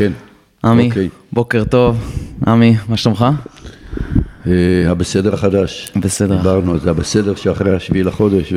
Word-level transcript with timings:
כן. 0.00 0.12
עמי, 0.64 0.88
אוקיי. 0.88 1.08
בוקר 1.32 1.64
טוב. 1.64 2.12
עמי, 2.46 2.76
מה 2.88 2.96
שלומך? 2.96 3.26
אה, 4.46 4.52
הבסדר 4.86 5.34
החדש. 5.34 5.92
בסדר. 5.96 6.36
דיברנו 6.36 6.72
על 6.72 6.80
זה, 6.80 6.90
הבסדר 6.90 7.34
שאחרי 7.34 7.76
השביעי 7.76 8.04
לחודש, 8.04 8.52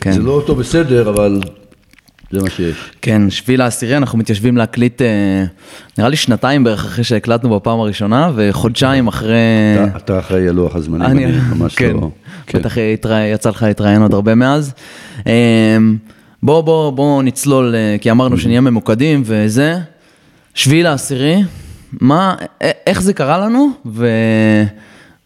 כן. 0.00 0.10
וזה 0.10 0.22
לא 0.22 0.30
אותו 0.30 0.54
בסדר, 0.54 1.10
אבל 1.10 1.40
זה 2.30 2.40
מה 2.42 2.50
שיש. 2.50 2.76
כן, 3.02 3.30
שביעי 3.30 3.56
לעשירי, 3.56 3.96
אנחנו 3.96 4.18
מתיישבים 4.18 4.56
להקליט, 4.56 5.02
אה, 5.02 5.44
נראה 5.98 6.08
לי 6.10 6.16
שנתיים 6.16 6.64
בערך 6.64 6.84
אחרי 6.84 7.04
שהקלטנו 7.04 7.50
בפעם 7.50 7.80
הראשונה, 7.80 8.30
וחודשיים 8.36 9.06
אחרי... 9.06 9.36
אתה- 9.88 9.96
אתה 9.96 10.18
אחראי 10.18 10.48
על 10.48 10.54
לוח 10.54 10.76
הזמנים, 10.76 11.02
אני, 11.02 11.24
אני 11.24 11.36
ממש 11.56 11.74
כן, 11.74 11.90
לא... 11.92 12.10
כן. 12.46 12.58
בטח 12.58 12.74
התרא- 12.94 13.18
יצא 13.34 13.50
לך 13.50 13.62
להתראיין 13.62 14.02
עוד 14.02 14.14
הרבה 14.14 14.34
מאז. 14.34 14.72
אמ, 15.26 15.96
בוא, 16.42 16.60
בוא, 16.60 16.90
בוא 16.90 17.22
נצלול, 17.22 17.74
כי 18.00 18.10
אמרנו 18.10 18.38
שנהיה 18.38 18.60
ממוקדים 18.60 19.22
וזה. 19.24 19.78
שביעי 20.60 20.82
לעשירי, 20.82 21.36
מה, 22.00 22.34
איך 22.86 23.02
זה 23.02 23.12
קרה 23.12 23.38
לנו, 23.38 23.70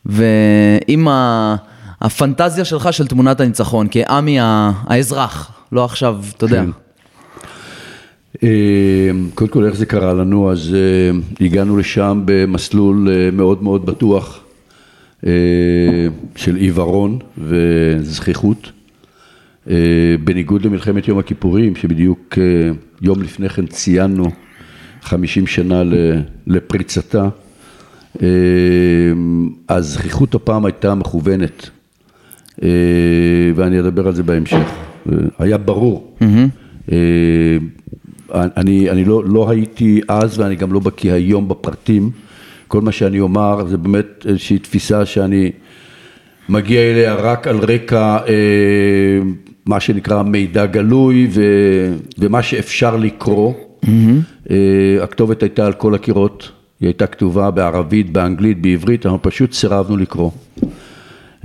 ועם 0.06 1.09
ה, 1.09 1.56
הפנטזיה 2.01 2.65
שלך 2.65 2.92
של 2.92 3.06
תמונת 3.06 3.41
הניצחון, 3.41 3.87
כעמי 3.91 4.39
האזרח, 4.41 5.52
לא 5.73 5.84
עכשיו, 5.84 6.20
אתה 6.37 6.45
יודע. 6.45 6.62
כן. 6.65 6.70
אה, 8.42 9.11
קודם 9.34 9.51
כל, 9.51 9.65
איך 9.65 9.75
זה 9.75 9.87
קרה 9.87 10.15
לנו? 10.15 10.52
אז 10.52 10.75
אה, 10.75 11.11
הגענו 11.47 11.77
לשם 11.77 12.23
במסלול 12.25 13.09
אה, 13.11 13.30
מאוד 13.33 13.62
מאוד 13.62 13.87
בטוח 13.87 14.41
של 16.37 16.56
עיוורון 16.56 17.19
וזכיחות. 17.39 18.73
בניגוד 20.25 20.64
למלחמת 20.64 21.09
יום 21.09 21.19
הכיפורים, 21.19 21.77
שבדיוק 21.77 22.39
יום 23.03 23.23
לפני 23.23 23.48
כן 23.48 23.66
ציינו 23.66 24.30
50 25.04 25.46
שנה 25.46 25.82
לפריצתה, 26.46 27.28
אה, 28.22 28.28
הזכיחות 29.69 30.34
הפעם 30.34 30.64
הייתה 30.64 30.94
מכוונת, 30.94 31.70
אה, 32.62 32.69
ואני 33.55 33.80
אדבר 33.80 34.06
על 34.06 34.14
זה 34.14 34.22
בהמשך. 34.22 34.56
אה, 35.12 35.16
היה 35.38 35.58
ברור. 35.58 36.16
אה, 36.92 36.96
אני, 38.34 38.91
אני 38.91 39.05
לא, 39.05 39.24
לא 39.27 39.50
הייתי 39.50 40.00
אז 40.08 40.38
ואני 40.38 40.55
גם 40.55 40.72
לא 40.72 40.80
בקיא 40.80 41.12
היום 41.12 41.48
בפרטים. 41.48 42.11
כל 42.68 42.80
מה 42.80 42.92
שאני 42.92 43.20
אומר 43.20 43.66
זה 43.66 43.77
באמת 43.77 44.27
איזושהי 44.28 44.58
תפיסה 44.58 45.06
שאני 45.06 45.50
מגיע 46.48 46.80
אליה 46.80 47.14
רק 47.14 47.48
על 47.48 47.56
רקע 47.56 48.18
אה, 48.28 49.18
מה 49.66 49.80
שנקרא 49.80 50.22
מידע 50.22 50.66
גלוי 50.66 51.28
ו, 51.30 51.42
ומה 52.18 52.42
שאפשר 52.42 52.96
לקרוא. 52.96 53.52
אה, 54.50 54.56
הכתובת 55.02 55.42
הייתה 55.42 55.66
על 55.66 55.72
כל 55.72 55.94
הקירות, 55.94 56.50
היא 56.80 56.86
הייתה 56.86 57.06
כתובה 57.06 57.50
בערבית, 57.50 58.12
באנגלית, 58.12 58.62
בעברית, 58.62 59.06
אנחנו 59.06 59.22
פשוט 59.22 59.52
סירבנו 59.52 59.96
לקרוא. 59.96 60.30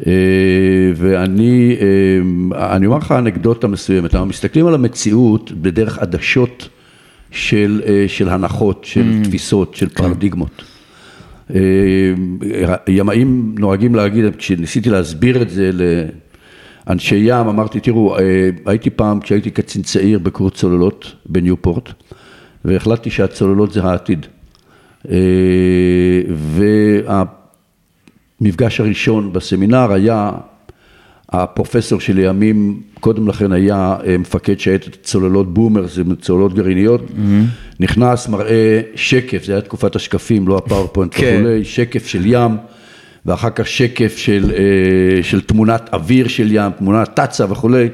אה, 0.07 0.91
ואני, 0.95 1.75
אה, 1.81 2.75
אני 2.75 2.85
אומר 2.85 2.97
לך 2.97 3.11
אנקדוטה 3.11 3.67
מסוימת, 3.67 4.15
אנחנו 4.15 4.27
מסתכלים 4.27 4.67
על 4.67 4.73
המציאות 4.73 5.51
בדרך 5.51 5.99
עדשות 5.99 6.69
של, 7.31 7.81
של 8.07 8.29
הנחות, 8.29 8.85
של 8.85 9.23
תפיסות, 9.23 9.75
של 9.75 9.89
פרדיגמות. 9.89 10.63
אה, 11.55 11.59
ימאים 12.87 13.55
נוהגים 13.59 13.95
להגיד, 13.95 14.25
כשניסיתי 14.37 14.89
להסביר 14.89 15.41
את 15.41 15.49
זה 15.49 15.71
לאנשי 16.87 17.15
ים, 17.15 17.47
אמרתי, 17.47 17.79
תראו, 17.79 18.17
הייתי 18.65 18.89
פעם, 18.89 19.19
כשהייתי 19.19 19.51
קצין 19.51 19.81
צעיר 19.81 20.19
בקורס 20.19 20.53
צוללות 20.53 21.15
בניופורט, 21.25 21.89
והחלטתי 22.65 23.09
שהצוללות 23.09 23.73
זה 23.73 23.83
העתיד. 23.83 24.25
אה, 25.11 25.15
והמפגש 28.41 28.79
הראשון 28.79 29.33
בסמינר 29.33 29.91
היה, 29.91 30.31
הפרופסור 31.29 31.99
שלימים, 31.99 32.81
קודם 32.99 33.27
לכן 33.27 33.51
היה 33.51 33.95
אה, 34.07 34.17
מפקד 34.17 34.59
שייטת 34.59 35.03
צוללות 35.03 35.53
בומר, 35.53 35.87
זה 35.87 36.03
צוללות 36.21 36.53
גרעיניות, 36.53 37.01
נכנס, 37.79 38.27
מראה 38.27 38.81
שקף, 38.95 39.43
זה 39.43 39.51
היה 39.51 39.61
תקופת 39.61 39.95
השקפים, 39.95 40.47
לא 40.47 40.57
הפאורפוינט 40.57 41.11
כן. 41.15 41.35
וכולי, 41.39 41.63
שקף 41.63 42.07
של 42.07 42.21
ים, 42.25 42.57
ואחר 43.25 43.49
כך 43.49 43.67
שקף 43.67 44.17
של, 44.17 44.51
אה, 44.53 45.23
של 45.23 45.41
תמונת 45.41 45.89
אוויר 45.93 46.27
של 46.27 46.47
ים, 46.51 46.71
תמונת 46.71 47.19
תצ"א 47.19 47.45
וכולי. 47.49 47.89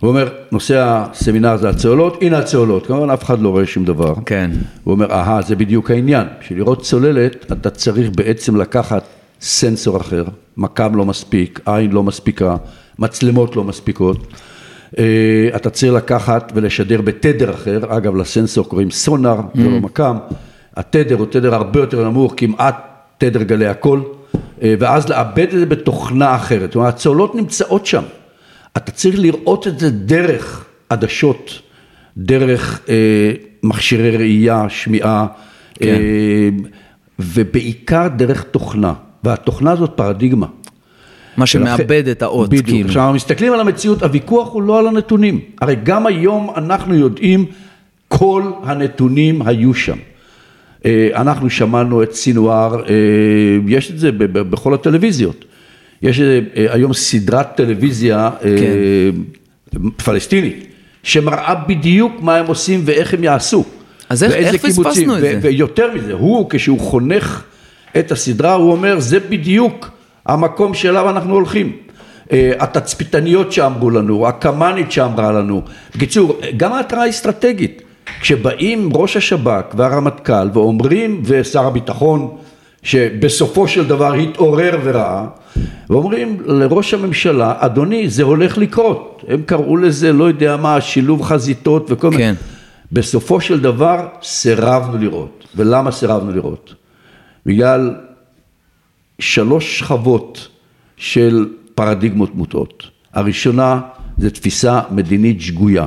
הוא 0.00 0.08
אומר, 0.08 0.28
נושא 0.52 0.84
הסמינר 0.86 1.56
זה 1.56 1.68
הצוללות, 1.68 2.18
הנה 2.22 2.38
הצוללות, 2.38 2.86
כמובן 2.86 3.10
אף 3.10 3.24
אחד 3.24 3.40
לא 3.40 3.48
רואה 3.48 3.66
שום 3.66 3.84
דבר. 3.84 4.14
כן. 4.26 4.50
הוא 4.84 4.92
אומר, 4.92 5.12
אהה, 5.12 5.42
זה 5.42 5.56
בדיוק 5.56 5.90
העניין, 5.90 6.26
בשביל 6.40 6.58
לראות 6.58 6.82
צוללת 6.82 7.52
אתה 7.52 7.70
צריך 7.70 8.10
בעצם 8.16 8.56
לקחת 8.56 9.04
סנסור 9.40 9.96
אחר, 9.96 10.24
מכ"ם 10.56 10.96
לא 10.96 11.04
מספיק, 11.04 11.60
עין 11.66 11.92
לא 11.92 12.02
מספיקה, 12.02 12.56
מצלמות 12.98 13.56
לא 13.56 13.64
מספיקות, 13.64 14.26
אה, 14.98 15.48
אתה 15.56 15.70
צריך 15.70 15.92
לקחת 15.92 16.52
ולשדר 16.54 17.00
בתדר 17.00 17.54
אחר, 17.54 17.80
אגב 17.88 18.16
לסנסור 18.16 18.68
קוראים 18.68 18.90
סונאר, 18.90 19.40
זה 19.54 19.64
לא 19.64 19.80
מכ"ם, 19.80 20.16
התדר 20.76 21.18
הוא 21.18 21.26
תדר 21.30 21.54
הרבה 21.54 21.80
יותר 21.80 22.08
נמוך, 22.08 22.34
כמעט 22.36 22.76
תדר 23.18 23.42
גלי 23.42 23.66
הקול, 23.66 24.02
אה, 24.62 24.74
ואז 24.78 25.08
לעבד 25.08 25.46
את 25.52 25.58
זה 25.58 25.66
בתוכנה 25.66 26.36
אחרת, 26.36 26.68
זאת 26.70 26.76
אומרת 26.76 26.94
הצוללות 26.94 27.34
נמצאות 27.34 27.86
שם, 27.86 28.02
אתה 28.76 28.92
צריך 28.92 29.18
לראות 29.18 29.66
את 29.66 29.78
זה 29.78 29.90
דרך 29.90 30.64
עדשות, 30.88 31.60
דרך 32.16 32.80
אה, 32.88 33.32
מכשירי 33.62 34.16
ראייה, 34.16 34.68
שמיעה, 34.68 35.26
כן. 35.74 35.86
אה, 35.86 36.48
ובעיקר 37.18 38.08
דרך 38.16 38.42
תוכנה, 38.42 38.92
והתוכנה 39.24 39.72
הזאת 39.72 39.90
פרדיגמה. 39.94 40.46
מה 41.36 41.46
שמאבד 41.46 42.08
את 42.08 42.22
האות, 42.22 42.48
בדיוק. 42.48 42.66
כאילו. 42.66 42.86
עכשיו, 42.88 43.02
אנחנו 43.02 43.14
מסתכלים 43.14 43.52
על 43.52 43.60
המציאות, 43.60 44.02
הוויכוח 44.02 44.52
הוא 44.52 44.62
לא 44.62 44.78
על 44.78 44.86
הנתונים. 44.86 45.40
הרי 45.60 45.76
גם 45.82 46.06
היום 46.06 46.50
אנחנו 46.56 46.94
יודעים, 46.94 47.46
כל 48.08 48.42
הנתונים 48.62 49.42
היו 49.42 49.74
שם. 49.74 49.96
אה, 50.84 51.08
אנחנו 51.14 51.50
שמענו 51.50 52.02
את 52.02 52.12
סינואר, 52.12 52.82
אה, 52.88 52.94
יש 53.68 53.90
את 53.90 53.98
זה 53.98 54.10
בכל 54.32 54.74
הטלוויזיות. 54.74 55.44
יש 56.02 56.20
אה, 56.20 56.40
היום 56.56 56.92
סדרת 56.92 57.56
טלוויזיה 57.56 58.30
אה, 58.44 58.50
פלסטינית, 60.04 60.66
שמראה 61.02 61.54
בדיוק 61.54 62.12
מה 62.20 62.36
הם 62.36 62.46
עושים 62.46 62.82
ואיך 62.84 63.14
הם 63.14 63.24
יעשו. 63.24 63.64
אז 64.08 64.24
איך-. 64.24 64.66
פספסנו 64.66 65.16
את 65.16 65.20
זה? 65.20 65.38
ויותר 65.42 65.94
מזה, 65.94 66.12
הוא 66.12 66.50
כשהוא 66.50 66.80
חונך 66.80 67.42
את 67.98 68.12
הסדרה, 68.12 68.54
הוא 68.54 68.72
אומר, 68.72 69.00
זה 69.00 69.20
בדיוק 69.20 69.90
המקום 70.26 70.74
שאליו 70.74 71.10
אנחנו 71.10 71.34
הולכים. 71.34 71.72
אה, 72.32 72.52
התצפיתניות 72.58 73.52
שאמרו 73.52 73.90
לנו, 73.90 74.28
הקמ"נית 74.28 74.92
שאמרה 74.92 75.32
לנו. 75.32 75.62
בקיצור, 75.94 76.40
גם 76.56 76.72
ההתראה 76.72 77.02
האסטרטגית. 77.02 77.82
כשבאים 78.20 78.88
ראש 78.92 79.16
השב"כ 79.16 79.74
והרמטכ"ל 79.74 80.48
ואומרים, 80.52 81.22
ושר 81.24 81.66
הביטחון, 81.66 82.36
שבסופו 82.86 83.68
של 83.68 83.86
דבר 83.86 84.14
התעורר 84.14 84.78
וראה, 84.84 85.26
ואומרים 85.90 86.36
לראש 86.46 86.94
הממשלה, 86.94 87.54
אדוני, 87.58 88.08
זה 88.08 88.22
הולך 88.22 88.58
לקרות. 88.58 89.24
הם 89.28 89.42
קראו 89.42 89.76
לזה, 89.76 90.12
לא 90.12 90.24
יודע 90.24 90.56
מה, 90.56 90.80
שילוב 90.80 91.22
חזיתות 91.22 91.86
וכל 91.90 92.10
מיני. 92.10 92.22
כן. 92.22 92.34
בסופו 92.92 93.40
של 93.40 93.60
דבר 93.60 94.06
סירבנו 94.22 94.98
לראות. 94.98 95.44
ולמה 95.56 95.90
סירבנו 95.90 96.32
לראות? 96.32 96.74
בגלל 97.46 97.94
שלוש 99.18 99.78
שכבות 99.78 100.48
של 100.96 101.48
פרדיגמות 101.74 102.34
מוטעות. 102.34 102.90
הראשונה 103.14 103.80
זה 104.18 104.30
תפיסה 104.30 104.80
מדינית 104.90 105.40
שגויה. 105.40 105.86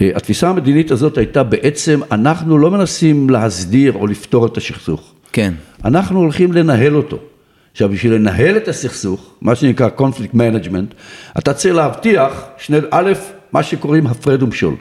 אה, 0.00 0.10
התפיסה 0.14 0.48
המדינית 0.48 0.90
הזאת 0.90 1.18
הייתה 1.18 1.42
בעצם, 1.42 2.00
אנחנו 2.10 2.58
לא 2.58 2.70
מנסים 2.70 3.30
להסדיר 3.30 3.92
או 3.94 4.06
לפתור 4.06 4.46
את 4.46 4.56
הסכסוך. 4.56 5.15
כן. 5.36 5.52
אנחנו 5.84 6.18
הולכים 6.20 6.52
לנהל 6.52 6.96
אותו. 6.96 7.18
עכשיו, 7.72 7.88
בשביל 7.88 8.12
לנהל 8.14 8.56
את 8.56 8.68
הסכסוך, 8.68 9.30
מה 9.42 9.54
שנקרא 9.54 9.88
conflict 9.98 10.34
management, 10.36 10.94
אתה 11.38 11.52
צריך 11.54 11.74
להבטיח, 11.74 12.32
שני, 12.58 12.78
א', 12.90 13.12
מה 13.52 13.62
שקוראים 13.62 14.06
הפרד 14.06 14.42
ומשול. 14.42 14.74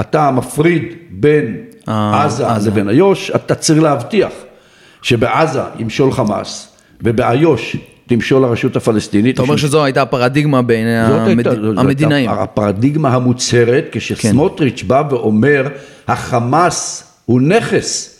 אתה 0.00 0.30
מפריד 0.30 0.82
בין 1.10 1.56
אה, 1.88 2.24
עזה 2.24 2.52
עזה. 2.52 2.70
לבין 2.70 2.88
איו"ש, 2.88 3.30
אתה 3.30 3.54
צריך 3.54 3.82
להבטיח 3.82 4.32
שבעזה 5.02 5.60
ימשול 5.78 6.12
חמאס 6.12 6.68
ובאיו"ש 7.02 7.76
תמשול 8.06 8.44
הרשות 8.44 8.76
הפלסטינית. 8.76 9.34
אתה 9.34 9.42
אומר 9.42 9.56
שזו 9.56 9.84
הייתה 9.84 10.02
הפרדיגמה 10.02 10.60
זאת 10.60 10.68
המד... 11.28 11.48
הייתה- 11.48 11.80
המדינאים. 11.80 12.28
הייתה 12.30 12.42
הפרדיגמה 12.42 13.14
המוצהרת, 13.14 13.84
כשסמוטריץ' 13.92 14.82
בא 14.86 15.02
ואומר, 15.10 15.68
החמאס 16.08 17.04
הוא 17.24 17.40
נכס. 17.40 18.15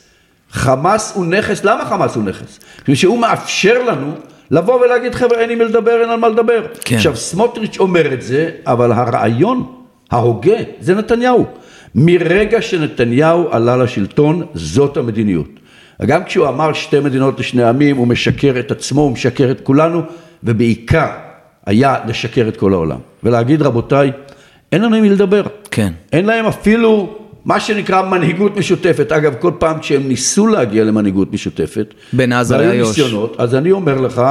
חמאס 0.56 1.12
הוא 1.14 1.26
נכס, 1.26 1.64
למה 1.64 1.84
חמאס 1.84 2.14
הוא 2.16 2.24
נכס? 2.24 2.60
כי 2.84 2.96
שהוא 2.96 3.18
מאפשר 3.18 3.82
לנו 3.82 4.12
לבוא 4.50 4.80
ולהגיד, 4.80 5.14
חבר'ה, 5.14 5.38
אין 5.38 5.50
עם 5.50 5.58
מי 5.58 5.64
לדבר, 5.64 6.00
אין 6.00 6.10
על 6.10 6.20
מה 6.20 6.28
לדבר. 6.28 6.66
כן. 6.84 6.96
עכשיו, 6.96 7.16
סמוטריץ' 7.16 7.78
אומר 7.78 8.12
את 8.14 8.22
זה, 8.22 8.50
אבל 8.66 8.92
הרעיון 8.92 9.72
ההוגה 10.10 10.56
זה 10.80 10.94
נתניהו. 10.94 11.46
מרגע 11.94 12.62
שנתניהו 12.62 13.48
עלה 13.50 13.76
לשלטון, 13.76 14.46
זאת 14.54 14.96
המדיניות. 14.96 15.48
גם 16.06 16.24
כשהוא 16.24 16.48
אמר 16.48 16.72
שתי 16.72 17.00
מדינות 17.00 17.40
לשני 17.40 17.64
עמים, 17.64 17.96
הוא 17.96 18.06
משקר 18.06 18.54
את 18.58 18.70
עצמו, 18.70 19.00
הוא 19.00 19.12
משקר 19.12 19.50
את 19.50 19.60
כולנו, 19.60 20.02
ובעיקר 20.44 21.08
היה 21.66 21.96
לשקר 22.06 22.48
את 22.48 22.56
כל 22.56 22.72
העולם. 22.72 22.98
ולהגיד, 23.22 23.62
רבותיי, 23.62 24.12
אין 24.72 24.82
לנו 24.82 24.96
עם 24.96 25.02
מי 25.02 25.08
לדבר. 25.08 25.42
כן. 25.70 25.92
אין 26.12 26.26
להם 26.26 26.46
אפילו 26.46 27.18
מה 27.46 27.60
שנקרא 27.60 28.10
מנהיגות 28.10 28.56
משותפת. 28.56 29.12
אגב, 29.12 29.34
כל 29.38 29.52
פעם 29.58 29.78
כשהם 29.78 30.08
ניסו 30.08 30.46
להגיע 30.46 30.84
למנהיגות 30.84 31.32
משותפת, 31.32 31.94
בין 32.12 32.32
עזה 32.32 32.56
לאיו"ש. 32.56 33.00
אז 33.38 33.54
אני 33.54 33.72
אומר 33.72 34.00
לך, 34.00 34.22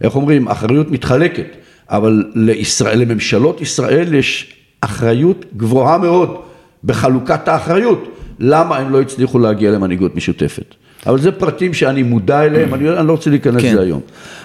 איך 0.00 0.16
אומרים, 0.16 0.48
אחריות 0.48 0.90
מתחלקת, 0.90 1.46
אבל 1.88 2.24
לישראל, 2.34 2.98
לממשלות 2.98 3.60
ישראל 3.60 4.14
יש 4.14 4.52
אחריות 4.80 5.44
גבוהה 5.56 5.98
מאוד 5.98 6.36
בחלוקת 6.84 7.48
האחריות. 7.48 8.18
למה 8.38 8.76
הם 8.76 8.92
לא 8.92 9.00
הצליחו 9.00 9.38
להגיע 9.38 9.70
למנהיגות 9.70 10.16
משותפת? 10.16 10.74
אבל 11.06 11.18
זה 11.18 11.32
פרטים 11.32 11.74
שאני 11.74 12.02
מודע 12.02 12.44
אליהם, 12.44 12.74
אני, 12.74 12.90
אני 12.90 13.06
לא 13.06 13.12
רוצה 13.12 13.30
להיכנס 13.30 13.62
כן. 13.62 13.72
לזה 13.72 13.80
היום. 13.80 14.00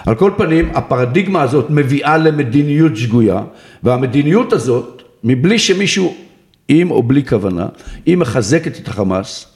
על 0.06 0.14
כל 0.14 0.30
פנים, 0.36 0.70
הפרדיגמה 0.74 1.42
הזאת 1.42 1.70
מביאה 1.70 2.18
למדיניות 2.18 2.96
שגויה, 2.96 3.42
והמדיניות 3.82 4.52
הזאת, 4.52 5.02
מבלי 5.24 5.58
שמישהו, 5.58 6.14
עם 6.68 6.90
או 6.90 7.02
בלי 7.02 7.24
כוונה, 7.24 7.66
היא 8.06 8.16
מחזקת 8.16 8.78
את 8.78 8.88
החמאס, 8.88 9.46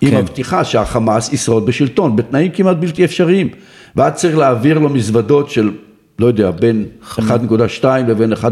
היא 0.00 0.10
כן. 0.10 0.18
מבטיחה 0.18 0.64
שהחמאס 0.64 1.32
ישרוד 1.32 1.66
בשלטון, 1.66 2.16
בתנאים 2.16 2.50
כמעט 2.50 2.76
בלתי 2.76 3.04
אפשריים. 3.04 3.48
ואז 3.96 4.12
צריך 4.12 4.36
להעביר 4.36 4.78
לו 4.78 4.88
מזוודות 4.88 5.50
של, 5.50 5.70
לא 6.18 6.26
יודע, 6.26 6.50
בין 6.50 6.84
1.2 7.16 7.84
לבין 8.08 8.32
1.5 8.32 8.46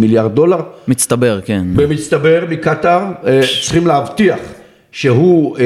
מיליארד 0.00 0.34
דולר, 0.34 0.60
מצטבר, 0.88 1.40
כן. 1.44 1.64
במצטבר 1.74 2.44
מקטאר, 2.50 3.02
אה, 3.26 3.40
צריכים 3.62 3.86
להבטיח 3.86 4.38
שהוא 4.92 5.58
אה, 5.58 5.64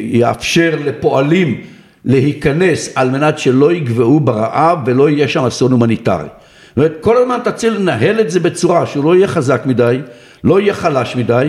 יאפשר 0.00 0.74
לפועלים 0.84 1.60
להיכנס 2.04 2.92
על 2.94 3.10
מנת 3.10 3.38
שלא 3.38 3.72
יגבעו 3.72 4.20
ברעב 4.20 4.78
ולא 4.86 5.10
יהיה 5.10 5.28
שם 5.28 5.44
אסון 5.44 5.72
הומניטרי. 5.72 6.24
זאת 6.24 6.76
אומרת, 6.76 6.92
כל 7.00 7.16
הזמן 7.16 7.38
אתה 7.42 7.52
צריך 7.52 7.80
לנהל 7.80 8.20
את 8.20 8.30
זה 8.30 8.40
בצורה 8.40 8.86
שהוא 8.86 9.04
לא 9.04 9.16
יהיה 9.16 9.28
חזק 9.28 9.62
מדי, 9.66 10.00
לא 10.44 10.60
יהיה 10.60 10.74
חלש 10.74 11.16
מדי, 11.16 11.48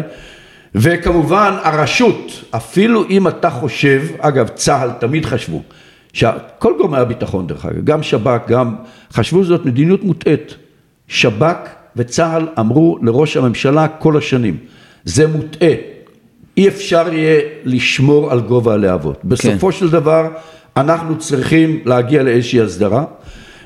וכמובן 0.76 1.54
הרשות, 1.64 2.44
אפילו 2.52 3.06
אם 3.10 3.28
אתה 3.28 3.50
חושב, 3.50 4.02
אגב 4.20 4.48
צה"ל 4.48 4.90
תמיד 5.00 5.26
חשבו, 5.26 5.62
שכל 6.14 6.74
גורמי 6.78 6.98
הביטחון 6.98 7.48
דרך 7.48 7.66
אגב, 7.66 7.84
גם 7.84 8.04
שב"כ, 8.04 8.48
גם 8.48 8.76
חשבו 9.14 9.44
זאת 9.44 9.66
מדיניות 9.66 10.04
מוטעית. 10.04 10.56
שב"כ 11.08 11.70
וצה"ל 11.96 12.48
אמרו 12.60 12.98
לראש 13.02 13.38
הממשלה 13.38 13.88
כל 13.88 14.18
השנים, 14.18 14.58
זה 15.06 15.28
מוטעה, 15.28 15.70
אי 16.58 16.68
אפשר 16.68 17.14
יהיה 17.14 17.42
לשמור 17.64 18.32
על 18.32 18.40
גובה 18.40 18.74
הלהבות. 18.74 19.20
בסופו 19.24 19.72
של 19.72 19.90
דבר 19.90 20.28
אנחנו 20.78 21.18
צריכים 21.18 21.80
להגיע 21.86 22.24
לאיזושהי 22.24 22.62
הסדרה, 22.62 23.04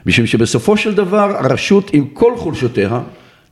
משום 0.05 0.25
שבסופו 0.25 0.77
של 0.77 0.93
דבר 0.93 1.37
הרשות 1.37 1.89
עם 1.93 2.05
כל 2.13 2.33
חולשותיה, 2.37 2.99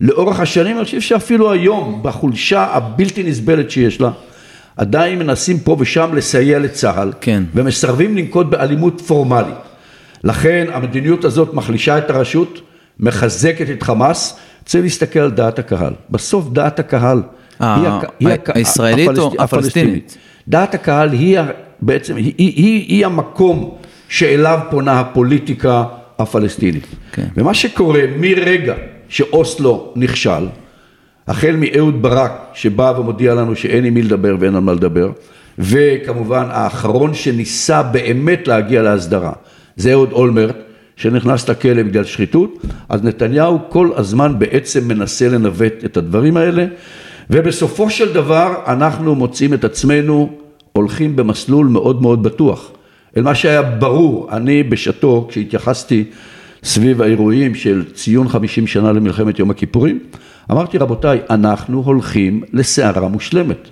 לאורך 0.01 0.39
השנים, 0.39 0.77
אני 0.77 0.85
חושב 0.85 1.01
שאפילו 1.01 1.51
היום, 1.51 1.99
בחולשה 2.03 2.63
הבלתי 2.71 3.23
נסבלת 3.23 3.71
שיש 3.71 4.01
לה, 4.01 4.11
עדיין 4.77 5.19
מנסים 5.19 5.59
פה 5.59 5.75
ושם 5.79 6.09
לסייע 6.15 6.59
לצה"ל, 6.59 7.11
כן. 7.21 7.43
ומסרבים 7.55 8.17
לנקוט 8.17 8.47
באלימות 8.47 9.01
פורמלית. 9.01 9.55
לכן 10.23 10.65
המדיניות 10.73 11.25
הזאת 11.25 11.53
מחלישה 11.53 11.97
את 11.97 12.09
הרשות, 12.09 12.61
מחזקת 12.99 13.69
את 13.69 13.83
חמאס, 13.83 14.37
צריך 14.65 14.83
להסתכל 14.83 15.19
על 15.19 15.31
דעת 15.31 15.59
הקהל. 15.59 15.93
בסוף 16.09 16.49
דעת 16.53 16.79
הקהל 16.79 17.21
אה, 17.61 17.75
היא, 17.75 17.87
הק- 17.87 18.11
היא 18.19 18.29
הק- 18.29 18.49
הישראלית 18.55 19.09
או 19.17 19.31
הפלסט- 19.31 19.41
הפלסטינית? 19.41 20.17
דעת 20.47 20.73
הקהל 20.75 21.09
היא 21.11 21.39
ה- 21.39 21.45
בעצם, 21.81 22.15
היא, 22.15 22.33
היא, 22.37 22.53
היא, 22.55 22.85
היא 22.87 23.05
המקום 23.05 23.75
שאליו 24.09 24.59
פונה 24.69 24.99
הפוליטיקה 24.99 25.83
הפלסטינית. 26.19 26.87
כן. 27.11 27.27
ומה 27.37 27.53
שקורה 27.53 27.99
מרגע 28.19 28.73
שאוסלו 29.11 29.93
נכשל, 29.95 30.47
החל 31.27 31.55
מאהוד 31.57 32.01
ברק 32.01 32.31
שבא 32.53 32.93
ומודיע 32.97 33.33
לנו 33.33 33.55
שאין 33.55 33.85
עם 33.85 33.93
מי 33.93 34.01
לדבר 34.01 34.35
ואין 34.39 34.55
על 34.55 34.61
מה 34.61 34.73
לדבר, 34.73 35.11
וכמובן 35.59 36.45
האחרון 36.49 37.13
שניסה 37.13 37.83
באמת 37.83 38.47
להגיע 38.47 38.81
להסדרה, 38.81 39.31
זה 39.75 39.91
אהוד 39.91 40.11
אולמרט, 40.11 40.55
שנכנס 40.95 41.49
לכלא 41.49 41.83
בגלל 41.83 42.03
שחיתות, 42.03 42.57
אז 42.89 43.03
נתניהו 43.03 43.59
כל 43.69 43.89
הזמן 43.95 44.39
בעצם 44.39 44.87
מנסה 44.87 45.29
לנווט 45.29 45.85
את 45.85 45.97
הדברים 45.97 46.37
האלה, 46.37 46.65
ובסופו 47.29 47.89
של 47.89 48.13
דבר 48.13 48.53
אנחנו 48.67 49.15
מוצאים 49.15 49.53
את 49.53 49.63
עצמנו 49.63 50.29
הולכים 50.73 51.15
במסלול 51.15 51.67
מאוד 51.67 52.01
מאוד 52.01 52.23
בטוח. 52.23 52.71
אל 53.17 53.21
מה 53.21 53.35
שהיה 53.35 53.61
ברור, 53.61 54.29
אני 54.31 54.63
בשעתו, 54.63 55.27
כשהתייחסתי 55.29 56.03
סביב 56.63 57.01
האירועים 57.01 57.55
של 57.55 57.83
ציון 57.93 58.29
50 58.29 58.67
שנה 58.67 58.91
למלחמת 58.91 59.39
יום 59.39 59.51
הכיפורים, 59.51 59.99
אמרתי 60.51 60.77
רבותיי, 60.77 61.19
אנחנו 61.29 61.81
הולכים 61.85 62.43
לסערה 62.53 63.07
מושלמת. 63.07 63.67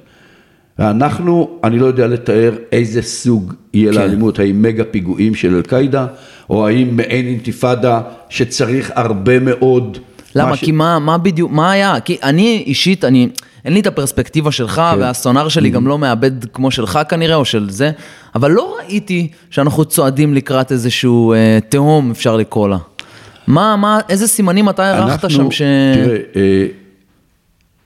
אנחנו, 0.79 1.49
אני 1.63 1.79
לא 1.79 1.85
יודע 1.85 2.07
לתאר 2.07 2.51
איזה 2.71 3.01
סוג 3.01 3.53
יהיה 3.73 3.93
כן. 3.93 3.99
לאלימות, 3.99 4.39
האם 4.39 4.61
מגה 4.61 4.83
פיגועים 4.83 5.35
של 5.35 5.55
אל-קאעידה, 5.55 6.07
או 6.49 6.67
האם 6.67 6.97
מעין 6.97 7.25
אינתיפאדה 7.27 8.01
שצריך 8.29 8.91
הרבה 8.95 9.39
מאוד... 9.39 9.97
למה? 10.35 10.49
מה 10.49 10.57
ש- 10.57 10.63
כי 10.63 10.71
מה, 10.71 10.99
מה 10.99 11.17
בדיוק, 11.17 11.51
מה 11.51 11.71
היה? 11.71 11.99
כי 11.99 12.17
אני 12.23 12.63
אישית, 12.67 13.05
אני, 13.05 13.29
אין 13.65 13.73
לי 13.73 13.79
את 13.79 13.87
הפרספקטיבה 13.87 14.51
שלך, 14.51 14.81
כן. 14.91 14.99
והסונאר 14.99 15.49
שלי 15.49 15.69
גם 15.69 15.87
לא 15.87 15.97
מאבד 15.97 16.45
כמו 16.45 16.71
שלך 16.71 16.99
כנראה, 17.09 17.35
או 17.35 17.45
של 17.45 17.69
זה, 17.69 17.91
אבל 18.35 18.51
לא 18.51 18.77
ראיתי 18.79 19.27
שאנחנו 19.49 19.85
צועדים 19.85 20.33
לקראת 20.33 20.71
איזשהו 20.71 21.33
אה, 21.33 21.59
תהום, 21.69 22.11
אפשר 22.11 22.37
לקרוא 22.37 22.69
לה. 22.69 22.77
מה, 23.47 23.75
מה, 23.75 23.99
איזה 24.09 24.27
סימנים 24.27 24.69
אתה 24.69 24.83
הערכת 24.85 25.29
שם 25.29 25.51
ש... 25.51 25.61
תראה, 25.93 26.17
אה, 26.35 26.65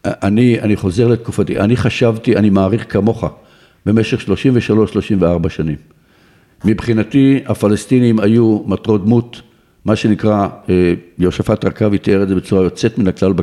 אני, 0.06 0.62
אני 0.62 0.76
חוזר 0.76 1.08
לתקופתי, 1.08 1.60
אני 1.60 1.78
חשבתי, 1.78 2.36
אני 2.36 2.50
מעריך 2.50 2.86
כמוך, 2.90 3.24
במשך 3.86 4.26
33-34 5.46 5.50
שנים. 5.50 5.76
מבחינתי 6.66 7.40
הפלסטינים 7.46 8.20
היו 8.20 8.60
מטרות 8.66 9.06
דמות, 9.06 9.42
מה 9.86 9.96
שנקרא, 9.96 10.48
אה, 10.70 10.94
יהושפט 11.20 11.66
רכבי 11.66 11.98
תיאר 11.98 12.24
את 12.24 12.28
זה 12.28 12.36
בצורה 12.36 12.64
יוצאת 12.64 12.98
מן 12.98 13.08
הכלל 13.08 13.34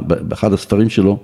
באחד 0.00 0.52
הספרים 0.52 0.90
שלו, 0.90 1.18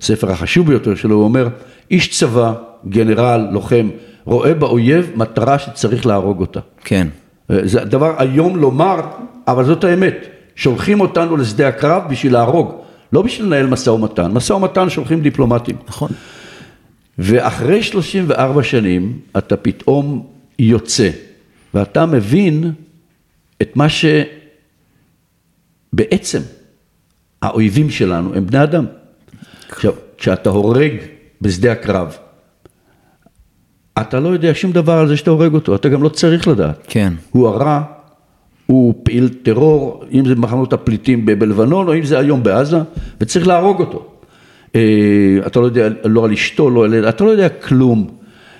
ספר 0.00 0.30
החשוב 0.30 0.66
ביותר 0.66 0.94
שלו, 0.94 1.16
הוא 1.16 1.24
אומר, 1.24 1.48
איש 1.90 2.18
צבא, 2.18 2.52
גנרל, 2.88 3.48
לוחם, 3.52 3.88
רואה 4.24 4.54
באויב 4.54 5.12
מטרה 5.16 5.58
שצריך 5.58 6.06
להרוג 6.06 6.40
אותה. 6.40 6.60
כן, 6.84 7.08
זה 7.48 7.84
דבר 7.84 8.14
איום 8.20 8.56
לומר, 8.56 9.00
אבל 9.48 9.64
זאת 9.64 9.84
האמת. 9.84 10.26
שולחים 10.56 11.00
אותנו 11.00 11.36
לשדה 11.36 11.68
הקרב 11.68 12.02
בשביל 12.10 12.32
להרוג, 12.32 12.74
לא 13.12 13.22
בשביל 13.22 13.46
לנהל 13.46 13.66
משא 13.66 13.90
ומתן. 13.90 14.30
משא 14.32 14.52
ומתן 14.52 14.90
שולחים 14.90 15.20
דיפלומטים. 15.20 15.76
נכון. 15.88 16.10
ואחרי 17.18 17.82
34 17.82 18.62
שנים, 18.62 19.20
אתה 19.38 19.56
פתאום 19.56 20.26
יוצא, 20.58 21.10
ואתה 21.74 22.06
מבין 22.06 22.72
את 23.62 23.76
מה 23.76 23.86
שבעצם 25.92 26.40
האויבים 27.42 27.90
שלנו 27.90 28.34
הם 28.34 28.46
בני 28.46 28.62
אדם. 28.62 28.86
עכשיו, 29.68 29.92
כשאתה 30.18 30.50
הורג 30.50 30.92
בשדה 31.40 31.72
הקרב, 31.72 32.16
אתה 34.00 34.20
לא 34.20 34.28
יודע 34.28 34.50
שום 34.54 34.72
דבר 34.72 34.92
על 34.92 35.08
זה 35.08 35.16
שאתה 35.16 35.30
הורג 35.30 35.54
אותו, 35.54 35.74
אתה 35.74 35.88
גם 35.88 36.02
לא 36.02 36.08
צריך 36.08 36.48
לדעת. 36.48 36.84
כן. 36.88 37.12
הוא 37.30 37.48
הרע, 37.48 37.82
הוא 38.66 38.94
פעיל 39.02 39.28
טרור, 39.42 40.04
אם 40.12 40.24
זה 40.24 40.34
מחנות 40.34 40.72
הפליטים 40.72 41.26
בלבנון 41.26 41.88
או 41.88 41.94
אם 41.94 42.04
זה 42.04 42.18
היום 42.18 42.42
בעזה, 42.42 42.78
וצריך 43.20 43.46
להרוג 43.46 43.80
אותו. 43.80 44.06
אה, 44.74 44.80
אתה 45.46 45.60
לא 45.60 45.64
יודע 45.64 45.88
לא 46.04 46.24
על 46.24 46.32
אשתו, 46.32 46.70
לא 46.70 46.84
על 46.84 47.08
אתה 47.08 47.24
לא 47.24 47.30
יודע 47.30 47.48
כלום. 47.48 48.06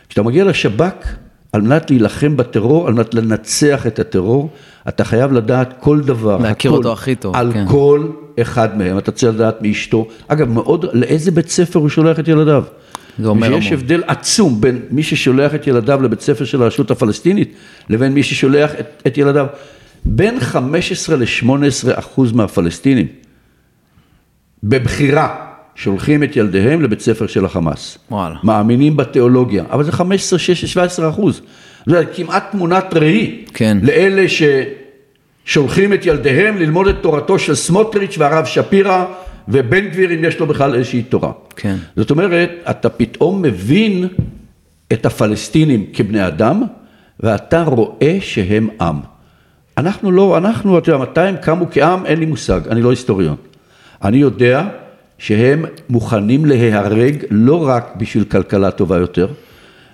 כשאתה 0.08 0.22
מגיע 0.22 0.44
לשב"כ, 0.44 1.06
על 1.52 1.62
מנת 1.62 1.90
להילחם 1.90 2.36
בטרור, 2.36 2.88
על 2.88 2.94
מנת 2.94 3.14
לנצח 3.14 3.86
את 3.86 3.98
הטרור, 3.98 4.50
אתה 4.88 5.04
חייב 5.04 5.32
לדעת 5.32 5.74
כל 5.80 6.00
דבר. 6.00 6.38
להכיר 6.38 6.70
הכל, 6.70 6.78
אותו 6.78 6.92
הכי 6.92 7.14
טוב, 7.14 7.36
על 7.36 7.52
כן. 7.52 7.64
כל 7.68 8.06
אחד 8.40 8.78
מהם, 8.78 8.98
אתה 8.98 9.12
צריך 9.12 9.34
לדעת 9.34 9.62
מאשתו. 9.62 10.06
אגב, 10.28 10.48
מאוד, 10.48 10.86
לאיזה 10.92 11.30
בית 11.30 11.48
ספר 11.48 11.78
הוא 11.78 11.88
שולח 11.88 12.20
את 12.20 12.28
ילדיו? 12.28 12.64
זה 13.18 13.28
אומר 13.28 13.46
המון. 13.46 13.72
הבדל 13.72 14.02
עצום 14.06 14.60
בין 14.60 14.80
מי 14.90 15.02
ששולח 15.02 15.54
את 15.54 15.66
ילדיו 15.66 16.02
לבית 16.02 16.20
ספר 16.20 16.44
של 16.44 16.62
הרשות 16.62 16.90
הפלסטינית, 16.90 17.54
לבין 17.90 18.12
מי 18.12 18.22
ששולח 18.22 18.70
את, 18.80 19.02
את 19.06 19.18
ילדיו. 19.18 19.46
בין 20.04 20.40
15 20.40 21.16
ל-18 21.16 21.98
אחוז 21.98 22.32
מהפלסטינים, 22.32 23.06
בבחירה, 24.62 25.46
שולחים 25.74 26.22
את 26.22 26.36
ילדיהם 26.36 26.82
לבית 26.82 27.00
ספר 27.00 27.26
של 27.26 27.44
החמאס. 27.44 27.98
וואלה. 28.10 28.36
מאמינים 28.44 28.96
בתיאולוגיה, 28.96 29.64
אבל 29.70 29.84
זה 29.84 29.92
15, 29.92 30.38
16, 30.38 30.68
17 30.68 31.08
אחוז. 31.08 31.40
זה 31.86 32.04
כמעט 32.14 32.52
תמונת 32.52 32.94
ראי 32.94 33.44
כן. 33.54 33.78
לאלה 33.82 34.24
ששולחים 35.46 35.92
את 35.92 36.06
ילדיהם 36.06 36.58
ללמוד 36.58 36.86
את 36.86 36.96
תורתו 37.00 37.38
של 37.38 37.54
סמוטריץ' 37.54 38.18
והרב 38.18 38.44
שפירא 38.44 39.04
ובן 39.48 39.88
גביר 39.88 40.14
אם 40.14 40.24
יש 40.24 40.38
לו 40.38 40.46
בכלל 40.46 40.74
איזושהי 40.74 41.02
תורה. 41.02 41.32
כן. 41.56 41.76
זאת 41.96 42.10
אומרת, 42.10 42.50
אתה 42.70 42.88
פתאום 42.88 43.42
מבין 43.42 44.08
את 44.92 45.06
הפלסטינים 45.06 45.86
כבני 45.92 46.26
אדם, 46.26 46.62
ואתה 47.20 47.62
רואה 47.62 48.18
שהם 48.20 48.68
עם. 48.80 48.96
אנחנו 49.78 50.12
לא, 50.12 50.38
אנחנו, 50.38 50.78
אתה 50.78 50.90
יודע, 50.90 51.02
מתי 51.02 51.20
הם 51.20 51.36
קמו 51.36 51.66
כעם, 51.70 52.06
אין 52.06 52.18
לי 52.20 52.26
מושג, 52.26 52.60
אני 52.70 52.82
לא 52.82 52.90
היסטוריון. 52.90 53.36
אני 54.04 54.16
יודע 54.16 54.68
שהם 55.18 55.64
מוכנים 55.88 56.46
להיהרג 56.46 57.24
לא 57.30 57.68
רק 57.68 57.94
בשביל 57.96 58.24
כלכלה 58.24 58.70
טובה 58.70 58.98
יותר, 58.98 59.28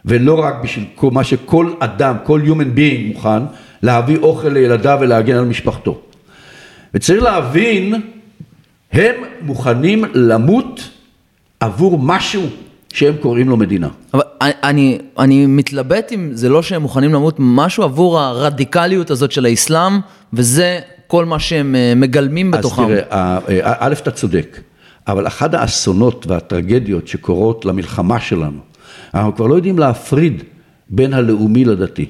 ולא 0.04 0.44
רק 0.44 0.54
בשביל 0.62 0.84
מה 1.02 1.24
שכל 1.24 1.72
אדם, 1.78 2.16
כל 2.24 2.40
human 2.46 2.76
being 2.78 3.14
מוכן, 3.14 3.42
להביא 3.82 4.16
אוכל 4.18 4.48
לילדיו 4.48 4.98
ולהגן 5.00 5.36
על 5.36 5.44
משפחתו. 5.44 6.00
וצריך 6.94 7.22
להבין, 7.22 7.94
הם 8.92 9.14
מוכנים 9.42 10.04
למות 10.14 10.90
עבור 11.60 11.98
משהו 11.98 12.46
שהם 12.92 13.14
קוראים 13.20 13.48
לו 13.48 13.56
מדינה. 13.56 13.88
אבל 14.14 14.22
אני, 14.40 14.98
אני, 15.18 15.46
מתלבט 15.46 16.12
אם 16.12 16.30
זה 16.32 16.48
לא 16.48 16.62
שהם 16.62 16.82
מוכנים 16.82 17.12
למות 17.12 17.36
משהו 17.38 17.82
עבור 17.82 18.20
הרדיקליות 18.20 19.10
הזאת 19.10 19.32
של 19.32 19.46
האסלאם, 19.46 20.00
וזה 20.32 20.80
כל 21.06 21.24
מה 21.24 21.38
שהם 21.38 21.74
אה, 21.74 21.92
מגלמים 21.96 22.50
בתוכם. 22.50 22.82
אז 22.82 22.88
תראה, 22.88 23.02
אה, 23.12 23.38
אה, 23.48 23.74
א', 23.78 23.94
אתה 24.02 24.10
צודק, 24.10 24.60
אבל 25.08 25.26
אחד 25.26 25.54
האסונות 25.54 26.26
והטרגדיות 26.26 27.08
שקורות 27.08 27.64
למלחמה 27.64 28.20
שלנו, 28.20 28.58
אנחנו 29.14 29.34
כבר 29.36 29.46
לא 29.46 29.54
יודעים 29.54 29.78
להפריד 29.78 30.42
בין 30.90 31.14
הלאומי 31.14 31.64
לדתי. 31.64 32.06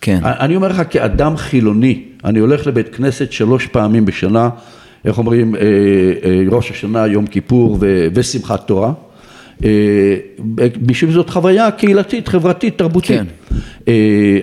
כן. 0.00 0.20
אני 0.24 0.56
אומר 0.56 0.68
לך 0.68 0.82
כאדם 0.90 1.36
חילוני, 1.36 2.02
אני 2.24 2.38
הולך 2.38 2.66
לבית 2.66 2.94
כנסת 2.94 3.32
שלוש 3.32 3.66
פעמים 3.66 4.04
בשנה, 4.04 4.48
איך 5.04 5.18
אומרים, 5.18 5.54
ראש 6.50 6.70
השנה, 6.70 7.06
יום 7.06 7.26
כיפור 7.26 7.78
ו- 7.80 8.06
ושמחת 8.14 8.66
תורה. 8.66 8.92
בשביל 10.82 11.12
זאת 11.12 11.30
חוויה 11.30 11.70
קהילתית, 11.70 12.28
חברתית, 12.28 12.78
תרבותית. 12.78 13.20
כן. 13.20 13.26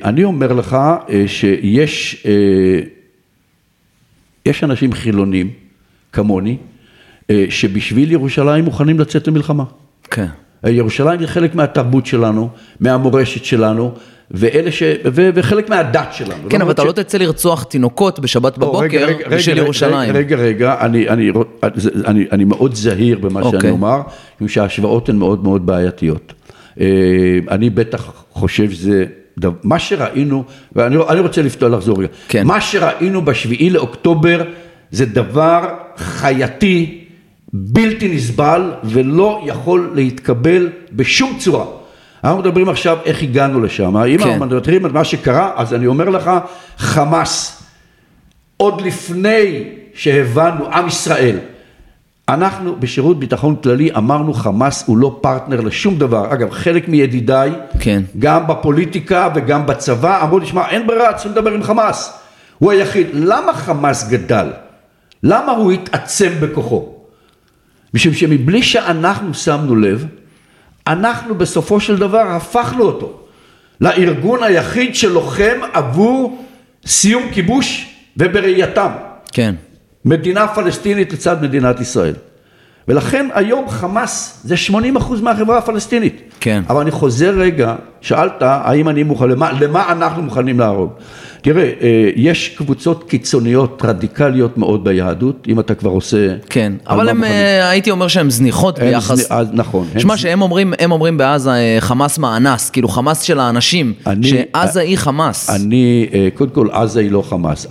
אני 0.03 0.23
אומר 0.23 0.53
לך 0.53 0.77
שיש 1.27 2.25
יש 4.45 4.63
אנשים 4.63 4.93
חילונים, 4.93 5.49
כמוני, 6.13 6.57
שבשביל 7.49 8.11
ירושלים 8.11 8.65
מוכנים 8.65 8.99
לצאת 8.99 9.27
למלחמה. 9.27 9.63
כן. 10.11 10.25
ירושלים 10.65 11.19
היא 11.19 11.27
חלק 11.27 11.55
מהתרבות 11.55 12.05
שלנו, 12.05 12.49
מהמורשת 12.79 13.45
שלנו, 13.45 13.93
ואלה 14.31 14.71
ש... 14.71 14.83
ו... 15.05 15.29
וחלק 15.35 15.69
מהדת 15.69 16.07
שלנו. 16.13 16.49
כן, 16.49 16.61
אבל 16.61 16.71
אתה 16.71 16.81
ש... 16.81 16.85
לא 16.85 16.91
תצא 16.91 17.17
לרצוח 17.17 17.63
תינוקות 17.63 18.19
בשבת 18.19 18.57
בבוקר 18.57 19.07
בשביל 19.31 19.57
ירושלים. 19.57 20.15
רגע, 20.15 20.35
רגע, 20.35 20.75
אני, 20.81 21.09
אני, 21.09 21.31
אני, 22.05 22.25
אני 22.31 22.43
מאוד 22.43 22.75
זהיר 22.75 23.19
במה 23.19 23.39
okay. 23.39 23.43
שאני 23.43 23.55
אוקיי. 23.55 23.69
אומר, 23.69 24.01
משום 24.35 24.47
שההשוואות 24.47 25.09
הן 25.09 25.15
מאוד 25.15 25.43
מאוד 25.43 25.65
בעייתיות. 25.65 26.33
אני 27.51 27.69
בטח 27.69 28.23
חושב 28.31 28.71
שזה... 28.71 29.05
מה 29.63 29.79
שראינו, 29.79 30.43
ואני 30.75 31.19
רוצה 31.19 31.41
לפתור, 31.41 31.69
לחזור 31.69 31.99
רגע, 31.99 32.07
כן. 32.27 32.47
מה 32.47 32.61
שראינו 32.61 33.21
בשביעי 33.21 33.69
לאוקטובר 33.69 34.43
זה 34.91 35.05
דבר 35.05 35.69
חייתי, 35.97 37.03
בלתי 37.53 38.15
נסבל 38.15 38.71
ולא 38.83 39.41
יכול 39.45 39.91
להתקבל 39.95 40.69
בשום 40.91 41.37
צורה. 41.39 41.65
אנחנו 42.25 42.39
מדברים 42.39 42.69
עכשיו 42.69 42.97
איך 43.05 43.23
הגענו 43.23 43.61
לשם, 43.61 43.97
אם 43.97 44.17
כן. 44.17 44.29
אנחנו 44.29 44.45
מדברים 44.45 44.85
על 44.85 44.91
מה 44.91 45.03
שקרה, 45.03 45.51
אז 45.55 45.73
אני 45.73 45.87
אומר 45.87 46.09
לך, 46.09 46.31
חמאס, 46.77 47.63
עוד 48.57 48.81
לפני 48.81 49.63
שהבנו, 49.93 50.65
עם 50.73 50.87
ישראל, 50.87 51.37
אנחנו 52.29 52.75
בשירות 52.79 53.19
ביטחון 53.19 53.55
כללי 53.63 53.89
אמרנו 53.97 54.33
חמאס 54.33 54.83
הוא 54.87 54.97
לא 54.97 55.19
פרטנר 55.21 55.61
לשום 55.61 55.97
דבר, 55.97 56.33
אגב 56.33 56.51
חלק 56.51 56.87
מידידיי, 56.87 57.51
כן. 57.79 58.01
גם 58.19 58.47
בפוליטיקה 58.47 59.29
וגם 59.35 59.65
בצבא, 59.65 60.23
אמרו 60.23 60.39
לי 60.39 60.45
שמע 60.45 60.69
אין 60.69 60.87
ברירה, 60.87 61.13
צריכים 61.13 61.31
לדבר 61.31 61.51
עם 61.51 61.63
חמאס, 61.63 62.19
הוא 62.59 62.71
היחיד, 62.71 63.07
למה 63.13 63.53
חמאס 63.53 64.09
גדל? 64.09 64.47
למה 65.23 65.51
הוא 65.51 65.71
התעצם 65.71 66.29
בכוחו? 66.39 66.95
משום 67.93 68.13
שמבלי 68.13 68.63
שאנחנו 68.63 69.33
שמנו 69.33 69.75
לב, 69.75 70.05
אנחנו 70.87 71.35
בסופו 71.35 71.79
של 71.79 71.97
דבר 71.97 72.27
הפכנו 72.27 72.83
אותו 72.83 73.19
לארגון 73.81 74.43
היחיד 74.43 74.95
שלוחם 74.95 75.59
עבור 75.73 76.45
סיום 76.85 77.23
כיבוש 77.33 77.95
ובראייתם. 78.17 78.91
כן. 79.31 79.55
מדינה 80.05 80.47
פלסטינית 80.47 81.13
לצד 81.13 81.43
מדינת 81.43 81.79
ישראל. 81.79 82.13
ולכן 82.87 83.27
היום 83.33 83.69
חמאס 83.69 84.39
זה 84.43 84.57
80 84.57 84.95
אחוז 84.95 85.21
מהחברה 85.21 85.57
הפלסטינית. 85.57 86.21
כן. 86.39 86.63
אבל 86.69 86.81
אני 86.81 86.91
חוזר 86.91 87.33
רגע, 87.37 87.75
שאלת 88.01 88.33
האם 88.41 88.89
אני 88.89 89.03
מוכן, 89.03 89.29
למה, 89.29 89.51
למה 89.51 89.91
אנחנו 89.91 90.21
מוכנים 90.21 90.59
להרוג? 90.59 90.91
תראה, 91.41 91.63
אה, 91.63 92.09
יש 92.15 92.49
קבוצות 92.49 93.03
קיצוניות, 93.09 93.81
רדיקליות 93.85 94.57
מאוד 94.57 94.83
ביהדות, 94.83 95.47
אם 95.47 95.59
אתה 95.59 95.75
כבר 95.75 95.89
עושה... 95.89 96.35
כן, 96.49 96.73
אבל 96.87 97.09
הם, 97.09 97.17
מוכנים... 97.17 97.33
אה, 97.33 97.69
הייתי 97.69 97.91
אומר 97.91 98.07
שהן 98.07 98.29
זניחות 98.29 98.79
ביחס... 98.79 99.17
זנ... 99.17 99.35
אז, 99.35 99.47
נכון. 99.53 99.87
שמע, 99.97 100.17
שהם 100.17 100.41
אומרים, 100.41 100.73
הם 100.79 100.91
אומרים 100.91 101.17
בעזה 101.17 101.51
אה, 101.51 101.77
חמאס 101.79 102.17
מאנס, 102.17 102.69
כאילו 102.69 102.87
חמאס 102.87 103.21
של 103.21 103.39
האנשים, 103.39 103.93
אני, 104.07 104.27
שעזה 104.27 104.81
היא 104.81 104.97
חמאס. 104.97 105.49
אני, 105.49 106.07
קודם 106.33 106.51
כל, 106.51 106.67
עזה 106.71 106.99
היא 106.99 107.11
לא 107.11 107.21
חמאס. 107.29 107.67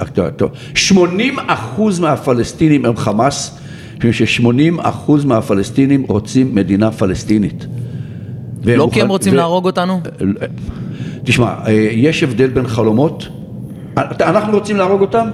80 0.75 1.37
אחוז 1.47 2.01
מהפלסטינים 2.01 2.85
הם 2.85 2.97
חמאס. 2.97 3.59
מפני 3.97 4.13
ש-80% 4.13 5.27
מהפלסטינים 5.27 6.05
רוצים 6.09 6.55
מדינה 6.55 6.91
פלסטינית. 6.91 7.67
לא 8.65 8.89
כי 8.93 9.03
הם 9.03 9.09
רוצים 9.09 9.33
ו... 9.33 9.37
להרוג 9.37 9.67
אותנו? 9.67 10.01
תשמע, 11.25 11.55
יש 11.93 12.23
הבדל 12.23 12.47
בין 12.47 12.67
חלומות, 12.67 13.29
אנחנו 13.97 14.53
רוצים 14.53 14.77
להרוג 14.77 15.01
אותם? 15.01 15.29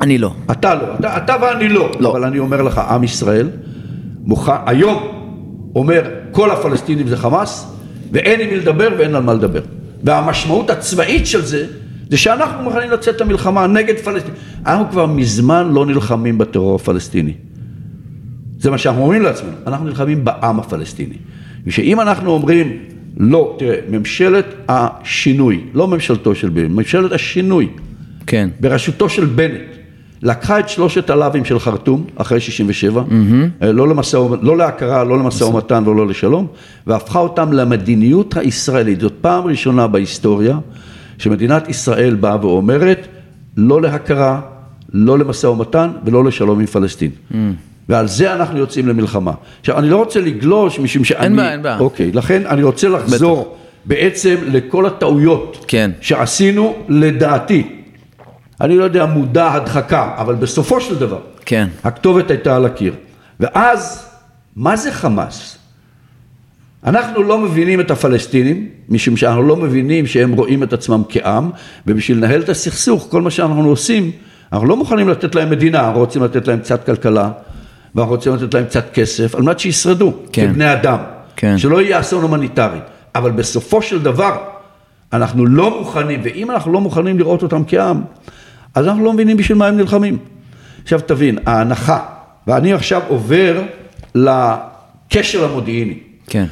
אני 0.00 0.18
לא. 0.18 0.32
אתה 0.50 0.74
לא, 0.74 0.82
אתה, 1.00 1.16
אתה 1.16 1.36
ואני 1.42 1.68
לא. 1.68 1.90
לא. 2.00 2.10
אבל 2.10 2.24
אני 2.24 2.38
אומר 2.38 2.62
לך, 2.62 2.78
עם 2.78 3.04
ישראל 3.04 3.50
מוכן, 4.24 4.52
היום 4.66 5.02
אומר 5.74 6.02
כל 6.30 6.50
הפלסטינים 6.50 7.08
זה 7.08 7.16
חמאס, 7.16 7.72
ואין 8.12 8.40
עם 8.40 8.48
מי 8.48 8.56
לדבר 8.56 8.88
ואין 8.98 9.14
על 9.14 9.22
מה 9.22 9.34
לדבר. 9.34 9.60
והמשמעות 10.04 10.70
הצבאית 10.70 11.26
של 11.26 11.44
זה, 11.44 11.66
זה 12.10 12.16
שאנחנו 12.16 12.62
מוכנים 12.62 12.90
לצאת 12.90 13.20
למלחמה 13.20 13.66
נגד 13.66 13.96
פלסטינים. 13.96 14.40
אנחנו 14.66 14.90
כבר 14.90 15.06
מזמן 15.06 15.70
לא 15.72 15.86
נלחמים 15.86 16.38
בטרור 16.38 16.74
הפלסטיני. 16.74 17.32
זה 18.58 18.70
מה 18.70 18.78
שאנחנו 18.78 19.02
אומרים 19.02 19.22
לעצמנו, 19.22 19.52
אנחנו 19.66 19.86
נלחמים 19.86 20.24
בעם 20.24 20.58
הפלסטיני. 20.60 21.16
ושאם 21.66 22.00
אנחנו 22.00 22.30
אומרים, 22.30 22.78
לא, 23.16 23.56
תראה, 23.58 23.76
ממשלת 23.90 24.54
השינוי, 24.68 25.60
לא 25.74 25.88
ממשלתו 25.88 26.34
של 26.34 26.48
בנט, 26.48 26.70
ממשלת 26.70 27.12
השינוי, 27.12 27.68
כן. 28.26 28.48
בראשותו 28.60 29.08
של 29.08 29.24
בנט, 29.24 29.60
לקחה 30.22 30.58
את 30.58 30.68
שלושת 30.68 31.10
הלאווים 31.10 31.44
של 31.44 31.58
חרטום, 31.58 32.04
אחרי 32.16 32.40
67, 32.40 33.02
mm-hmm. 33.02 33.64
לא, 33.64 33.88
למשא, 33.88 34.18
לא 34.42 34.56
להכרה, 34.56 35.04
לא 35.04 35.18
למשא 35.18 35.44
ומתן 35.44 35.82
ולא 35.86 36.06
לשלום, 36.06 36.46
והפכה 36.86 37.18
אותם 37.18 37.52
למדיניות 37.52 38.36
הישראלית. 38.36 39.00
זאת 39.00 39.12
פעם 39.20 39.44
ראשונה 39.44 39.86
בהיסטוריה 39.86 40.58
שמדינת 41.18 41.68
ישראל 41.68 42.14
באה 42.14 42.46
ואומרת, 42.46 43.06
לא 43.56 43.82
להכרה, 43.82 44.40
לא 44.92 45.18
למשא 45.18 45.46
ומתן 45.46 45.90
ולא 46.04 46.24
לשלום 46.24 46.60
עם 46.60 46.66
פלסטין. 46.66 47.10
Mm. 47.32 47.34
ועל 47.88 48.08
זה 48.08 48.34
אנחנו 48.34 48.58
יוצאים 48.58 48.88
למלחמה. 48.88 49.32
עכשיו, 49.60 49.78
אני 49.78 49.90
לא 49.90 49.96
רוצה 49.96 50.20
לגלוש 50.20 50.78
משום 50.78 51.04
שאני... 51.04 51.24
אין 51.24 51.36
בעיה, 51.36 51.52
אין 51.52 51.62
בעיה. 51.62 51.78
אוקיי, 51.78 52.12
לכן 52.12 52.46
אני 52.46 52.62
רוצה 52.62 52.88
לחזור 52.88 53.40
בטח. 53.40 53.64
בעצם 53.84 54.36
לכל 54.46 54.86
הטעויות 54.86 55.64
כן. 55.68 55.90
שעשינו 56.00 56.76
לדעתי. 56.88 57.68
אני 58.60 58.78
לא 58.78 58.84
יודע, 58.84 59.06
מודע, 59.06 59.52
הדחקה, 59.52 60.14
אבל 60.16 60.34
בסופו 60.34 60.80
של 60.80 60.98
דבר, 60.98 61.18
כן. 61.44 61.68
הכתובת 61.84 62.30
הייתה 62.30 62.56
על 62.56 62.64
הקיר. 62.64 62.94
ואז, 63.40 64.06
מה 64.56 64.76
זה 64.76 64.92
חמאס? 64.92 65.58
אנחנו 66.84 67.22
לא 67.22 67.38
מבינים 67.38 67.80
את 67.80 67.90
הפלסטינים, 67.90 68.68
משום 68.88 69.16
שאנחנו 69.16 69.42
לא 69.42 69.56
מבינים 69.56 70.06
שהם 70.06 70.32
רואים 70.32 70.62
את 70.62 70.72
עצמם 70.72 71.02
כעם, 71.08 71.50
ובשביל 71.86 72.18
לנהל 72.18 72.40
את 72.40 72.48
הסכסוך, 72.48 73.06
כל 73.10 73.22
מה 73.22 73.30
שאנחנו 73.30 73.68
עושים, 73.68 74.10
אנחנו 74.52 74.66
לא 74.66 74.76
מוכנים 74.76 75.08
לתת 75.08 75.34
להם 75.34 75.50
מדינה, 75.50 75.86
אנחנו 75.86 76.00
רוצים 76.00 76.22
לתת 76.22 76.48
להם 76.48 76.58
קצת 76.58 76.86
כלכלה, 76.86 77.30
ואנחנו 77.94 78.14
רוצים 78.14 78.34
לתת 78.34 78.54
להם 78.54 78.64
קצת 78.64 78.94
כסף, 78.94 79.34
על 79.34 79.42
מנת 79.42 79.60
שישרדו, 79.60 80.12
כן. 80.32 80.48
כבני 80.48 80.72
אדם, 80.72 80.98
כן. 81.36 81.58
שלא 81.58 81.82
יהיה 81.82 82.00
אסון 82.00 82.22
הומניטרי. 82.22 82.78
אבל 83.14 83.30
בסופו 83.30 83.82
של 83.82 84.02
דבר, 84.02 84.36
אנחנו 85.12 85.46
לא 85.46 85.78
מוכנים, 85.78 86.20
ואם 86.24 86.50
אנחנו 86.50 86.72
לא 86.72 86.80
מוכנים 86.80 87.18
לראות 87.18 87.42
אותם 87.42 87.62
כעם, 87.66 88.02
אז 88.74 88.86
אנחנו 88.86 89.04
לא 89.04 89.12
מבינים 89.12 89.36
בשביל 89.36 89.58
מה 89.58 89.66
הם 89.66 89.76
נלחמים. 89.76 90.18
עכשיו 90.82 91.00
תבין, 91.06 91.38
ההנחה, 91.46 91.98
ואני 92.46 92.72
עכשיו 92.72 93.02
עובר 93.08 93.62
לקשר 94.14 95.44
המודיעיני. 95.44 95.98
כן. 96.26 96.46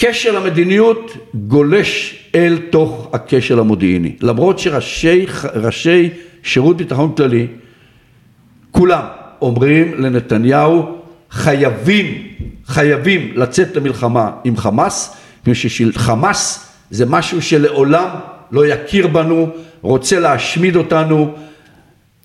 קשר 0.00 0.36
המדיניות 0.36 1.16
גולש 1.34 2.18
אל 2.34 2.58
תוך 2.70 3.08
הקשר 3.12 3.60
המודיעיני. 3.60 4.12
למרות 4.20 4.58
שראשי 4.58 6.08
שירות 6.42 6.76
ביטחון 6.76 7.12
כללי, 7.16 7.46
כולם, 8.70 9.02
אומרים 9.42 9.94
לנתניהו, 10.02 10.98
חייבים, 11.30 12.26
חייבים 12.66 13.32
לצאת 13.34 13.76
למלחמה 13.76 14.30
עם 14.44 14.56
חמאס, 14.56 15.16
מפני 15.40 15.54
שחמאס 15.54 16.72
זה 16.90 17.06
משהו 17.06 17.42
שלעולם 17.42 18.08
לא 18.50 18.66
יכיר 18.66 19.06
בנו, 19.06 19.48
רוצה 19.82 20.20
להשמיד 20.20 20.76
אותנו, 20.76 21.34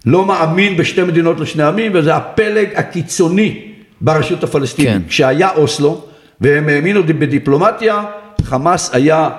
לא 0.05 0.25
מאמין 0.25 0.77
בשתי 0.77 1.03
מדינות 1.03 1.39
לשני 1.39 1.63
עמים, 1.63 1.91
וזה 1.95 2.15
הפלג 2.15 2.67
הקיצוני 2.75 3.61
ברשות 4.01 4.43
הפלסטינית. 4.43 4.91
כן. 4.91 5.01
כשהיה 5.07 5.51
אוסלו, 5.51 6.05
והם 6.43 6.69
האמינו 6.69 7.03
בדיפלומטיה, 7.03 8.03
חמאס 8.41 8.89
היה, 8.93 9.29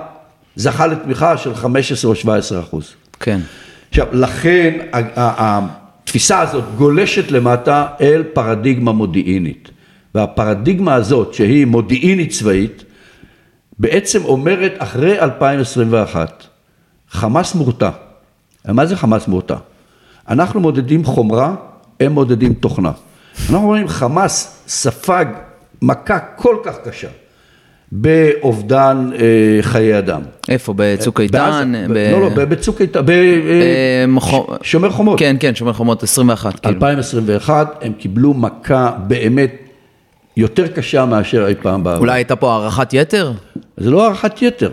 זכה 0.55 0.87
לתמיכה 0.87 1.37
של 1.37 1.55
15 1.55 2.11
או 2.11 2.15
17 2.15 2.59
אחוז. 2.59 2.93
כן. 3.19 3.39
עכשיו, 3.89 4.07
לכן 4.11 4.73
התפיסה 5.15 6.39
הזאת 6.39 6.63
גולשת 6.77 7.31
למטה 7.31 7.87
אל 8.01 8.23
פרדיגמה 8.33 8.91
מודיעינית. 8.91 9.69
והפרדיגמה 10.15 10.93
הזאת, 10.93 11.33
שהיא 11.33 11.65
מודיעינית 11.65 12.31
צבאית, 12.31 12.83
בעצם 13.79 14.25
אומרת 14.25 14.73
אחרי 14.77 15.19
2021, 15.19 16.43
חמאס 17.09 17.55
מורתע. 17.55 17.89
מה 18.67 18.85
זה 18.85 18.95
חמאס 18.95 19.27
מורתע? 19.27 19.55
אנחנו 20.29 20.59
מודדים 20.59 21.05
חומרה, 21.05 21.55
הם 21.99 22.11
מודדים 22.11 22.53
תוכנה. 22.53 22.91
אנחנו 23.39 23.57
אומרים 23.57 23.87
חמאס 23.87 24.63
ספג 24.67 25.25
מכה 25.81 26.19
כל 26.19 26.55
כך 26.63 26.75
קשה 26.83 27.07
באובדן 27.91 29.09
אה, 29.15 29.21
חיי 29.61 29.97
אדם. 29.97 30.21
איפה? 30.49 30.73
בצוק 30.77 31.21
איתן? 31.21 31.71
בעזה, 31.73 31.93
ב- 31.93 32.11
לא, 32.11 32.21
לא, 32.21 32.45
בצוק 32.45 32.81
איתן, 32.81 32.99
אה, 33.09 34.05
מחו- 34.07 34.47
בשומר 34.61 34.89
חומות. 34.89 35.19
כן, 35.19 35.35
כן, 35.39 35.55
שומר 35.55 35.73
חומות 35.73 36.03
21. 36.03 36.59
כאילו. 36.59 36.75
2021 36.75 37.75
הם 37.81 37.93
קיבלו 37.93 38.33
מכה 38.33 38.91
באמת 39.07 39.51
יותר 40.37 40.67
קשה 40.67 41.05
מאשר 41.05 41.47
אי 41.47 41.55
פעם 41.61 41.83
בעבר. 41.83 41.99
אולי 41.99 42.13
הייתה 42.13 42.35
פה 42.35 42.53
הערכת 42.53 42.89
יתר? 42.93 43.31
זה 43.77 43.91
לא 43.91 44.05
הערכת 44.05 44.41
יתר, 44.41 44.71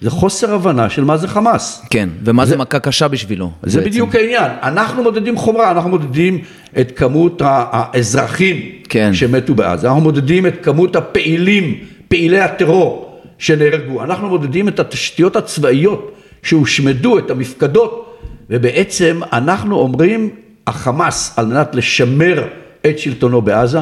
זה 0.00 0.10
חוסר 0.10 0.54
הבנה 0.54 0.90
של 0.90 1.04
מה 1.04 1.16
זה 1.16 1.28
חמאס. 1.28 1.82
כן, 1.90 2.08
ומה 2.24 2.46
זה 2.46 2.56
מכה 2.56 2.78
קשה 2.78 3.08
בשבילו? 3.08 3.50
זה 3.62 3.78
בעצם? 3.78 3.90
בדיוק 3.90 4.14
העניין, 4.14 4.50
אנחנו 4.62 5.02
מודדים 5.02 5.36
חומרה, 5.36 5.70
אנחנו 5.70 5.90
מודדים 5.90 6.38
את 6.80 6.92
כמות 6.98 7.42
האזרחים 7.44 8.56
כן. 8.88 9.14
שמתו 9.14 9.54
בעזה, 9.54 9.86
אנחנו 9.86 10.00
מודדים 10.00 10.46
את 10.46 10.54
כמות 10.62 10.96
הפעילים, 10.96 11.74
פעילי 12.08 12.40
הטרור 12.40 13.20
שנהרגו, 13.38 14.02
אנחנו 14.02 14.28
מודדים 14.28 14.68
את 14.68 14.80
התשתיות 14.80 15.36
הצבאיות 15.36 16.12
שהושמדו, 16.42 17.18
את 17.18 17.30
המפקדות, 17.30 18.18
ובעצם 18.50 19.20
אנחנו 19.32 19.76
אומרים, 19.76 20.30
החמאס 20.66 21.38
על 21.38 21.46
מנת 21.46 21.74
לשמר 21.74 22.44
את 22.86 22.98
שלטונו 22.98 23.42
בעזה, 23.42 23.80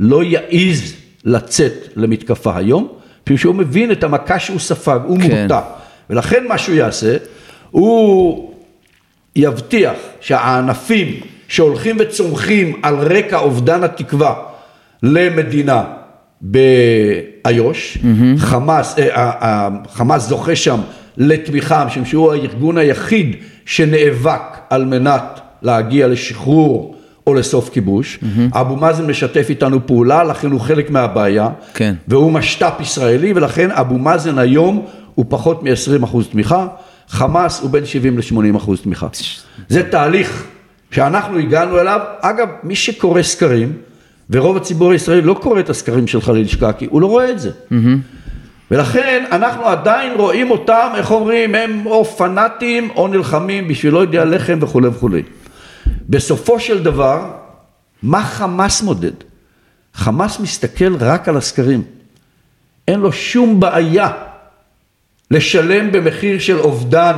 לא 0.00 0.22
יעז 0.24 0.94
לצאת 1.24 1.72
למתקפה 1.96 2.56
היום, 2.56 2.88
מפני 3.22 3.38
שהוא 3.38 3.54
מבין 3.54 3.92
את 3.92 4.04
המכה 4.04 4.38
שהוא 4.38 4.58
ספג, 4.58 4.98
הוא 5.06 5.18
כן. 5.20 5.36
מורתע, 5.36 5.60
ולכן 6.10 6.44
מה 6.48 6.58
שהוא 6.58 6.74
יעשה, 6.76 7.16
הוא 7.70 8.54
יבטיח 9.36 9.92
שהענפים 10.20 11.20
שהולכים 11.48 11.96
וצומחים 11.98 12.80
על 12.82 12.94
רקע 12.94 13.38
אובדן 13.38 13.84
התקווה 13.84 14.34
למדינה 15.02 15.84
באיו"ש, 16.40 17.98
חמאס, 18.38 18.98
אה, 18.98 19.16
אה, 19.16 19.30
אה, 19.42 19.68
חמאס 19.92 20.28
זוכה 20.28 20.56
שם 20.56 20.80
לתמיכה, 21.16 21.84
משום 21.84 22.04
שהוא 22.04 22.32
הארגון 22.32 22.78
היחיד 22.78 23.36
שנאבק 23.66 24.58
על 24.70 24.84
מנת 24.84 25.40
להגיע 25.62 26.06
לשחרור 26.06 26.99
או 27.26 27.34
לסוף 27.34 27.68
כיבוש. 27.68 28.18
אבו 28.52 28.76
מאזן 28.76 29.06
משתף 29.06 29.46
איתנו 29.48 29.86
פעולה, 29.86 30.24
לכן 30.24 30.50
הוא 30.50 30.60
חלק 30.60 30.90
מהבעיה, 30.90 31.48
כן. 31.74 31.94
והוא 32.08 32.32
משת"פ 32.32 32.80
ישראלי, 32.80 33.32
ולכן 33.36 33.70
אבו 33.70 33.98
מאזן 33.98 34.38
היום 34.38 34.86
הוא 35.14 35.24
פחות 35.28 35.62
מ-20% 35.62 36.16
תמיכה, 36.32 36.66
חמאס 37.08 37.60
הוא 37.60 37.70
בין 37.70 37.86
70 37.86 38.18
ל-80 38.18 38.56
אחוז 38.56 38.80
תמיכה. 38.80 39.06
זה 39.68 39.82
תהליך 39.90 40.44
שאנחנו 40.90 41.38
הגענו 41.38 41.80
אליו. 41.80 42.00
אגב, 42.20 42.48
מי 42.62 42.74
שקורא 42.76 43.22
סקרים, 43.22 43.72
ורוב 44.30 44.56
הציבור 44.56 44.92
הישראלי 44.92 45.22
לא 45.22 45.34
קורא 45.42 45.60
את 45.60 45.70
הסקרים 45.70 46.06
של 46.06 46.20
חליל 46.20 46.46
שקקי, 46.46 46.86
הוא 46.90 47.00
לא 47.00 47.06
רואה 47.06 47.30
את 47.30 47.40
זה. 47.40 47.50
ולכן 48.70 49.24
אנחנו 49.32 49.64
עדיין 49.64 50.12
רואים 50.16 50.50
אותם, 50.50 50.88
איך 50.94 51.10
אומרים, 51.10 51.54
הם 51.54 51.82
או 51.86 52.04
פנאטים 52.04 52.90
או 52.96 53.08
נלחמים 53.08 53.68
בשביל 53.68 53.92
לא 53.92 53.98
יודע 53.98 54.24
לחם 54.24 54.58
וכולי 54.60 54.88
וכולי. 54.88 55.22
בסופו 56.08 56.60
של 56.60 56.82
דבר, 56.82 57.30
מה 58.02 58.24
חמאס 58.24 58.82
מודד? 58.82 59.12
חמאס 59.94 60.40
מסתכל 60.40 60.96
רק 60.96 61.28
על 61.28 61.36
הסקרים. 61.36 61.82
אין 62.88 63.00
לו 63.00 63.12
שום 63.12 63.60
בעיה 63.60 64.12
לשלם 65.30 65.92
במחיר 65.92 66.38
של 66.38 66.58
אובדן 66.58 67.14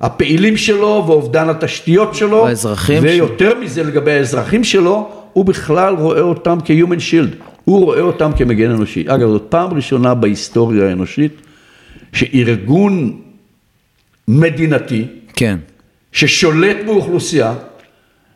הפעילים 0.00 0.56
שלו 0.56 1.04
ואובדן 1.06 1.48
התשתיות 1.48 2.14
שלו. 2.14 2.46
האזרחים 2.46 3.02
ויותר 3.02 3.58
מזה 3.58 3.82
לגבי 3.82 4.12
האזרחים 4.12 4.64
שלו, 4.64 5.12
הוא 5.32 5.44
בכלל 5.44 5.94
רואה 5.94 6.20
אותם 6.20 6.58
כ-human 6.64 7.00
shield. 7.10 7.44
הוא 7.64 7.84
רואה 7.84 8.00
אותם 8.00 8.30
כמגן 8.36 8.70
אנושי. 8.70 9.04
אגב, 9.08 9.28
זאת 9.28 9.46
פעם 9.48 9.74
ראשונה 9.74 10.14
בהיסטוריה 10.14 10.88
האנושית 10.88 11.32
שארגון 12.12 13.20
מדינתי 14.28 15.04
כן. 15.36 15.58
ששולט 16.12 16.76
באוכלוסייה 16.86 17.54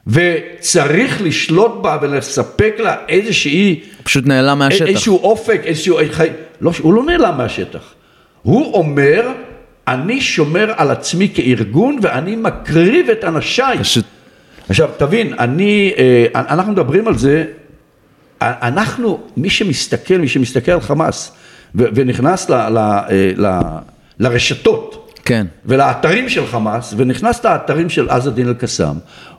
וצריך 0.07 1.23
לשלוט 1.23 1.83
בה 1.83 1.99
ולספק 2.03 2.75
לה 2.79 2.97
איזושהי, 3.09 3.81
פשוט 4.03 4.27
נעלם 4.27 4.59
מהשטח. 4.59 4.87
איזשהו 4.87 5.19
אופק, 5.19 5.61
איזשהו, 5.65 5.99
לא, 6.61 6.73
הוא 6.81 6.95
לא 6.95 7.05
נעלם 7.05 7.35
מהשטח, 7.39 7.95
הוא 8.43 8.75
אומר 8.75 9.33
אני 9.89 10.21
שומר 10.21 10.73
על 10.77 10.91
עצמי 10.91 11.29
כארגון 11.35 11.99
ואני 12.03 12.37
מקריב 12.37 13.11
את 13.11 13.25
אנשיי. 13.25 13.79
פשוט, 13.79 14.05
עכשיו 14.69 14.89
תבין, 14.97 15.35
אני, 15.39 15.93
אה, 15.99 16.27
אנחנו 16.35 16.73
מדברים 16.73 17.09
על 17.09 17.19
זה, 17.19 17.45
אנחנו, 18.43 19.21
מי 19.37 19.51
שמסתכל, 19.51 20.17
מי 20.17 20.29
שמסתכל 20.29 20.73
על 20.73 20.81
חמאס 20.81 21.33
ונכנס 21.75 22.51
ל, 22.51 22.55
ל, 22.55 22.79
אה, 22.79 23.33
ל, 23.37 23.61
לרשתות 24.19 25.05
כן. 25.25 25.47
ולאתרים 25.67 26.29
של 26.29 26.47
חמאס, 26.47 26.95
ונכנס 26.97 27.45
לאתרים 27.45 27.91
של 27.91 28.11
עז 28.11 28.29
א-דין 28.29 28.49
אל-קסאם, 28.49 28.95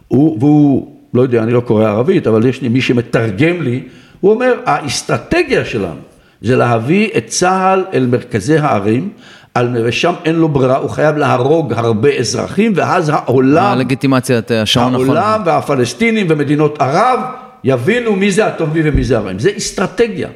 הוא, 0.08 0.38
והוא, 0.40 0.88
לא 1.14 1.22
יודע, 1.22 1.44
אני 1.44 1.52
לא 1.54 1.60
קורא 1.60 1.86
ערבית, 1.90 2.28
אבל 2.28 2.46
יש 2.46 2.62
לי 2.62 2.70
מי 2.70 2.82
שמתרגם 2.82 3.62
לי, 3.62 3.84
הוא 4.22 4.32
אומר, 4.32 4.54
האסטרטגיה 4.66 5.66
שלנו 5.66 6.00
זה 6.42 6.56
להביא 6.56 7.10
את 7.18 7.28
צה"ל 7.28 7.86
אל 7.94 8.06
מרכזי 8.12 8.58
הערים, 8.58 9.10
על- 9.54 9.78
ושם 9.86 10.14
אין 10.26 10.36
לו 10.36 10.50
ברירה, 10.50 10.78
הוא 10.78 10.90
חייב 10.90 11.18
להרוג 11.18 11.74
הרבה 11.74 12.10
אזרחים, 12.20 12.74
ואז 12.76 13.10
העולם, 13.10 13.64
הלגיטימציית 13.72 14.52
השעון 14.52 14.94
נכון. 14.94 15.06
העולם 15.18 15.42
והפלסטינים 15.46 16.28
ומדינות 16.30 16.82
ערב 16.82 17.20
יבינו 17.64 18.16
מי 18.16 18.32
זה 18.32 18.46
הטובים 18.48 18.84
ומי 18.86 19.04
זה 19.04 19.18
הרעים. 19.18 19.40
זה 19.40 19.50
אסטרטגיה. 19.58 20.28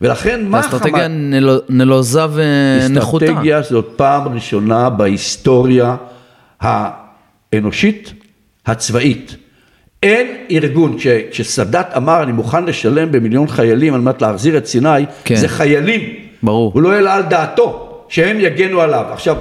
ולכן 0.00 0.44
מה 0.44 0.58
האסטרטגיה 0.58 1.08
נלו- 1.08 1.58
נלוזה 1.68 2.20
ונחותה. 2.32 3.24
אסטרטגיה 3.26 3.62
זאת 3.62 3.88
פעם 3.96 4.28
ראשונה 4.34 4.90
בהיסטוריה 4.90 5.96
האנושית 6.60 8.12
הצבאית. 8.66 9.36
אין 10.02 10.26
ארגון, 10.50 10.98
כש- 10.98 11.06
כשסאדאת 11.30 11.86
אמר 11.96 12.22
אני 12.22 12.32
מוכן 12.32 12.64
לשלם 12.64 13.12
במיליון 13.12 13.48
חיילים 13.48 13.94
על 13.94 14.00
מנת 14.00 14.22
להחזיר 14.22 14.56
את 14.56 14.66
סיני, 14.66 14.88
כן. 15.24 15.36
זה 15.36 15.48
חיילים. 15.48 16.00
ברור. 16.42 16.72
הוא 16.74 16.82
לא 16.82 16.92
העלה 16.92 17.14
על 17.14 17.22
דעתו 17.22 17.86
שהם 18.08 18.36
יגנו 18.40 18.80
עליו. 18.80 19.04
עכשיו, 19.12 19.36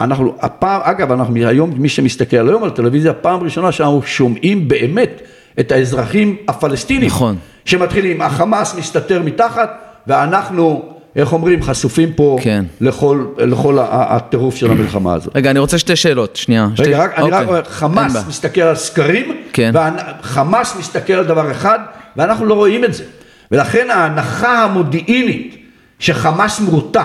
אנחנו, 0.00 0.34
הפעם, 0.40 0.80
אגב, 0.84 1.12
אנחנו 1.12 1.36
היום, 1.46 1.72
מי 1.76 1.88
שמסתכל 1.88 2.48
היום 2.48 2.64
על 2.64 2.70
טלוויזיה, 2.70 3.12
פעם 3.12 3.40
ראשונה 3.42 3.72
שאנחנו 3.72 4.02
שומעים 4.02 4.68
באמת 4.68 5.22
את 5.60 5.72
האזרחים 5.72 6.36
הפלסטינים. 6.48 7.06
נכון. 7.06 7.36
שמתחילים, 7.64 8.22
החמאס 8.22 8.74
מסתתר 8.78 9.22
מתחת, 9.22 9.70
ואנחנו, 10.06 10.82
איך 11.16 11.32
אומרים, 11.32 11.62
חשופים 11.62 12.12
פה 12.12 12.36
כן. 12.42 12.64
לכל, 12.80 13.24
לכל 13.38 13.78
הטירוף 13.90 14.56
של 14.56 14.70
המלחמה 14.70 15.14
הזאת. 15.14 15.36
רגע, 15.36 15.50
אני 15.50 15.58
רוצה 15.58 15.78
שתי 15.78 15.96
שאלות, 15.96 16.36
שנייה. 16.36 16.68
שתי... 16.74 16.82
רגע, 16.82 16.98
רק, 16.98 17.18
אני 17.18 17.30
רק 17.30 17.32
אוקיי. 17.32 17.46
אומר, 17.46 17.62
חמאס. 17.64 18.26
מסתכל 18.28 18.60
על 18.60 18.76
סקרים, 18.76 19.36
כן. 19.52 19.74
וחמאס 20.20 20.76
מסתכל 20.78 21.12
על 21.12 21.24
דבר 21.24 21.50
אחד, 21.50 21.78
ואנחנו 22.16 22.46
לא 22.46 22.54
רואים 22.54 22.84
את 22.84 22.94
זה. 22.94 23.04
ולכן 23.50 23.90
ההנחה 23.90 24.64
המודיעינית 24.64 25.56
שחמאס 25.98 26.60
מורתע, 26.60 27.02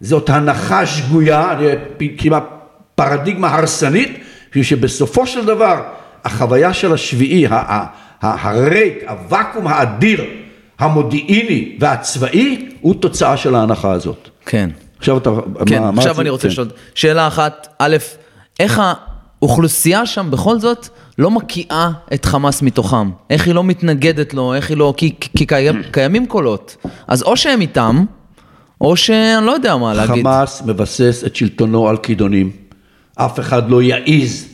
זאת 0.00 0.30
הנחה 0.30 0.86
שגויה, 0.86 1.58
כמעט 2.18 2.44
פרדיגמה 2.94 3.54
הרסנית, 3.54 4.18
שבסופו 4.62 5.26
של 5.26 5.46
דבר 5.46 5.82
החוויה 6.24 6.72
של 6.72 6.92
השביעי, 6.92 7.46
הריק, 8.20 9.04
הוואקום 9.08 9.66
האדיר, 9.66 10.24
המודיעיני 10.78 11.76
והצבאי, 11.80 12.68
הוא 12.80 12.94
תוצאה 12.94 13.36
של 13.36 13.54
ההנחה 13.54 13.92
הזאת. 13.92 14.28
כן. 14.46 14.70
עכשיו 14.98 15.18
אתה, 15.18 15.30
כן, 15.66 15.82
מה- 15.82 15.90
מה 15.90 15.96
עכשיו 15.98 16.10
רצית? 16.12 16.20
אני 16.20 16.30
רוצה 16.30 16.42
כן. 16.42 16.48
לשאול, 16.48 16.68
שאלה 16.94 17.26
אחת, 17.26 17.68
א', 17.78 17.96
איך, 18.60 18.82
האוכלוסייה 19.42 20.06
שם 20.06 20.30
בכל 20.30 20.58
זאת 20.58 20.88
לא 21.18 21.30
מקיאה 21.30 21.90
את 22.14 22.24
חמאס 22.24 22.62
מתוכם. 22.62 23.10
איך 23.30 23.46
היא 23.46 23.54
לא 23.54 23.64
מתנגדת 23.64 24.34
לו, 24.34 24.54
איך 24.54 24.68
היא 24.70 24.76
לא... 24.76 24.94
כי, 24.96 25.14
כי 25.36 25.46
קיים, 25.46 25.82
קיימים 25.92 26.26
קולות. 26.26 26.76
אז 27.08 27.22
או 27.22 27.36
שהם 27.36 27.60
איתם, 27.60 28.04
או 28.80 28.96
שאני 28.96 29.46
לא 29.46 29.52
יודע 29.52 29.76
מה 29.76 29.94
להגיד. 29.94 30.24
חמאס 30.24 30.62
מבסס 30.66 31.22
את 31.26 31.36
שלטונו 31.36 31.88
על 31.88 31.96
כידונים. 31.96 32.50
אף 33.16 33.40
אחד 33.40 33.70
לא 33.70 33.82
יעז 33.82 34.46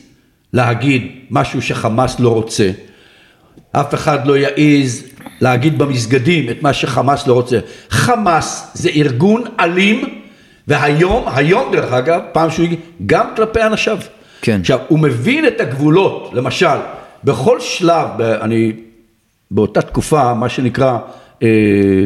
להגיד 0.53 1.01
משהו 1.29 1.61
שחמאס 1.61 2.19
לא 2.19 2.29
רוצה. 2.33 2.71
אף 3.71 3.93
אחד 3.93 4.27
לא 4.27 4.37
יעז 4.37 5.03
להגיד 5.41 5.77
במסגדים 5.77 6.49
את 6.49 6.61
מה 6.61 6.73
שחמאס 6.73 7.27
לא 7.27 7.33
רוצה. 7.33 7.59
חמאס 7.89 8.71
זה 8.73 8.89
ארגון 8.89 9.43
אלים, 9.59 10.19
והיום, 10.67 11.25
היום 11.35 11.71
דרך 11.71 11.93
אגב, 11.93 12.21
פעם 12.31 12.49
שהוא 12.49 12.65
הגיע, 12.65 12.77
גם 13.05 13.27
כלפי 13.35 13.63
אנשיו. 13.63 13.97
כן. 14.41 14.59
עכשיו, 14.59 14.79
הוא 14.87 14.99
מבין 14.99 15.47
את 15.47 15.61
הגבולות, 15.61 16.29
למשל, 16.33 16.77
בכל 17.23 17.59
שלב, 17.59 18.07
אני, 18.21 18.71
באותה 19.51 19.81
תקופה, 19.81 20.33
מה 20.33 20.49
שנקרא 20.49 20.97
אה, 21.43 21.47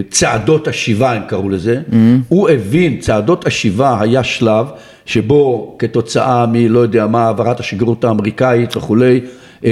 צעדות 0.10 0.68
השיבה, 0.68 1.12
הם 1.12 1.22
קראו 1.28 1.50
לזה, 1.50 1.82
mm-hmm. 1.90 1.96
הוא 2.28 2.50
הבין, 2.50 2.98
צעדות 3.00 3.48
השיבה 3.48 3.98
היה 4.02 4.24
שלב 4.24 4.68
שבו 5.06 5.76
כתוצאה 5.80 6.46
מלא 6.46 6.80
יודע 6.80 7.08
מה, 7.08 7.26
העברת 7.26 7.60
השגרירות 7.60 8.04
האמריקאית 8.04 8.78
וכולי, 8.78 9.22
אה, 9.66 9.72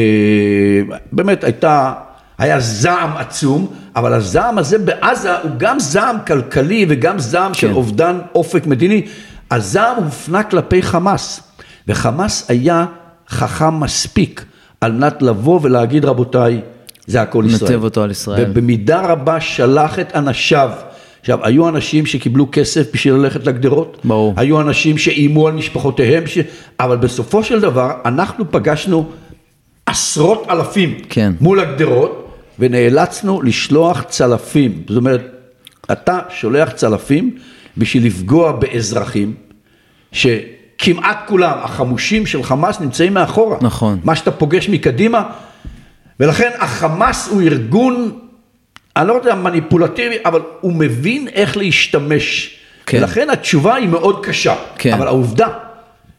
באמת 1.12 1.44
הייתה, 1.44 1.94
היה 2.38 2.60
זעם 2.60 3.18
עצום, 3.18 3.68
אבל 3.96 4.14
הזעם 4.14 4.58
הזה 4.58 4.78
בעזה 4.78 5.38
הוא 5.38 5.52
גם 5.58 5.80
זעם 5.80 6.16
כלכלי 6.28 6.86
וגם 6.90 7.20
זעם 7.20 7.54
כן. 7.54 7.60
של 7.60 7.72
אובדן 7.72 8.20
אופק 8.36 8.66
מדיני, 8.66 9.02
הזעם 9.52 10.04
הופנה 10.04 10.44
כלפי 10.44 10.82
חמאס. 10.82 11.42
וחמאס 11.88 12.46
היה 12.50 12.86
חכם 13.30 13.80
מספיק 13.80 14.46
על 14.82 14.92
מנת 14.92 15.22
לבוא 15.22 15.60
ולהגיד 15.64 16.06
רבותיי, 16.06 16.62
זה 17.08 17.22
הכל 17.22 17.44
ישראל. 17.48 17.72
נתב 17.72 17.84
אותו 17.84 18.04
על 18.04 18.12
ישראל. 18.12 18.46
ובמידה 18.50 19.02
רבה 19.02 19.42
שלח 19.42 20.00
את 20.00 20.16
אנשיו. 20.16 20.72
עכשיו, 21.20 21.40
היו 21.46 21.70
אנשים 21.70 22.06
שקיבלו 22.06 22.48
כסף 22.52 22.94
בשביל 22.94 23.14
ללכת 23.14 23.48
לגדרות, 23.48 23.98
ברור. 24.04 24.34
היו 24.38 24.62
אנשים 24.62 24.98
שאיימו 24.98 25.48
על 25.48 25.54
משפחותיהם, 25.54 26.28
ש... 26.28 26.38
אבל 26.80 26.98
בסופו 26.98 27.44
של 27.44 27.62
דבר 27.62 27.92
אנחנו 28.06 28.52
פגשנו 28.52 29.10
עשרות 29.86 30.48
אלפים 30.50 30.98
כן. 31.10 31.34
מול 31.42 31.60
הגדרות, 31.60 32.25
ונאלצנו 32.60 33.42
לשלוח 33.42 34.04
צלפים. 34.04 34.84
זאת 34.88 34.98
אומרת, 34.98 35.22
אתה 35.92 36.20
שולח 36.30 36.72
צלפים 36.72 37.38
בשביל 37.78 38.06
לפגוע 38.06 38.52
באזרחים, 38.52 39.34
ש... 40.12 40.28
כמעט 40.78 41.18
כולם, 41.28 41.58
החמושים 41.64 42.26
של 42.26 42.44
חמאס 42.44 42.80
נמצאים 42.80 43.14
מאחורה. 43.14 43.58
נכון. 43.62 44.00
מה 44.04 44.16
שאתה 44.16 44.32
פוגש 44.32 44.70
מקדימה, 44.70 45.24
ולכן 46.20 46.50
החמאס 46.60 47.28
הוא 47.28 47.42
ארגון, 47.42 48.20
אני 48.96 49.08
לא 49.08 49.14
יודע, 49.14 49.36
מניפולטיבי, 49.36 50.16
אבל 50.26 50.40
הוא 50.62 50.74
מבין 50.74 51.28
איך 51.28 51.58
להשתמש. 51.58 52.58
כן. 52.86 52.98
ולכן 52.98 53.30
התשובה 53.30 53.76
היא 53.76 53.88
מאוד 53.88 54.26
קשה. 54.26 54.56
כן. 54.78 54.94
אבל 54.94 55.08
העובדה 55.08 55.48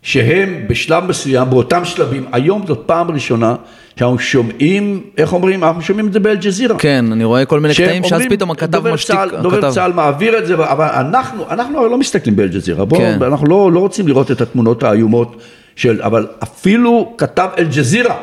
שהם 0.06 0.64
בשלב 0.68 1.04
מסוים, 1.04 1.50
באותם 1.50 1.84
שלבים, 1.84 2.26
היום 2.32 2.62
זאת 2.66 2.82
פעם 2.86 3.10
ראשונה 3.10 3.54
שאנחנו 3.98 4.18
שומעים, 4.18 5.00
איך 5.18 5.32
אומרים, 5.32 5.64
אנחנו 5.64 5.82
שומעים 5.82 6.06
את 6.06 6.12
זה 6.12 6.20
באל-ג'זירה. 6.20 6.78
כן, 6.78 7.04
אני 7.12 7.24
רואה 7.24 7.44
כל 7.44 7.60
מיני 7.60 7.74
קטעים 7.74 8.04
שאז 8.04 8.22
פתאום 8.30 8.50
הכתב 8.50 8.88
משתיק. 8.88 9.16
צה"ל- 9.16 9.42
דובר 9.42 9.70
צה"ל 9.70 9.92
מעביר 9.92 10.38
את 10.38 10.46
זה, 10.46 10.54
אבל 10.54 10.86
אנחנו, 10.86 11.44
אנחנו 11.50 11.88
לא 11.88 11.98
מסתכלים 11.98 12.36
באל-ג'זירה, 12.36 12.84
בואו, 12.84 13.00
כן. 13.00 13.18
אנחנו 13.22 13.46
לא, 13.46 13.72
לא 13.72 13.80
רוצים 13.80 14.08
לראות 14.08 14.30
את 14.30 14.40
התמונות 14.40 14.82
האיומות 14.82 15.36
של, 15.76 16.02
אבל 16.02 16.26
אפילו 16.42 17.14
כתב 17.18 17.48
אל-ג'זירה, 17.58 18.14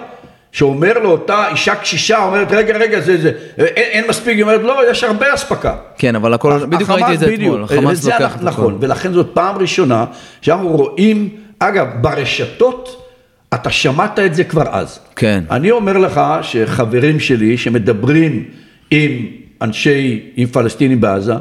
שאומר 0.52 1.00
לאותה 1.04 1.48
אישה 1.52 1.76
קשישה, 1.76 2.24
אומרת, 2.26 2.52
רגע, 2.52 2.78
רגע, 2.78 3.00
זה, 3.00 3.22
זה, 3.22 3.32
אין, 3.58 3.68
אין 3.76 4.04
מספיק, 4.10 4.36
היא 4.36 4.44
אומרת, 4.44 4.62
לא, 4.64 4.92
יש 4.92 5.04
הרבה 5.04 5.34
אספקה. 5.34 5.76
כן, 5.98 6.16
אבל 6.16 6.34
הכל, 6.34 6.66
בדיוק 6.70 6.90
ראיתי 6.90 7.14
את 7.14 7.20
זה 7.20 7.34
אתמול, 7.34 7.64
החמאס 7.64 8.06
לוקח 8.06 8.36
את 8.36 8.40
הכל. 8.42 8.46
נכון, 8.46 8.78
ולכן 8.80 9.14
זאת 9.14 9.30
פעם 9.34 9.58
ראשונה 9.58 10.06
שאנחנו 10.42 10.68
רואים, 10.70 11.30
אגב, 11.68 11.88
ברשתות, 12.02 13.10
אתה 13.54 13.70
שמעת 13.72 14.20
את 14.20 14.36
זה 14.36 14.44
כבר 14.44 14.64
אז. 14.72 15.00
כן. 15.16 15.44
אני 15.52 15.72
אומר 15.72 15.98
לך 15.98 16.22
שחברים 16.42 17.20
שלי 17.20 17.58
שמדברים 17.58 18.44
עם 18.92 19.26
אנשי, 19.62 20.22
עם 20.36 20.48
פלסטינים 20.48 21.02
בעזה, 21.02 21.34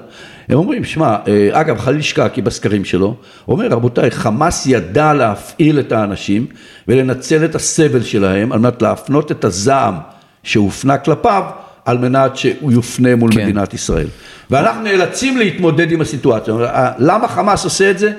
הם 0.48 0.58
אומרים, 0.58 0.84
שמע, 0.84 1.16
אה, 1.28 1.60
אגב, 1.60 1.78
חליל 1.78 2.02
שקקי 2.02 2.42
בסקרים 2.42 2.84
שלו, 2.84 3.14
אומר, 3.48 3.68
רבותיי, 3.68 4.10
חמאס 4.10 4.66
ידע 4.66 5.12
להפעיל 5.12 5.80
את 5.80 5.92
האנשים 5.92 6.46
ולנצל 6.88 7.44
את 7.44 7.54
הסבל 7.54 8.02
שלהם 8.02 8.52
על 8.52 8.58
מנת 8.58 8.82
להפנות 8.82 9.32
את 9.32 9.44
הזעם 9.44 9.94
שהופנה 10.42 10.98
כלפיו, 10.98 11.42
על 11.84 11.98
מנת 11.98 12.36
שהוא 12.36 12.72
יופנה 12.72 13.16
מול 13.16 13.32
כן. 13.32 13.42
מדינת 13.42 13.74
ישראל. 13.74 14.06
ואנחנו 14.50 14.82
נאלצים 14.82 15.38
להתמודד 15.38 15.92
עם 15.92 16.00
הסיטואציה. 16.00 16.54
אה, 16.54 16.90
למה 16.98 17.28
חמאס 17.28 17.64
עושה 17.64 17.90
את 17.90 17.98
זה? 17.98 18.12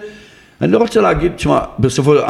אני 0.62 0.72
לא 0.72 0.78
רוצה 0.78 1.02
להגיד, 1.02 1.32
תשמע, 1.36 1.60
בסופו, 1.80 2.20
ה- 2.20 2.28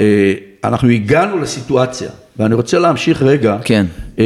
אה, 0.00 0.32
אנחנו 0.64 0.88
הגענו 0.88 1.38
לסיטואציה, 1.38 2.10
ואני 2.38 2.54
רוצה 2.54 2.78
להמשיך 2.78 3.22
רגע, 3.22 3.56
כן. 3.64 3.86
אה, 4.18 4.24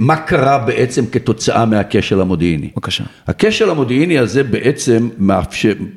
מה 0.00 0.16
קרה 0.16 0.58
בעצם 0.58 1.06
כתוצאה 1.06 1.64
מהכשל 1.66 2.20
המודיעיני. 2.20 2.70
בבקשה. 2.76 3.04
הכשל 3.26 3.70
המודיעיני 3.70 4.18
הזה 4.18 4.42
בעצם 4.42 5.08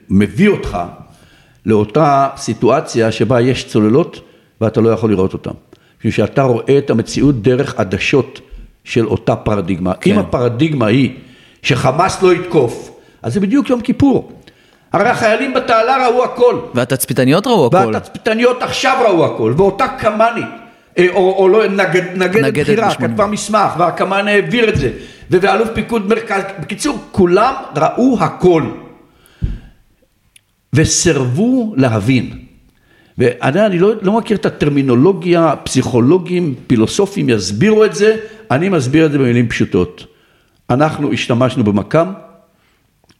מביא 0.10 0.50
אותך 0.50 0.78
לאותה 1.66 2.28
סיטואציה 2.38 3.12
שבה 3.12 3.42
יש 3.42 3.68
צוללות 3.68 4.22
ואתה 4.62 4.82
לא 4.82 4.90
יכול 4.90 5.10
לראות 5.10 5.34
אותן. 5.34 5.52
משום 6.00 6.12
שאתה 6.12 6.44
רואה 6.44 6.78
את 6.78 6.90
המציאות 6.90 7.42
דרך 7.42 7.80
עדשות 7.80 8.40
של 8.84 9.06
אותה 9.06 9.36
פרדיגמה. 9.36 9.94
כן. 9.94 10.12
אם 10.14 10.20
הפרדיגמה 10.20 10.86
היא 10.86 11.10
שחמאס 11.62 12.22
לא 12.24 12.34
יתקוף, 12.34 12.92
אז 13.22 13.34
זה 13.34 13.40
בדיוק 13.40 13.70
יום 13.70 13.82
כיפור. 13.82 14.32
הרי 14.94 15.10
החיילים 15.10 15.54
בתעלה 15.54 16.08
ראו 16.08 16.24
הכל. 16.24 16.60
והתצפיתניות 16.74 17.48
ראו 17.48 17.66
הכל. 17.68 17.92
והתצפיתניות 17.94 18.64
עכשיו 18.64 18.98
ראו 19.08 19.26
הכל, 19.26 19.54
ואותה 19.58 19.88
קמ"נית, 19.88 20.46
אה, 20.98 21.08
או, 21.14 21.36
או 21.38 21.48
לא, 21.50 21.68
נגד, 21.68 22.04
נגדת 22.16 22.44
נגדת 22.44 22.80
בשמונים. 22.80 23.12
כתבה 23.12 23.26
מסמך, 23.26 23.72
והקמ"ן 23.78 24.28
העביר 24.28 24.70
את 24.70 24.76
זה, 24.76 24.92
ואלוף 25.30 25.70
פיקוד 25.74 26.08
מרכז, 26.08 26.42
בקיצור, 26.60 26.98
כולם 27.12 27.54
ראו 27.78 28.18
הכל, 28.20 28.64
וסירבו 30.74 31.74
להבין. 31.78 32.38
ואני 33.18 33.66
אני 33.66 33.80
לא, 33.80 33.92
לא 34.02 34.18
מכיר 34.18 34.38
את 34.38 34.46
הטרמינולוגיה, 34.46 35.54
פסיכולוגים, 35.64 36.56
פילוסופים 36.68 37.30
יסבירו 37.30 37.86
את 37.86 37.96
זה, 37.96 38.18
אני 38.52 38.70
מסביר 38.70 39.06
את 39.06 39.12
זה 39.12 39.18
במילים 39.18 39.50
פשוטות. 39.50 40.06
אנחנו 40.70 41.14
השתמשנו 41.14 41.64
במקם 41.64 42.14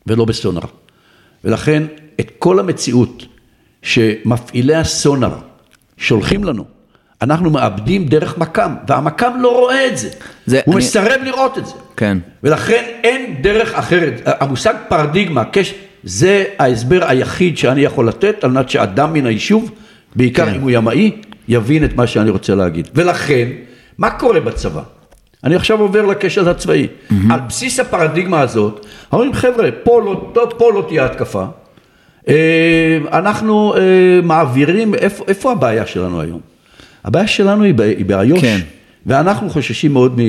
ולא 0.08 0.26
בסונאר. 0.26 0.82
ולכן 1.46 1.84
את 2.20 2.32
כל 2.40 2.60
המציאות 2.60 3.26
שמפעילי 3.82 4.76
הסונאר 4.76 5.32
שולחים 5.98 6.44
לנו, 6.44 6.66
אנחנו 7.22 7.50
מאבדים 7.50 8.06
דרך 8.06 8.38
מקם, 8.38 8.76
והמקם 8.88 9.32
לא 9.40 9.60
רואה 9.60 9.88
את 9.88 9.98
זה. 9.98 10.10
זה- 10.46 10.62
הוא 10.66 10.76
אני- 10.76 10.84
מסרב 10.84 11.22
לראות 11.26 11.58
את 11.58 11.66
זה. 11.66 11.74
כן. 11.98 12.18
ולכן 12.44 12.84
אין 13.04 13.36
דרך 13.42 13.74
אחרת. 13.74 14.22
המושג 14.26 14.74
פרדיגמה, 14.90 15.46
קש, 15.46 15.74
זה 16.04 16.44
ההסבר 16.60 17.06
היחיד 17.08 17.58
שאני 17.58 17.82
יכול 17.82 18.08
לתת 18.08 18.44
על 18.44 18.52
מנת 18.52 18.70
שאדם 18.70 19.14
מן 19.14 19.26
היישוב, 19.26 19.72
בעיקר 20.16 20.46
כן. 20.46 20.54
אם 20.56 20.62
הוא 20.62 20.72
ימאי, 20.72 21.12
יבין 21.48 21.84
את 21.86 21.94
מה 21.96 22.08
שאני 22.08 22.30
רוצה 22.30 22.56
להגיד. 22.56 22.88
ולכן, 22.96 23.48
מה 23.98 24.10
קורה 24.10 24.40
בצבא? 24.40 24.82
אני 25.44 25.56
עכשיו 25.56 25.82
עובר 25.82 26.06
לקשר 26.06 26.50
הצבאי. 26.50 26.88
על 27.30 27.40
בסיס 27.40 27.80
הפרדיגמה 27.80 28.42
הזאת, 28.42 28.86
אומרים 29.14 29.34
חבר'ה, 29.34 29.70
פה 29.84 30.02
לא, 30.02 30.50
פה 30.58 30.72
לא 30.74 30.86
תהיה 30.88 31.06
התקפה. 31.06 31.46
אה, 32.28 32.98
אנחנו 33.14 33.74
אה, 33.76 33.82
מעבירים, 34.24 34.96
איפה, 34.96 35.24
איפה 35.28 35.52
הבעיה 35.52 35.86
שלנו 35.86 36.22
היום? 36.22 36.40
הבעיה 37.04 37.28
שלנו 37.28 37.64
היא 37.64 37.74
היא 37.82 38.06
באיו"ש, 38.06 38.42
כן. 38.42 38.60
ואנחנו 39.06 39.50
חוששים 39.50 39.94
מאוד 39.94 40.20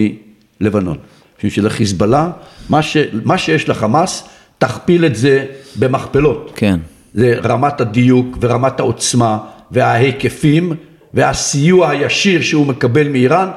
מלבנון. 0.61 0.97
משום 1.39 1.51
שלחיזבאללה, 1.51 2.31
מה, 2.69 2.83
ש, 2.83 2.97
מה 3.25 3.39
שיש 3.39 3.69
לחמאס, 3.69 4.29
תכפיל 4.59 5.05
את 5.05 5.17
זה 5.17 5.47
במכפלות. 5.77 6.53
כן. 6.57 6.81
זה 7.15 7.35
רמת 7.45 7.81
הדיוק 7.81 8.39
ורמת 8.41 8.81
העוצמה 8.81 9.39
וההיקפים 9.71 10.73
והסיוע 11.15 11.91
הישיר 11.91 12.43
שהוא 12.43 12.67
מקבל 12.67 13.09
מאיראן, 13.09 13.49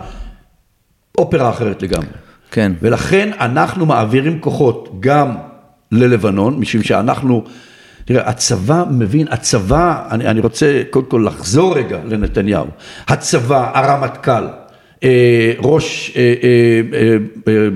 אופרה 1.18 1.50
אחרת 1.50 1.82
לגמרי. 1.82 2.08
כן. 2.52 2.72
ולכן 2.82 3.32
אנחנו 3.40 3.86
מעבירים 3.86 4.40
כוחות 4.40 4.90
גם 5.00 5.36
ללבנון, 5.92 6.60
משום 6.60 6.84
שאנחנו, 6.84 7.44
תראה, 8.06 8.30
הצבא 8.30 8.84
מבין, 8.90 9.28
הצבא, 9.32 10.04
אני, 10.12 10.28
אני 10.28 10.40
רוצה 10.40 10.82
קודם 10.90 11.06
כל 11.06 11.28
לחזור 11.28 11.76
רגע 11.76 12.00
לנתניהו, 12.06 12.66
הצבא, 13.08 13.72
הרמטכ"ל, 13.74 14.48
אה, 15.04 15.54
ראש, 15.60 16.14
אה, 16.16 16.22
אה, 16.44 16.98
אה, 17.00 17.18
אה, 17.54 17.68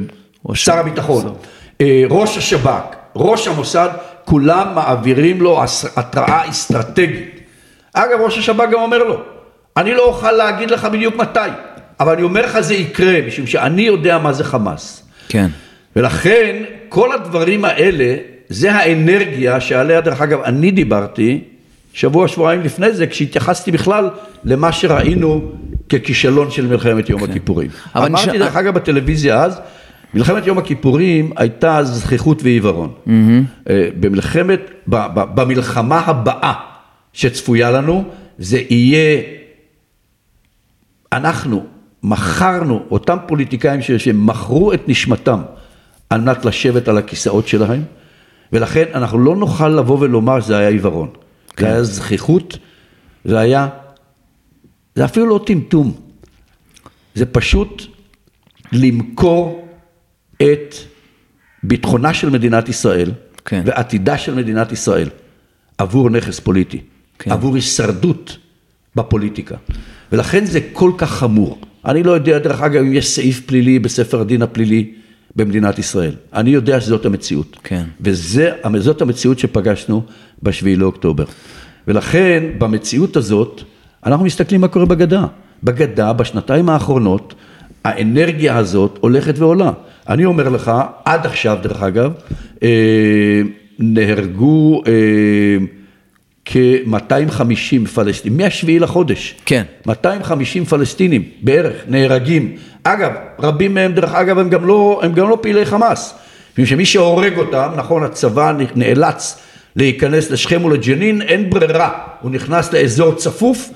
ראש 0.46 0.66
שר 0.66 0.78
הביטחון, 0.78 1.34
אה, 1.82 2.04
ראש 2.10 2.38
השב"כ, 2.38 2.96
ראש 3.16 3.48
המוסד, 3.48 3.90
כולם 4.26 4.68
מעבירים 4.76 5.42
לו 5.42 5.64
התראה 5.96 6.50
אסטרטגית. 6.50 7.40
אגב, 7.94 8.20
ראש 8.22 8.38
השב"כ 8.38 8.70
גם 8.72 8.80
אומר 8.82 9.04
לו, 9.04 9.22
אני 9.78 9.94
לא 9.94 10.06
אוכל 10.06 10.32
להגיד 10.32 10.72
לך 10.72 10.86
בדיוק 10.86 11.16
מתי, 11.16 11.50
אבל 12.00 12.14
אני 12.14 12.22
אומר 12.24 12.46
לך 12.46 12.60
זה 12.60 12.74
יקרה, 12.74 13.20
משום 13.28 13.48
שאני 13.48 13.82
יודע 13.82 14.18
מה 14.18 14.34
זה 14.34 14.44
חמאס. 14.44 15.04
כן. 15.28 15.48
ולכן 15.96 16.56
כל 16.90 17.12
הדברים 17.14 17.66
האלה, 17.66 18.16
זה 18.50 18.72
האנרגיה 18.76 19.60
שעליה 19.62 20.02
דרך 20.02 20.22
אגב 20.22 20.42
אני 20.42 20.72
דיברתי 20.72 21.42
שבוע 21.94 22.28
שבועיים 22.28 22.62
לפני 22.62 22.92
זה 22.94 23.08
כשהתייחסתי 23.08 23.72
בכלל 23.72 24.10
למה 24.44 24.72
שראינו 24.72 25.52
ככישלון 25.90 26.52
של 26.52 26.68
מלחמת 26.68 27.10
יום 27.10 27.24
הכיפורים. 27.24 27.70
אבל 27.96 28.06
אמרתי 28.06 28.24
נשאר- 28.28 28.38
דרך 28.40 28.56
אגב 28.56 28.74
בטלוויזיה 28.74 29.44
אז, 29.44 29.60
מלחמת 30.14 30.48
יום 30.48 30.58
הכיפורים 30.58 31.32
הייתה 31.36 31.80
זכיחות 31.84 32.44
ועיוורון. 32.44 32.92
אה, 33.70 33.88
במלחמת, 34.00 34.60
במלחמה 35.36 36.00
הבאה 36.00 36.54
שצפויה 37.14 37.72
לנו, 37.72 38.04
זה 38.38 38.60
יהיה 38.70 39.22
אנחנו 41.14 41.66
מכרנו, 42.04 42.84
אותם 42.92 43.18
פוליטיקאים 43.28 43.82
שמכרו 43.82 44.74
את 44.74 44.82
נשמתם 44.88 45.42
על 46.10 46.22
מנת 46.22 46.46
לשבת 46.46 46.88
על 46.88 46.98
הכיסאות 46.98 47.48
שלהם, 47.48 47.84
ולכן 48.54 48.86
אנחנו 48.94 49.20
לא 49.20 49.36
נוכל 49.36 49.70
לבוא 49.70 49.98
ולומר 50.00 50.42
שזה 50.42 50.58
היה 50.58 50.70
עיוורון. 50.70 51.10
זה 51.60 51.66
היה 51.66 51.84
זכיחות, 51.84 52.58
זה 53.26 53.40
היה, 53.40 53.68
זה 54.96 55.06
אפילו 55.06 55.26
לא 55.26 55.44
טמטום, 55.46 55.94
זה 57.16 57.26
פשוט 57.26 57.84
למכור 58.72 59.68
את 60.42 60.76
ביטחונה 61.64 62.14
של 62.14 62.30
מדינת 62.30 62.70
ישראל 62.70 63.12
כן. 63.46 63.62
ועתידה 63.66 64.18
של 64.18 64.36
מדינת 64.36 64.72
ישראל 64.72 65.10
עבור 65.78 66.10
נכס 66.10 66.40
פוליטי, 66.40 66.82
כן. 67.20 67.32
עבור 67.32 67.56
הישרדות 67.56 68.38
בפוליטיקה. 68.96 69.56
ולכן 70.12 70.46
זה 70.46 70.60
כל 70.74 70.92
כך 70.98 71.12
חמור. 71.12 71.60
אני 71.86 72.04
לא 72.04 72.12
יודע, 72.12 72.40
דרך 72.40 72.62
אגב, 72.62 72.82
אם 72.82 72.94
יש 72.94 73.08
סעיף 73.08 73.42
פלילי 73.46 73.80
בספר 73.80 74.22
הדין 74.22 74.42
הפלילי 74.42 74.92
במדינת 75.36 75.80
ישראל. 75.80 76.16
אני 76.34 76.50
יודע 76.50 76.82
שזאת 76.82 77.06
המציאות. 77.06 77.58
כן. 77.64 77.84
וזאת 78.02 79.02
המציאות 79.02 79.40
שפגשנו 79.40 80.04
בשביעי 80.44 80.76
לאוקטובר. 80.76 81.24
ולכן, 81.88 82.44
במציאות 82.58 83.16
הזאת, 83.16 83.62
אנחנו 84.06 84.26
מסתכלים 84.26 84.62
מה 84.62 84.68
קורה 84.68 84.86
בגדה. 84.86 85.26
בגדה, 85.64 86.14
בשנתיים 86.14 86.70
האחרונות, 86.70 87.36
האנרגיה 87.86 88.58
הזאת 88.58 88.98
הולכת 89.02 89.40
ועולה. 89.40 89.72
אני 90.10 90.26
אומר 90.26 90.50
לך, 90.50 90.72
עד 91.06 91.26
עכשיו, 91.26 91.58
דרך 91.64 91.84
אגב, 91.84 92.12
אה, 92.64 93.42
נהרגו 93.80 94.82
אה, 94.88 95.66
כ-250 96.52 97.88
פלסטינים, 97.94 98.38
מהשביעי 98.38 98.80
לחודש. 98.80 99.36
כן. 99.46 99.64
250 99.86 100.66
פלסטינים 100.66 101.24
בערך 101.42 101.76
נהרגים. 101.88 102.56
אגב, 102.84 103.12
רבים 103.40 103.74
מהם 103.74 103.94
דרך 103.94 104.14
אגב 104.14 104.40
הם 104.40 104.50
גם 104.50 104.66
לא, 104.66 105.00
הם 105.04 105.14
גם 105.14 105.30
לא 105.30 105.38
פעילי 105.42 105.66
חמאס. 105.66 106.16
משום 106.54 106.66
שמי 106.66 106.86
שהורג 106.86 107.38
אותם, 107.38 107.70
נכון, 107.76 108.04
הצבא 108.04 108.54
נאלץ 108.76 109.40
להיכנס 109.76 110.32
לשכם 110.32 110.66
ולג'נין, 110.66 111.22
אין 111.22 111.50
ברירה, 111.50 111.90
הוא 112.22 112.32
נכנס 112.32 112.74
לאזור 112.74 113.16
צפוף 113.16 113.70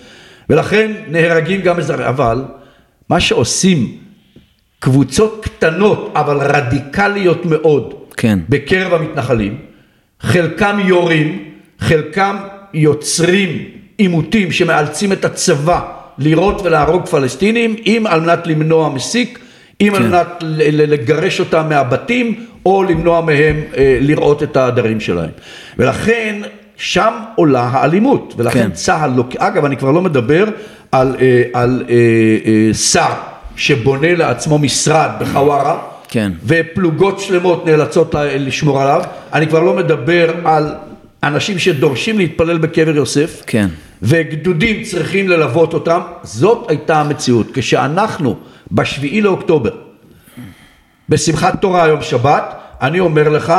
ולכן 0.50 0.92
נהרגים 1.08 1.62
גם 1.62 1.78
אזרחים. 1.78 2.06
אבל 2.06 2.46
מה 3.10 3.20
שעושים 3.20 3.98
קבוצות 4.80 5.46
קטנות 5.46 6.12
אבל 6.16 6.38
רדיקליות 6.42 7.46
מאוד 7.46 7.94
כן. 8.18 8.40
בקרב 8.50 8.94
המתנחלים, 8.94 9.58
חלקם 10.20 10.80
יורים, 10.86 11.44
חלקם 11.80 12.38
יוצרים 12.74 13.64
עימותים 13.98 14.52
שמאלצים 14.52 15.12
את 15.12 15.26
הצבא 15.26 15.82
לירות 16.18 16.62
ולהרוג 16.64 17.06
פלסטינים, 17.06 17.76
אם 17.86 18.04
על 18.10 18.22
מנת 18.22 18.48
למנוע 18.48 18.90
מסיק, 18.90 19.40
אם 19.82 19.90
כן. 19.90 19.96
על 19.96 20.10
מנת 20.10 20.28
לגרש 20.72 21.40
אותם 21.40 21.66
מהבתים, 21.70 22.46
או 22.66 22.84
למנוע 22.84 23.22
מהם 23.22 23.62
אה, 23.78 23.98
לראות 24.02 24.44
את 24.44 24.58
העדרים 24.58 25.00
שלהם. 25.00 25.30
ולכן 25.78 26.42
שם 26.78 27.14
עולה 27.36 27.70
האלימות, 27.72 28.34
ולכן 28.38 28.64
כן. 28.64 28.72
צה"ל, 28.72 29.12
לא, 29.16 29.24
אגב 29.38 29.66
אני 29.66 29.78
כבר 29.78 29.92
לא 29.92 30.02
מדבר 30.02 30.46
על, 30.92 31.16
אה, 31.22 31.44
על 31.54 31.84
אה, 31.90 31.96
אה, 32.46 32.74
שר 32.74 33.14
שבונה 33.56 34.16
לעצמו 34.16 34.60
משרד 34.60 35.10
בחווארה, 35.20 35.78
כן. 36.10 36.32
ופלוגות 36.46 37.20
שלמות 37.20 37.66
נאלצות 37.66 38.16
לשמור 38.20 38.82
עליו. 38.82 39.04
אני 39.34 39.48
כבר 39.48 39.60
לא 39.60 39.74
מדבר 39.74 40.32
על 40.46 40.76
אנשים 41.24 41.60
שדורשים 41.60 42.18
להתפלל 42.18 42.58
בקבר 42.58 42.96
יוסף, 42.96 43.42
כן. 43.48 43.68
וגדודים 44.02 44.84
צריכים 44.84 45.30
ללוות 45.30 45.74
אותם. 45.74 46.00
זאת 46.24 46.66
הייתה 46.70 47.02
המציאות. 47.02 47.48
כשאנחנו 47.54 48.36
בשביעי 48.72 49.22
לאוקטובר, 49.22 49.72
בשמחת 51.10 51.62
תורה 51.62 51.84
היום 51.84 52.02
שבת, 52.02 52.44
אני 52.82 53.00
אומר 53.00 53.30
לך 53.30 53.54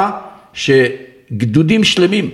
שגדודים 0.52 1.84
שלמים 1.84 2.30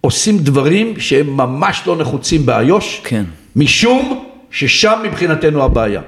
עושים 0.00 0.38
דברים 0.38 1.00
שהם 1.00 1.36
ממש 1.36 1.82
לא 1.86 1.96
נחוצים 1.96 2.46
באיו"ש, 2.46 3.00
כן. 3.04 3.24
משום 3.56 4.24
ששם 4.50 5.00
מבחינתנו 5.04 5.62
הבעיה. 5.62 6.00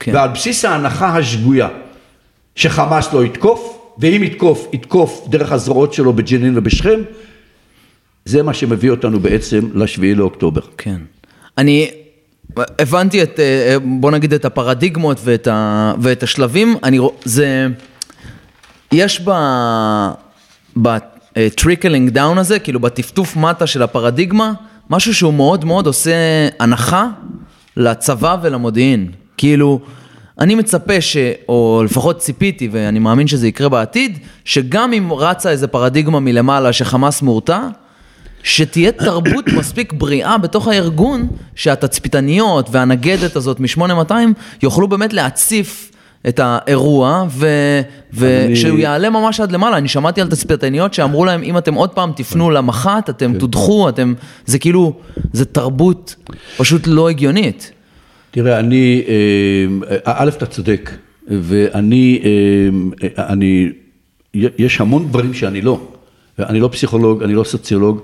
כן. 0.00 0.14
ועל 0.14 0.28
בסיס 0.28 0.64
ההנחה 0.64 1.16
השגויה 1.16 1.68
שחמאס 2.54 3.12
לא 3.12 3.24
יתקוף, 3.24 3.78
ואם 3.98 4.22
יתקוף, 4.24 4.66
יתקוף 4.72 5.26
דרך 5.28 5.52
הזרועות 5.52 5.92
שלו 5.92 6.12
בג'נין 6.12 6.58
ובשכם, 6.58 7.00
זה 8.30 8.42
מה 8.42 8.54
שמביא 8.54 8.90
אותנו 8.90 9.20
בעצם 9.20 9.60
לשביעי 9.74 10.14
לאוקטובר. 10.14 10.60
כן. 10.78 10.96
אני 11.58 11.90
הבנתי 12.78 13.22
את, 13.22 13.40
אה, 13.40 13.76
בוא 13.84 14.10
נגיד 14.10 14.32
את 14.32 14.44
הפרדיגמות 14.44 15.20
ואת, 15.24 15.46
ה, 15.46 15.92
ואת 16.00 16.22
השלבים, 16.22 16.76
אני 16.82 16.98
רוא- 16.98 17.12
זה, 17.24 17.66
יש 18.92 19.20
ב... 19.24 19.30
ב-trickling 20.76 22.10
down 22.10 22.38
הזה, 22.38 22.58
כאילו 22.58 22.80
בטפטוף 22.80 23.36
מטה 23.36 23.66
של 23.66 23.82
הפרדיגמה, 23.82 24.52
משהו 24.90 25.14
שהוא 25.14 25.34
מאוד 25.34 25.64
מאוד 25.64 25.86
עושה 25.86 26.12
הנחה 26.60 27.06
לצבא 27.76 28.36
ולמודיעין. 28.42 29.10
כאילו, 29.36 29.80
אני 30.40 30.54
מצפה 30.54 31.00
ש... 31.00 31.16
או 31.48 31.82
לפחות 31.84 32.18
ציפיתי, 32.18 32.68
ואני 32.72 32.98
מאמין 32.98 33.26
שזה 33.26 33.48
יקרה 33.48 33.68
בעתיד, 33.68 34.18
שגם 34.44 34.92
אם 34.92 35.12
רצה 35.12 35.50
איזה 35.50 35.66
פרדיגמה 35.66 36.20
מלמעלה 36.20 36.72
שחמאס 36.72 37.22
מורתע, 37.22 37.60
שתהיה 38.42 38.92
תרבות 38.92 39.48
מספיק 39.58 39.92
בריאה 39.92 40.38
בתוך 40.38 40.68
הארגון, 40.68 41.28
שהתצפיתניות 41.54 42.68
והנגדת 42.72 43.36
הזאת 43.36 43.60
מ-8200 43.60 44.12
יוכלו 44.62 44.88
באמת 44.88 45.12
להציף 45.12 45.86
את 46.28 46.40
האירוע. 46.42 47.24
ושהוא 48.14 48.74
אני- 48.74 48.82
יעלה 48.82 49.10
ממש 49.10 49.40
עד 49.40 49.52
למעלה. 49.52 49.76
אני 49.78 49.88
שמעתי 49.88 50.20
על 50.20 50.28
תצפיתניות 50.28 50.94
שאמרו 50.94 51.24
להם, 51.24 51.42
אם 51.42 51.58
אתם 51.58 51.74
עוד 51.74 51.90
פעם 51.90 52.12
תפנו 52.16 52.50
למח"ט, 52.50 53.10
אתם 53.10 53.38
תודחו, 53.38 53.88
אתם... 53.88 54.14
זה 54.46 54.58
כאילו, 54.58 54.92
זה 55.32 55.44
תרבות 55.44 56.14
פשוט 56.56 56.82
לא 56.86 57.08
הגיונית. 57.08 57.72
תראה, 58.30 58.58
אני, 58.58 59.02
אה, 59.08 59.96
א', 60.04 60.28
אתה 60.28 60.46
צודק, 60.46 60.90
ואני, 61.28 62.22
אה, 63.18 63.26
אני, 63.28 63.68
יש 64.34 64.80
המון 64.80 65.08
דברים 65.08 65.34
שאני 65.34 65.60
לא. 65.60 65.80
אני 66.38 66.60
לא 66.60 66.68
פסיכולוג, 66.72 67.22
אני 67.22 67.34
לא 67.34 67.44
סוציולוג, 67.44 68.00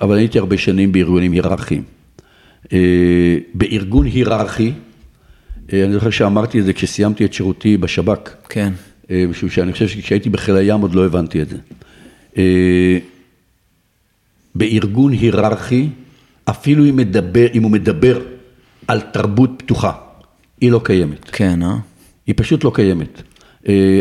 אבל 0.00 0.16
הייתי 0.16 0.38
הרבה 0.38 0.58
שנים 0.58 0.92
בארגונים 0.92 1.32
היררכיים. 1.32 1.82
אה, 2.72 3.38
בארגון 3.54 4.06
היררכי, 4.06 4.72
אה, 5.72 5.84
אני 5.84 5.92
זוכר 5.92 6.10
שאמרתי 6.10 6.60
את 6.60 6.64
זה 6.64 6.72
כשסיימתי 6.72 7.24
את 7.24 7.32
שירותי 7.32 7.76
בשב"כ. 7.76 8.30
כן. 8.48 8.72
אה, 9.10 9.24
משום 9.28 9.48
שאני 9.48 9.72
חושב 9.72 9.88
שכשהייתי 9.88 10.30
בחיל 10.30 10.56
הים 10.56 10.80
עוד 10.80 10.94
לא 10.94 11.06
הבנתי 11.06 11.42
את 11.42 11.48
זה. 11.48 11.56
בארגון 14.54 15.12
היררכי, 15.12 15.88
אפילו 16.44 16.84
אם, 16.84 16.96
מדבר, 16.96 17.46
אם 17.54 17.62
הוא 17.62 17.70
מדבר 17.70 18.20
על 18.88 19.00
תרבות 19.00 19.50
פתוחה, 19.56 19.92
היא 20.60 20.72
לא 20.72 20.80
קיימת. 20.84 21.30
כן, 21.32 21.62
אה? 21.62 21.76
היא 22.26 22.34
פשוט 22.38 22.64
לא 22.64 22.72
קיימת. 22.74 23.22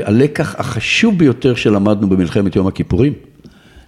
הלקח 0.03 0.55
החשוב 0.57 1.17
ביותר 1.17 1.55
שלמדנו 1.55 2.09
במלחמת 2.09 2.55
יום 2.55 2.67
הכיפורים, 2.67 3.13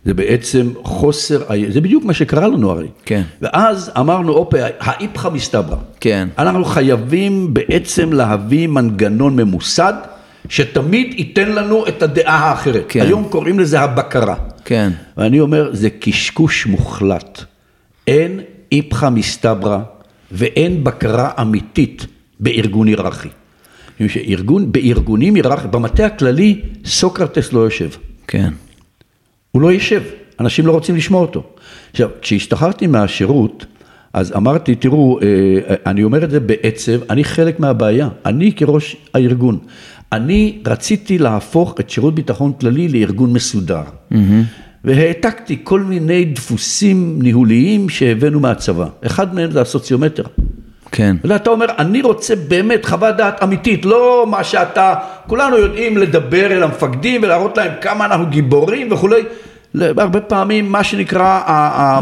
זה 0.08 0.14
בעצם 0.14 0.72
חוסר, 0.84 1.42
זה 1.70 1.82
בדיוק 1.82 2.06
מה 2.06 2.14
שקרה 2.14 2.48
לנו 2.48 2.72
הרי. 2.72 2.88
כן. 3.06 3.22
ואז 3.42 3.92
אמרנו, 4.00 4.34
אופה, 4.34 4.58
האיפכא 4.80 5.28
מסתברא. 5.30 5.76
כן. 6.00 6.28
אנחנו 6.38 6.66
חייבים 6.66 7.54
בעצם 7.54 8.14
להביא 8.14 8.68
מנגנון 8.68 9.36
ממוסד, 9.36 9.94
שתמיד 10.50 11.14
ייתן 11.20 11.52
לנו 11.52 11.88
את 11.88 12.02
הדעה 12.04 12.50
האחרת. 12.50 12.86
כן. 12.90 13.02
היום 13.02 13.28
קוראים 13.30 13.60
לזה 13.60 13.80
הבקרה. 13.80 14.36
כן. 14.66 14.92
ואני 15.18 15.40
אומר, 15.40 15.70
זה 15.74 15.90
קשקוש 15.90 16.66
מוחלט. 16.66 17.44
אין 18.08 18.40
איפכא 18.72 19.10
מסתברא 19.10 19.80
ואין 20.32 20.84
בקרה 20.84 21.32
אמיתית 21.42 22.06
בארגון 22.40 22.88
היררכי. 22.88 23.30
שארגון, 24.08 24.72
בארגונים 24.72 25.36
היררכיים, 25.36 25.72
במטה 25.72 26.06
הכללי, 26.06 26.62
סוקרטס 26.86 27.54
לא 27.54 27.60
יושב. 27.60 27.90
כן. 28.28 28.50
הוא 29.58 29.62
לא 29.62 29.72
יושב, 29.72 30.02
אנשים 30.40 30.66
לא 30.66 30.72
רוצים 30.72 30.96
לשמוע 30.96 31.22
אותו. 31.22 31.44
עכשיו, 31.92 32.10
כשהשתחררתי 32.22 32.88
מהשירות, 32.88 33.66
אז 34.14 34.34
אמרתי, 34.36 34.76
תראו, 34.76 35.20
אה, 35.22 35.76
אני 35.86 36.04
אומר 36.04 36.24
את 36.24 36.32
זה 36.32 36.40
בעצב, 36.40 37.00
אני 37.10 37.24
חלק 37.24 37.60
מהבעיה, 37.60 38.10
אני 38.26 38.52
כראש 38.52 38.96
הארגון, 39.14 39.58
אני 40.12 40.58
רציתי 40.68 41.18
להפוך 41.18 41.76
את 41.80 41.90
שירות 41.90 42.16
ביטחון 42.16 42.54
כללי 42.60 42.88
לארגון 42.88 43.34
מסודר. 43.34 43.82
והעתקתי 44.84 45.60
כל 45.64 45.82
מיני 45.82 46.26
דפוסים 46.26 47.20
ניהוליים 47.22 47.90
שהבאנו 47.90 48.40
מהצבא, 48.40 48.88
אחד 49.06 49.36
מהם 49.36 49.52
זה 49.52 49.62
הסוציומטר. 49.62 50.24
כן. 50.92 51.16
ואתה 51.24 51.50
אומר, 51.50 51.66
אני 51.78 52.02
רוצה 52.02 52.36
באמת 52.36 52.86
חוות 52.86 53.16
דעת 53.16 53.44
אמיתית, 53.44 53.86
לא 53.86 54.26
מה 54.30 54.44
שאתה, 54.44 54.96
כולנו 55.28 55.58
יודעים 55.58 55.98
לדבר 55.98 56.52
אל 56.52 56.64
המפקדים 56.64 57.24
ולהראות 57.24 57.58
להם 57.58 57.72
כמה 57.82 58.06
אנחנו 58.06 58.26
גיבורים 58.26 58.92
וכולי, 58.92 59.24
הרבה 59.82 60.22
פעמים 60.22 60.72
מה 60.72 60.84
שנקרא, 60.84 61.42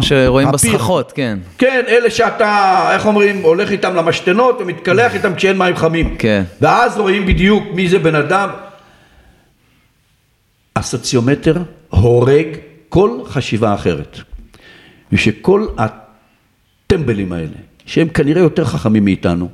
שרואים. 0.01 0.51
בסככות, 0.51 1.11
כן. 1.11 1.37
כן, 1.57 1.83
אלה 1.87 2.09
שאתה, 2.09 2.89
איך 2.93 3.05
אומרים, 3.05 3.41
הולך 3.41 3.71
איתם 3.71 3.95
למשתנות 3.95 4.57
ומתקלח 4.59 5.13
איתם 5.15 5.35
כשאין 5.35 5.57
מים 5.57 5.75
חמים. 5.75 6.15
כן. 6.19 6.43
ואז 6.61 6.97
רואים 6.97 7.25
בדיוק 7.25 7.63
מי 7.73 7.89
זה 7.89 7.99
בן 7.99 8.15
אדם. 8.15 8.49
הסוציומטר 10.75 11.55
הורג 11.89 12.47
כל 12.89 13.19
חשיבה 13.25 13.73
אחרת. 13.73 14.19
ושכל 15.11 15.67
הטמבלים 15.77 17.31
האלה, 17.31 17.57
שהם 17.85 18.07
כנראה 18.07 18.41
יותר 18.41 18.65
חכמים 18.65 19.05
מאיתנו, 19.05 19.49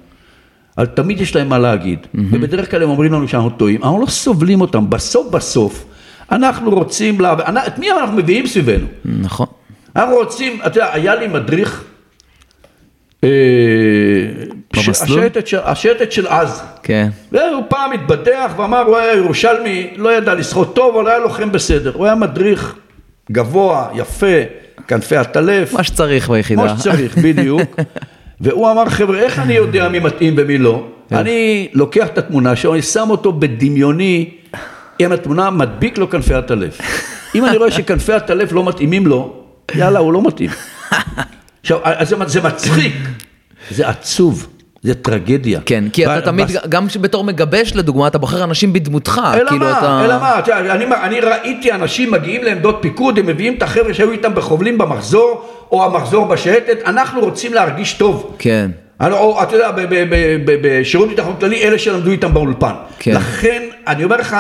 אבל 0.78 0.86
תמיד 0.86 1.22
יש 1.22 1.36
להם 1.36 1.50
מה 1.50 1.58
להגיד, 1.60 2.00
ובדרך 2.16 2.72
כלל 2.72 2.84
הם 2.84 2.90
אומרים 2.90 3.14
לנו 3.14 3.28
שאנחנו 3.28 3.50
טועים, 3.50 3.84
אנחנו 3.84 4.02
לא 4.02 4.06
סובלים 4.06 4.62
אותם, 4.62 4.90
בסוף 4.90 5.32
בסוף 5.32 5.86
אנחנו 6.32 6.70
רוצים, 6.72 7.22
לה... 7.22 7.36
את 7.68 7.80
מי 7.80 7.92
אנחנו 7.92 8.18
מביאים 8.18 8.48
סביבנו? 8.48 8.88
נכון. 9.06 9.48
אנחנו 9.96 10.16
רוצים, 10.16 10.60
אתה 10.66 10.80
יודע, 10.80 10.94
היה 10.94 11.16
לי 11.16 11.28
מדריך, 11.28 11.84
אה? 13.24 13.30
השייטת 14.78 15.48
של- 15.48 15.60
השייטת 15.64 16.12
של 16.12 16.28
אז, 16.28 16.62
כן. 16.84 17.10
והוא 17.32 17.64
פעם 17.68 17.92
התבדח 17.92 18.52
ואמר, 18.58 18.82
הוא 18.82 18.98
היה 18.98 19.16
ירושלמי, 19.16 19.94
לא 19.96 20.18
ידע 20.18 20.34
לשחות 20.34 20.76
טוב, 20.76 20.98
אבל 20.98 21.08
היה 21.10 21.20
לוחם 21.20 21.52
בסדר, 21.52 21.92
הוא 21.96 22.06
היה 22.06 22.16
מדריך 22.16 22.76
גבוה, 23.32 23.88
יפה, 23.96 24.26
כנפי 24.88 25.16
עטלף, 25.16 25.74
מה 25.74 25.84
שצריך 25.84 26.30
ביחידה. 26.30 26.68
כמו 26.68 26.78
שצריך, 26.80 27.18
בדיוק. 27.18 27.62
והוא 28.42 28.72
אמר, 28.72 28.90
חבר'ה, 28.90 29.20
איך 29.20 29.40
אני 29.40 29.54
יודע 29.54 29.90
מי 29.90 30.00
מתאים 30.00 30.34
ומי 30.38 30.58
לא? 30.58 30.88
אני 31.12 31.68
לוקח 31.74 32.08
את 32.08 32.18
התמונה 32.18 32.56
שלו, 32.56 32.74
אני 32.74 32.82
שם 32.82 33.08
אותו 33.10 33.34
בדמיוני 33.34 34.30
עם 35.00 35.12
התמונה, 35.12 35.50
מדביק 35.50 35.98
לו 35.98 36.10
כנפי 36.10 36.34
עטלף. 36.34 36.78
אם 37.36 37.46
אני 37.46 37.58
רואה 37.58 37.72
שכנפי 37.72 38.14
עטלף 38.14 38.52
לא 38.52 38.66
מתאימים 38.66 39.08
לו, 39.08 39.34
יאללה, 39.76 40.00
הוא 40.00 40.14
לא 40.14 40.28
מתאים. 40.28 40.50
עכשיו, 41.62 41.80
זה- 42.04 42.16
זה 42.28 42.42
מצחיק, 42.42 42.94
זה 43.72 43.90
עצוב, 43.90 44.48
זה 44.84 44.96
טרגדיה. 44.96 45.60
כן, 45.66 45.84
כי 45.94 46.06
אתה 46.06 46.22
תמיד, 46.22 46.48
גם 46.70 46.88
בתור 47.02 47.24
מגבש 47.24 47.76
לדוגמה, 47.76 48.08
אתה 48.08 48.18
בוחר 48.18 48.44
אנשים 48.44 48.74
בדמותך. 48.74 49.22
אלא 49.34 49.50
כאילו 49.50 49.66
מה, 49.66 49.78
אתה... 49.80 50.06
אלא 50.06 50.20
מה, 50.20 50.40
אתה 50.40 50.52
יודע, 50.52 50.76
אני, 51.06 51.20
ראיתי 51.20 51.72
אנשים 51.72 52.12
מגיעים 52.12 52.44
לעמדות 52.44 52.78
פיקוד, 52.82 53.20
הם 53.20 53.26
מביאים 53.26 53.54
את 53.58 53.64
החבר'ה 53.64 53.94
שהיו 53.94 54.12
איתם 54.12 54.36
בחובלים 54.36 54.78
במחזור, 54.78 55.50
או 55.72 55.86
המחזור 55.86 56.26
בשייטת, 56.26 56.78
אנחנו 56.86 57.22
רוצים 57.22 57.54
להרגיש 57.54 57.94
טוב. 57.94 58.36
כן. 58.40 58.72
או, 59.12 59.44
אתה 59.44 59.56
יודע, 59.56 59.72
בשירות 60.46 61.10
ביטחון 61.10 61.36
כללי, 61.40 61.64
אלה 61.64 61.80
שלמדו 61.80 62.12
איתם 62.12 62.34
באולפן. 62.34 62.74
כן. 63.00 63.16
לכן, 63.16 63.64
אני 63.88 64.04
אומר 64.04 64.18
לך, 64.18 64.38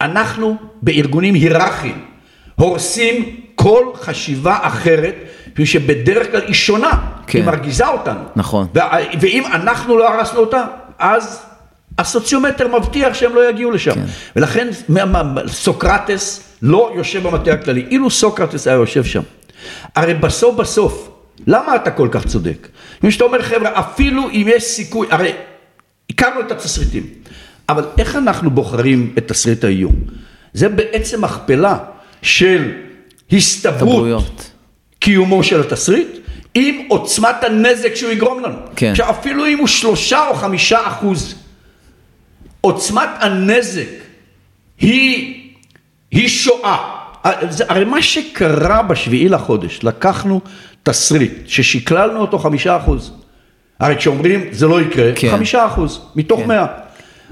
אנחנו 0.00 0.56
בארגונים 0.82 1.34
היררכיים, 1.34 1.98
הורסים 2.54 3.36
כל 3.54 3.84
חשיבה 3.94 4.58
אחרת, 4.62 5.14
מפני 5.52 5.66
שבדרך 5.66 6.30
כלל 6.30 6.40
היא 6.46 6.54
שונה, 6.54 6.90
כן. 7.26 7.38
היא 7.38 7.46
מרגיזה 7.46 7.88
אותנו. 7.88 8.20
נכון. 8.36 8.66
וה- 8.74 8.90
ואם 9.20 9.42
אנחנו 9.52 9.98
לא 9.98 10.14
הרסנו 10.14 10.40
אותה, 10.40 10.64
אז 10.98 11.42
הסוציומטר 11.98 12.78
מבטיח 12.78 13.14
שהם 13.14 13.34
לא 13.34 13.50
יגיעו 13.50 13.70
לשם. 13.70 13.94
כן. 13.94 14.04
ולכן 14.36 14.68
סוקרטס 15.46 16.42
לא 16.62 16.92
יושב 16.96 17.22
במטה 17.28 17.52
הכללי. 17.52 17.86
אילו 17.90 18.10
סוקרטס 18.10 18.66
היה 18.66 18.74
יושב 18.76 19.04
שם, 19.04 19.22
הרי 19.96 20.14
בסוף 20.14 20.56
בסוף, 20.56 21.08
למה 21.46 21.76
אתה 21.76 21.90
כל 21.90 22.08
כך 22.10 22.26
צודק? 22.26 22.68
אם 23.04 23.10
שאתה 23.10 23.24
אומר 23.24 23.42
חבר'ה, 23.42 23.70
אפילו 23.80 24.22
אם 24.30 24.46
יש 24.56 24.62
סיכוי, 24.64 25.06
הרי 25.10 25.32
הכרנו 26.10 26.40
את 26.40 26.52
התסריטים, 26.52 27.06
אבל 27.68 27.84
איך 27.98 28.16
אנחנו 28.16 28.50
בוחרים 28.50 29.14
את 29.18 29.28
תסריט 29.28 29.64
האיום? 29.64 29.94
זה 30.54 30.68
בעצם 30.68 31.24
מכפלה 31.24 31.76
של 32.22 32.70
הסתברות. 33.32 34.50
קיומו 35.02 35.42
של 35.42 35.60
התסריט, 35.60 36.08
עם 36.54 36.86
עוצמת 36.88 37.44
הנזק 37.44 37.94
שהוא 37.94 38.10
יגרום 38.10 38.42
לנו. 38.42 38.56
כן. 38.76 38.90
עכשיו 38.90 39.10
אפילו 39.10 39.46
אם 39.46 39.58
הוא 39.58 39.66
שלושה 39.66 40.28
או 40.28 40.34
חמישה 40.34 40.86
אחוז, 40.86 41.34
עוצמת 42.60 43.08
הנזק 43.18 43.88
היא, 44.78 45.34
היא 46.10 46.28
שואה. 46.28 46.76
הרי 47.68 47.84
מה 47.84 48.02
שקרה 48.02 48.82
בשביעי 48.82 49.28
לחודש, 49.28 49.80
לקחנו 49.82 50.40
תסריט 50.82 51.32
ששקללנו 51.46 52.20
אותו 52.20 52.38
חמישה 52.38 52.76
אחוז. 52.76 53.12
הרי 53.80 53.96
כשאומרים 53.96 54.44
זה 54.50 54.66
לא 54.66 54.80
יקרה, 54.80 55.12
כן. 55.14 55.30
חמישה 55.30 55.66
אחוז 55.66 56.00
מתוך 56.16 56.40
כן. 56.40 56.48
מאה. 56.48 56.66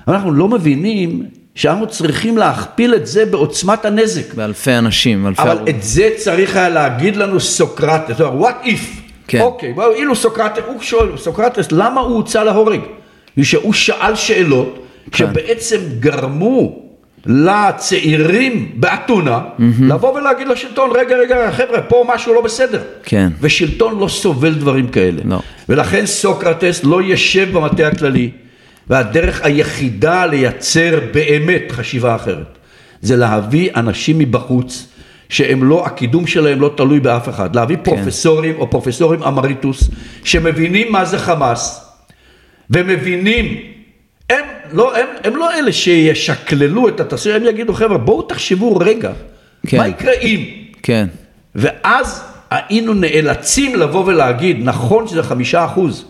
אנחנו 0.09 0.33
לא 0.33 0.49
מבינים 0.49 1.27
שאנחנו 1.61 1.87
צריכים 1.87 2.38
להכפיל 2.38 2.94
את 2.94 3.07
זה 3.07 3.27
בעוצמת 3.27 3.85
הנזק. 3.85 4.35
באלפי 4.35 4.73
אנשים, 4.73 5.27
אלפי 5.27 5.42
אבל. 5.42 5.59
את 5.68 5.83
זה 5.83 6.09
צריך 6.16 6.57
היה 6.57 6.68
להגיד 6.68 7.16
לנו 7.16 7.40
סוקרטס, 7.40 8.16
זאת 8.16 8.20
אומרת, 8.20 8.51
what 8.51 8.66
if, 8.66 9.01
כן. 9.27 9.40
אוקיי, 9.40 9.73
בואו, 9.73 9.92
אילו 9.92 10.14
סוקרטס, 10.16 10.62
הוא 10.66 10.83
שואל, 10.83 11.16
סוקרטס, 11.16 11.73
למה 11.73 12.01
הוא 12.01 12.16
הוצא 12.16 12.42
להורג? 12.42 12.81
שהוא 13.42 13.73
שאל 13.73 14.14
שאלות 14.14 14.87
כן. 15.05 15.16
שבעצם 15.18 15.77
גרמו 15.99 16.83
לצעירים 17.27 18.73
באתונה 18.75 19.40
לבוא 19.81 20.18
ולהגיד 20.18 20.49
לשלטון, 20.49 20.90
רגע, 20.94 21.16
רגע, 21.16 21.51
חבר'ה, 21.53 21.83
פה 21.83 22.05
משהו 22.14 22.35
לא 22.35 22.40
בסדר. 22.40 22.81
כן. 23.03 23.29
ושלטון 23.40 23.99
לא 23.99 24.09
סובל 24.09 24.55
דברים 24.55 24.88
כאלה. 24.88 25.23
לא. 25.25 25.40
ולכן 25.68 26.07
סוקרטס 26.07 26.85
לא 26.85 27.03
ישב 27.03 27.49
במטה 27.53 27.88
הכללי, 27.88 28.31
והדרך 28.90 29.40
היחידה 29.44 30.26
לייצר 30.26 31.00
באמת 31.12 31.62
חשיבה 31.70 32.14
אחרת, 32.16 32.59
זה 33.00 33.16
להביא 33.16 33.70
אנשים 33.76 34.18
מבחוץ, 34.18 34.87
שהם 35.29 35.64
לא, 35.64 35.87
הקידום 35.87 36.26
שלהם 36.26 36.61
לא 36.61 36.70
תלוי 36.76 37.00
באף 37.00 37.29
אחד, 37.29 37.57
להביא 37.57 37.76
כן. 37.76 37.83
פרופסורים 37.83 38.55
או 38.59 38.70
פרופסורים 38.70 39.22
אמריטוס, 39.22 39.90
שמבינים 40.24 40.92
מה 40.92 41.05
זה 41.05 41.18
חמאס, 41.18 41.90
ומבינים, 42.70 43.57
הם 44.31 44.44
לא, 44.72 44.96
הם, 44.96 45.07
הם 45.24 45.37
לא 45.37 45.55
אלה 45.55 45.72
שישקללו 45.72 46.88
את 46.88 47.00
התסריט, 47.00 47.37
הם 47.37 47.44
יגידו 47.44 47.74
חבר'ה 47.74 47.98
בואו 47.98 48.22
תחשבו 48.22 48.76
רגע, 48.76 49.12
כן. 49.66 49.79
מה 49.79 49.88
יקרה 49.88 50.12
אם? 50.12 50.44
כן. 50.83 51.07
ואז 51.55 52.22
היינו 52.50 52.94
נאלצים 52.94 53.76
לבוא 53.76 54.05
ולהגיד, 54.07 54.57
נכון 54.62 55.09
שזה 55.09 55.22
חמישה 55.22 55.64
אחוז, 55.64 56.05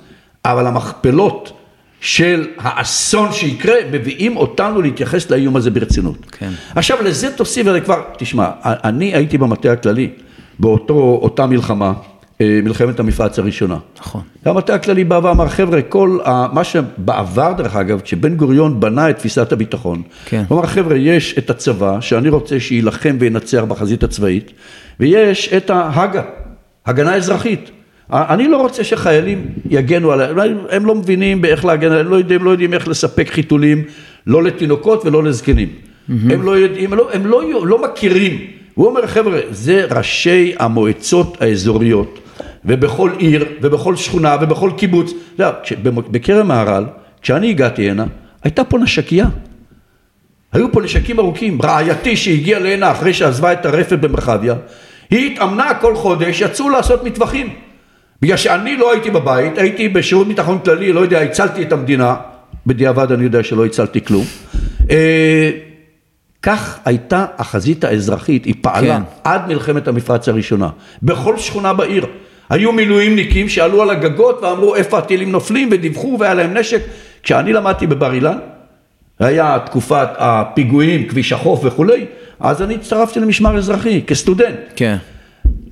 אבל 0.44 0.66
המכפלות 0.66 1.59
של 2.00 2.46
האסון 2.58 3.32
שיקרה, 3.32 3.74
מביאים 3.92 4.36
אותנו 4.36 4.82
להתייחס 4.82 5.30
לאיום 5.30 5.56
הזה 5.56 5.70
ברצינות. 5.70 6.16
כן. 6.38 6.50
עכשיו 6.74 7.02
לזה 7.02 7.36
תוסיף, 7.36 7.66
אני 7.66 7.82
כבר, 7.82 8.02
תשמע, 8.18 8.50
אני 8.64 9.14
הייתי 9.14 9.38
במטה 9.38 9.72
הכללי, 9.72 10.10
באותה 10.58 11.46
מלחמה, 11.46 11.92
אה, 12.40 12.60
מלחמת 12.62 13.00
המפרץ 13.00 13.38
הראשונה. 13.38 13.78
נכון. 14.00 14.20
והמטה 14.46 14.74
הכללי 14.74 15.04
בא 15.04 15.20
ואמר, 15.22 15.48
חבר'ה, 15.48 15.82
כל 15.82 16.18
ה, 16.24 16.46
מה 16.52 16.64
שבעבר, 16.64 17.52
דרך 17.52 17.76
אגב, 17.76 18.00
כשבן 18.00 18.36
גוריון 18.36 18.80
בנה 18.80 19.10
את 19.10 19.16
תפיסת 19.16 19.52
הביטחון, 19.52 20.02
כן. 20.24 20.44
הוא 20.48 20.58
אמר, 20.58 20.66
חבר'ה, 20.66 20.96
יש 20.96 21.34
את 21.38 21.50
הצבא, 21.50 22.00
שאני 22.00 22.28
רוצה 22.28 22.60
שיילחם 22.60 23.16
וינצח 23.20 23.62
בחזית 23.68 24.02
הצבאית, 24.02 24.52
ויש 25.00 25.52
את 25.56 25.70
ההג"א, 25.70 26.22
הגנה 26.86 27.14
אזרחית. 27.14 27.70
אני 28.12 28.48
לא 28.48 28.56
רוצה 28.56 28.84
שחיילים 28.84 29.46
יגנו 29.70 30.12
עליהם, 30.12 30.38
הם 30.70 30.86
לא 30.86 30.94
מבינים 30.94 31.40
באיך 31.42 31.64
להגן, 31.64 31.92
הם 31.92 32.08
לא 32.08 32.16
יודעים, 32.16 32.44
לא 32.44 32.50
יודעים 32.50 32.74
איך 32.74 32.88
לספק 32.88 33.28
חיתולים, 33.30 33.84
לא 34.26 34.42
לתינוקות 34.42 35.06
ולא 35.06 35.24
לזקנים. 35.24 35.68
הם 36.08 36.42
לא 36.42 36.58
יודעים, 36.58 36.92
הם 36.92 36.98
לא, 36.98 37.10
הם 37.12 37.26
לא, 37.26 37.42
לא 37.66 37.82
מכירים. 37.82 38.40
הוא 38.74 38.86
אומר, 38.86 39.06
חבר'ה, 39.06 39.38
זה 39.50 39.86
ראשי 39.90 40.52
המועצות 40.58 41.42
האזוריות, 41.42 42.18
ובכל 42.64 43.10
עיר, 43.18 43.44
ובכל 43.62 43.96
שכונה, 43.96 44.36
ובכל 44.40 44.70
קיבוץ. 44.76 45.12
במ- 45.82 46.12
בכרם 46.12 46.48
מהר"ל, 46.48 46.84
כשאני 47.22 47.50
הגעתי 47.50 47.90
הנה, 47.90 48.04
הייתה 48.44 48.64
פה 48.64 48.78
נשקייה. 48.78 49.26
היו 50.52 50.72
פה 50.72 50.80
נשקים 50.82 51.18
ארוכים. 51.18 51.62
רעייתי 51.62 52.16
שהגיעה 52.16 52.60
להנה 52.60 52.90
אחרי 52.90 53.14
שעזבה 53.14 53.52
את 53.52 53.66
הרפת 53.66 53.98
במרחביה, 53.98 54.54
היא 55.10 55.32
התאמנה 55.32 55.74
כל 55.74 55.94
חודש, 55.94 56.40
יצאו 56.40 56.68
לעשות 56.70 57.04
מטווחים. 57.04 57.48
בגלל 58.22 58.36
שאני 58.36 58.76
לא 58.76 58.92
הייתי 58.92 59.10
בבית, 59.10 59.58
הייתי 59.58 59.88
בשירות 59.88 60.28
ביטחון 60.28 60.58
כללי, 60.64 60.92
לא 60.92 61.00
יודע, 61.00 61.20
הצלתי 61.20 61.62
את 61.62 61.72
המדינה, 61.72 62.16
בדיעבד 62.66 63.12
אני 63.12 63.24
יודע 63.24 63.42
שלא 63.42 63.66
הצלתי 63.66 64.04
כלום. 64.04 64.24
אה, 64.90 65.50
כך 66.42 66.78
הייתה 66.84 67.26
החזית 67.38 67.84
האזרחית, 67.84 68.44
היא 68.44 68.54
פעלה 68.60 68.96
כן. 68.96 69.02
עד 69.24 69.48
מלחמת 69.48 69.88
המפרץ 69.88 70.28
הראשונה, 70.28 70.68
בכל 71.02 71.38
שכונה 71.38 71.72
בעיר. 71.72 72.06
היו 72.50 72.72
מילואימניקים 72.72 73.48
שעלו 73.48 73.82
על 73.82 73.90
הגגות 73.90 74.38
ואמרו 74.42 74.76
איפה 74.76 74.98
הטילים 74.98 75.32
נופלים 75.32 75.68
ודיווחו 75.72 76.16
והיה 76.20 76.34
להם 76.34 76.54
נשק. 76.54 76.82
כשאני 77.22 77.52
למדתי 77.52 77.86
בבר 77.86 78.12
אילן, 78.14 78.38
היה 79.18 79.58
תקופת 79.66 80.08
הפיגועים, 80.16 81.08
כביש 81.08 81.32
החוף 81.32 81.60
וכולי, 81.64 82.06
אז 82.40 82.62
אני 82.62 82.74
הצטרפתי 82.74 83.20
למשמר 83.20 83.56
אזרחי 83.56 84.02
כסטודנט. 84.06 84.56
כן. 84.76 84.96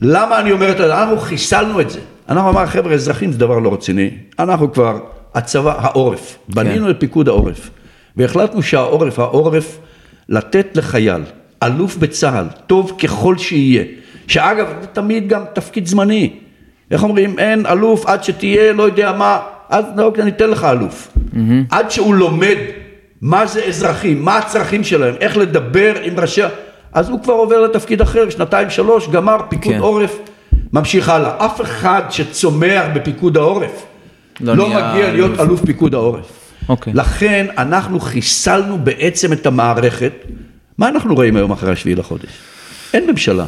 למה 0.01 0.41
אני 0.41 0.53
אומר 0.53 0.71
את 0.71 0.79
זה? 0.79 0.99
אנחנו 1.01 1.19
חיסלנו 1.19 1.81
את 1.81 1.91
זה. 1.91 2.01
אנחנו 2.29 2.51
אמרנו, 2.51 2.67
חבר'ה, 2.67 2.95
אזרחים 2.95 3.33
זה 3.33 3.39
דבר 3.39 3.59
לא 3.59 3.73
רציני. 3.73 4.11
אנחנו 4.39 4.73
כבר, 4.73 4.99
הצבא, 5.35 5.75
העורף. 5.79 6.39
בנינו 6.49 6.91
את 6.91 6.97
פיקוד 6.99 7.29
העורף. 7.29 7.71
והחלטנו 8.17 8.63
שהעורף, 8.63 9.19
העורף, 9.19 9.79
לתת 10.29 10.67
לחייל, 10.75 11.23
אלוף 11.63 11.97
בצה"ל, 11.97 12.47
טוב 12.67 12.93
ככל 13.03 13.39
שיהיה, 13.39 13.85
שאגב, 14.27 14.67
זה 14.81 14.87
תמיד 14.87 15.29
גם 15.29 15.43
תפקיד 15.55 15.87
זמני. 15.87 16.33
איך 16.91 17.03
אומרים, 17.03 17.39
אין 17.39 17.67
אלוף 17.67 18.07
עד 18.07 18.25
שתהיה, 18.25 18.73
לא 18.73 18.83
יודע 18.83 19.13
מה, 19.13 19.41
אז 19.69 19.85
לא, 19.97 20.13
אני 20.19 20.31
אתן 20.31 20.51
לך 20.51 20.65
אלוף. 20.65 21.09
עד 21.71 21.91
שהוא 21.91 22.15
לומד 22.15 22.57
מה 23.23 23.47
זה 23.47 23.65
אזרחים, 23.65 24.25
מה 24.25 24.39
הצרכים 24.39 24.85
שלהם, 24.85 25.15
איך 25.21 25.37
לדבר 25.37 25.95
עם 26.03 26.21
ראשי... 26.21 26.43
אז 26.93 27.09
הוא 27.09 27.23
כבר 27.23 27.33
עובר 27.33 27.61
לתפקיד 27.61 28.01
אחר, 28.01 28.31
שנתיים 28.31 28.71
שלוש, 28.71 29.09
גמר, 29.09 29.37
פיקוד 29.49 29.73
כן. 29.73 29.79
עורף, 29.79 30.19
ממשיך 30.73 31.09
הלאה. 31.09 31.47
אף 31.47 31.61
אחד 31.61 32.03
שצומח 32.11 32.85
בפיקוד 32.95 33.37
העורף 33.37 33.87
לא 34.41 34.57
לא, 34.57 34.69
מגיע 34.69 35.13
להיות 35.13 35.31
אלוף. 35.31 35.41
אלוף 35.41 35.65
פיקוד 35.65 35.95
העורף. 35.95 36.39
אוקיי. 36.69 36.93
לכן 36.93 37.47
אנחנו 37.59 38.01
חיסלנו 38.01 38.79
בעצם 38.79 39.33
את 39.33 39.47
המערכת. 39.47 40.13
מה 40.79 40.89
אנחנו 40.89 41.15
רואים 41.15 41.37
היום 41.37 41.51
אחרי 41.51 41.73
השביעי 41.73 41.97
לחודש? 41.97 42.31
אין 42.95 43.11
ממשלה. 43.11 43.45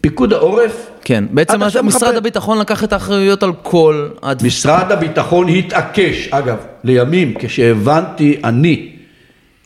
פיקוד 0.00 0.32
העורף, 0.32 0.90
כן, 1.04 1.24
בעצם 1.30 1.62
עד 1.62 1.80
משרד 1.80 1.82
מחבל. 1.82 2.16
הביטחון 2.16 2.58
לקח 2.58 2.84
את 2.84 2.92
האחריות 2.92 3.42
על 3.42 3.52
כל 3.62 4.08
הדברים. 4.22 4.46
משרד 4.46 4.92
הביטחון 4.92 5.48
התעקש, 5.48 6.28
אגב, 6.30 6.56
לימים 6.84 7.34
כשהבנתי 7.38 8.40
אני 8.44 8.92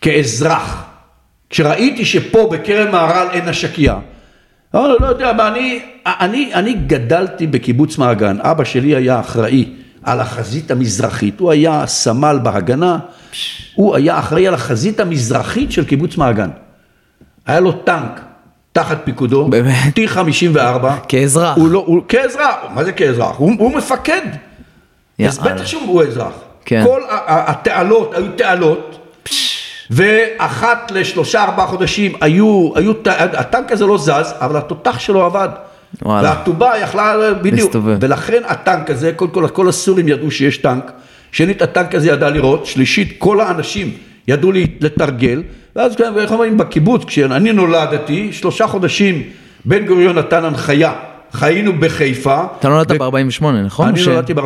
כאזרח, 0.01 0.85
כשראיתי 1.51 2.05
שפה 2.05 2.49
בכרם 2.53 2.93
מהר"ל 2.93 3.29
אין 3.33 3.49
נשקייה, 3.49 3.99
לא, 4.75 4.89
לא, 4.89 4.97
לא 5.01 5.07
יודע 5.07 5.33
מה, 5.33 5.49
אני, 5.49 5.83
אני, 6.07 6.55
אני 6.55 6.73
גדלתי 6.73 7.47
בקיבוץ 7.47 7.99
מעגן, 7.99 8.37
אבא 8.41 8.65
שלי 8.65 8.95
היה 8.95 9.21
אחראי 9.21 9.71
על 10.03 10.21
החזית 10.21 10.71
המזרחית, 10.71 11.41
הוא 11.41 11.51
היה 11.51 11.87
סמל 11.87 12.39
בהגנה, 12.43 12.99
הוא 13.75 13.97
היה 13.97 14.19
אחראי 14.19 14.49
על 14.49 14.55
החזית 14.55 15.01
המזרחית 15.01 15.73
של 15.73 15.85
קיבוץ 15.85 16.17
מעגן. 16.17 16.51
היה 17.47 17.61
לו 17.61 17.73
טנק 17.73 18.21
תחת 18.73 18.99
פיקודו, 19.05 19.49
באמת? 19.49 19.99
T54, 19.99 20.59
כאזרח. 21.09 21.57
הוא 21.57 21.69
לא, 21.69 21.85
הוא, 21.87 22.03
כאזרח, 22.09 22.55
מה 22.75 22.85
זה 22.85 22.93
כאזרח? 22.93 23.37
הוא, 23.37 23.53
הוא 23.59 23.77
מפקד. 23.77 24.27
אז 24.27 25.39
יאללה. 25.39 25.55
בטח 25.55 25.67
שהוא 25.67 26.03
אזרח. 26.03 26.33
כן. 26.65 26.83
כל 26.85 27.01
התעלות 27.29 28.15
היו 28.15 28.33
תעלות, 28.37 29.04
ואחת 29.95 30.91
לשלושה 30.95 31.45
ארבעה 31.45 31.67
חודשים 31.67 32.13
היו, 32.21 32.71
היו, 32.75 32.93
הטנק 33.07 33.73
הזה 33.73 33.87
לא 33.87 33.99
זז, 33.99 34.35
אבל 34.41 34.57
התותח 34.57 34.99
שלו 34.99 35.25
עבד. 35.25 35.49
וואלה. 36.03 36.29
והטובה 36.29 36.73
יכלה 36.83 37.35
בדיוק, 37.35 37.55
להסתובב. 37.61 37.97
ולכן 38.01 38.43
הטנק 38.47 38.91
הזה, 38.91 39.13
קודם 39.13 39.31
כל, 39.31 39.49
כל 39.49 39.69
הסורים 39.69 40.09
ידעו 40.09 40.31
שיש 40.31 40.59
טנק, 40.59 40.93
שנית 41.33 41.63
הטנק 41.63 41.95
הזה 41.95 42.09
ידע 42.09 42.31
לראות, 42.31 42.67
שלישית 42.67 43.15
כל 43.19 43.41
האנשים 43.41 43.91
ידעו 44.29 44.53
לתרגל, 44.81 45.43
ואז 45.77 45.97
כן, 45.97 46.13
איך 46.19 46.33
אומרים 46.33 46.59
בקיבוץ, 46.59 47.05
כשאני 47.05 47.53
נולדתי, 47.53 48.33
שלושה 48.33 48.67
חודשים 48.67 49.23
בן 49.65 49.87
גוריון 49.87 50.19
נתן 50.19 50.45
הנחיה, 50.45 50.93
חיינו 51.35 51.73
בחיפה. 51.81 52.43
אתה 52.59 52.69
נולדת 52.69 52.91
ו- 52.91 52.99
ב-48, 52.99 53.45
נכון? 53.65 53.89
אני 53.89 53.99
ש- 53.99 54.09
נולדתי 54.09 54.35
ב-45. 54.35 54.43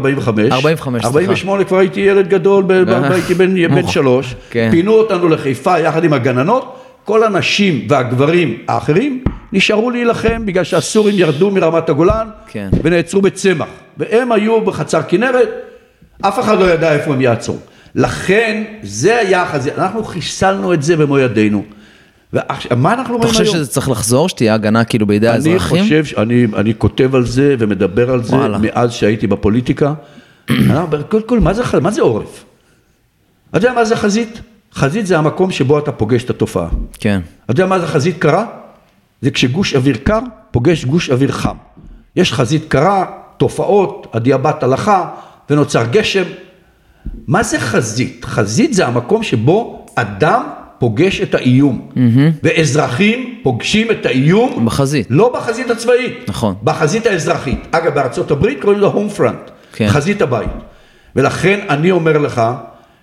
45, 0.53 1.03
סליחה. 1.03 1.07
48 1.09 1.65
כבר 1.65 1.79
הייתי 1.79 2.01
ילד 2.01 2.29
גדול, 2.29 2.65
אה, 2.71 3.13
הייתי 3.13 3.35
בן 3.35 3.55
בן 3.55 3.75
מוכ- 3.85 3.91
שלוש. 3.91 4.35
כן. 4.51 4.69
פינו 4.71 4.93
אותנו 4.93 5.29
לחיפה 5.29 5.79
יחד 5.79 6.05
עם 6.05 6.13
הגננות, 6.13 6.75
כל 7.05 7.25
הנשים 7.25 7.87
והגברים 7.89 8.57
האחרים 8.69 9.25
נשארו 9.53 9.91
להילחם 9.91 10.47
בגלל 10.47 10.65
שהסורים 10.65 11.15
ירדו 11.19 11.51
מרמת 11.51 11.89
הגולן 11.89 12.27
כן. 12.47 12.69
ונעצרו 12.83 13.21
בצמח. 13.23 13.67
והם 13.99 14.33
היו 14.33 14.61
בחצר 14.61 15.01
כנרת, 15.09 15.49
אף 16.21 16.41
אחד 16.41 16.59
לא 16.61 16.71
ידע 16.71 16.93
איפה 16.93 17.13
הם 17.15 17.21
יעצרו. 17.21 17.57
לכן 17.95 18.63
זה 18.83 19.19
היה 19.19 19.43
החזית, 19.43 19.79
אנחנו 19.79 20.05
חיסלנו 20.05 20.73
את 20.75 20.83
זה 20.83 20.97
במו 20.97 21.19
ידינו. 21.19 21.65
מה 22.33 22.41
אנחנו 22.95 23.03
אתה 23.05 23.13
רואים 23.13 23.29
חושב 23.29 23.43
היום? 23.43 23.55
שזה 23.55 23.67
צריך 23.67 23.89
לחזור, 23.91 24.29
שתהיה 24.29 24.55
הגנה 24.55 24.85
כאילו 24.85 25.07
בידי 25.07 25.29
אני 25.29 25.35
האזרחים? 25.37 25.83
חושב, 25.83 26.05
ש- 26.05 26.15
אני, 26.15 26.47
אני 26.57 26.75
כותב 26.79 27.15
על 27.15 27.27
זה 27.27 27.55
ומדבר 27.59 28.11
על 28.11 28.23
זה 28.23 28.37
וואלה. 28.37 28.59
מאז 28.59 28.93
שהייתי 28.93 29.27
בפוליטיקה. 29.27 29.95
אני 30.51 30.79
אומר, 30.79 31.03
קודם 31.03 31.23
כל, 31.27 31.41
מה 31.41 31.55
זה, 31.55 31.63
מה 31.83 31.91
זה 31.91 32.03
עורף? 32.03 32.45
אתה 33.51 33.59
יודע 33.59 33.73
מה 33.73 33.85
זה 33.85 33.97
חזית? 33.97 34.41
חזית 34.75 35.07
זה 35.07 35.19
המקום 35.19 35.51
שבו 35.51 35.79
אתה 35.79 35.93
פוגש 35.93 36.25
את 36.25 36.31
התופעה. 36.31 36.69
כן. 37.01 37.21
אתה 37.45 37.53
יודע 37.53 37.67
מה 37.67 37.79
זה 37.79 37.87
חזית 37.87 38.19
קרה? 38.19 38.47
זה 39.23 39.31
כשגוש 39.31 39.75
אוויר 39.75 39.97
קר 39.97 40.19
פוגש 40.51 40.85
גוש 40.85 41.11
אוויר 41.11 41.33
חם. 41.33 41.57
יש 42.17 42.33
חזית 42.33 42.65
קרה, 42.69 43.05
תופעות, 43.37 44.07
הדיאבת 44.15 44.63
הלכה 44.63 45.09
ונוצר 45.51 45.85
גשם. 45.91 46.23
מה 47.27 47.43
זה 47.43 47.61
חזית? 47.61 48.25
חזית 48.25 48.75
זה 48.75 48.87
המקום 48.87 49.23
שבו 49.23 49.87
אדם 49.95 50.43
פוגש 50.79 51.21
את 51.21 51.35
האיום. 51.35 51.89
ואזרחים 52.43 53.35
פוגשים 53.43 53.91
את 53.91 54.07
האיום. 54.07 54.67
בחזית. 54.67 55.07
לא 55.11 55.33
בחזית 55.35 55.71
הצבאית. 55.71 56.25
נכון. 56.29 56.55
בחזית 56.65 57.07
האזרחית. 57.07 57.67
אגב, 57.71 57.95
בארצות 57.95 58.31
הברית 58.31 58.61
קוראים 58.61 58.79
לזה 58.79 58.87
הום 58.87 59.09
פרונט. 59.09 59.51
כן. 59.73 59.89
חזית 59.89 60.23
הבית. 60.23 60.49
ולכן 61.17 61.61
אני 61.69 61.91
אומר 61.91 62.19
לך 62.19 62.43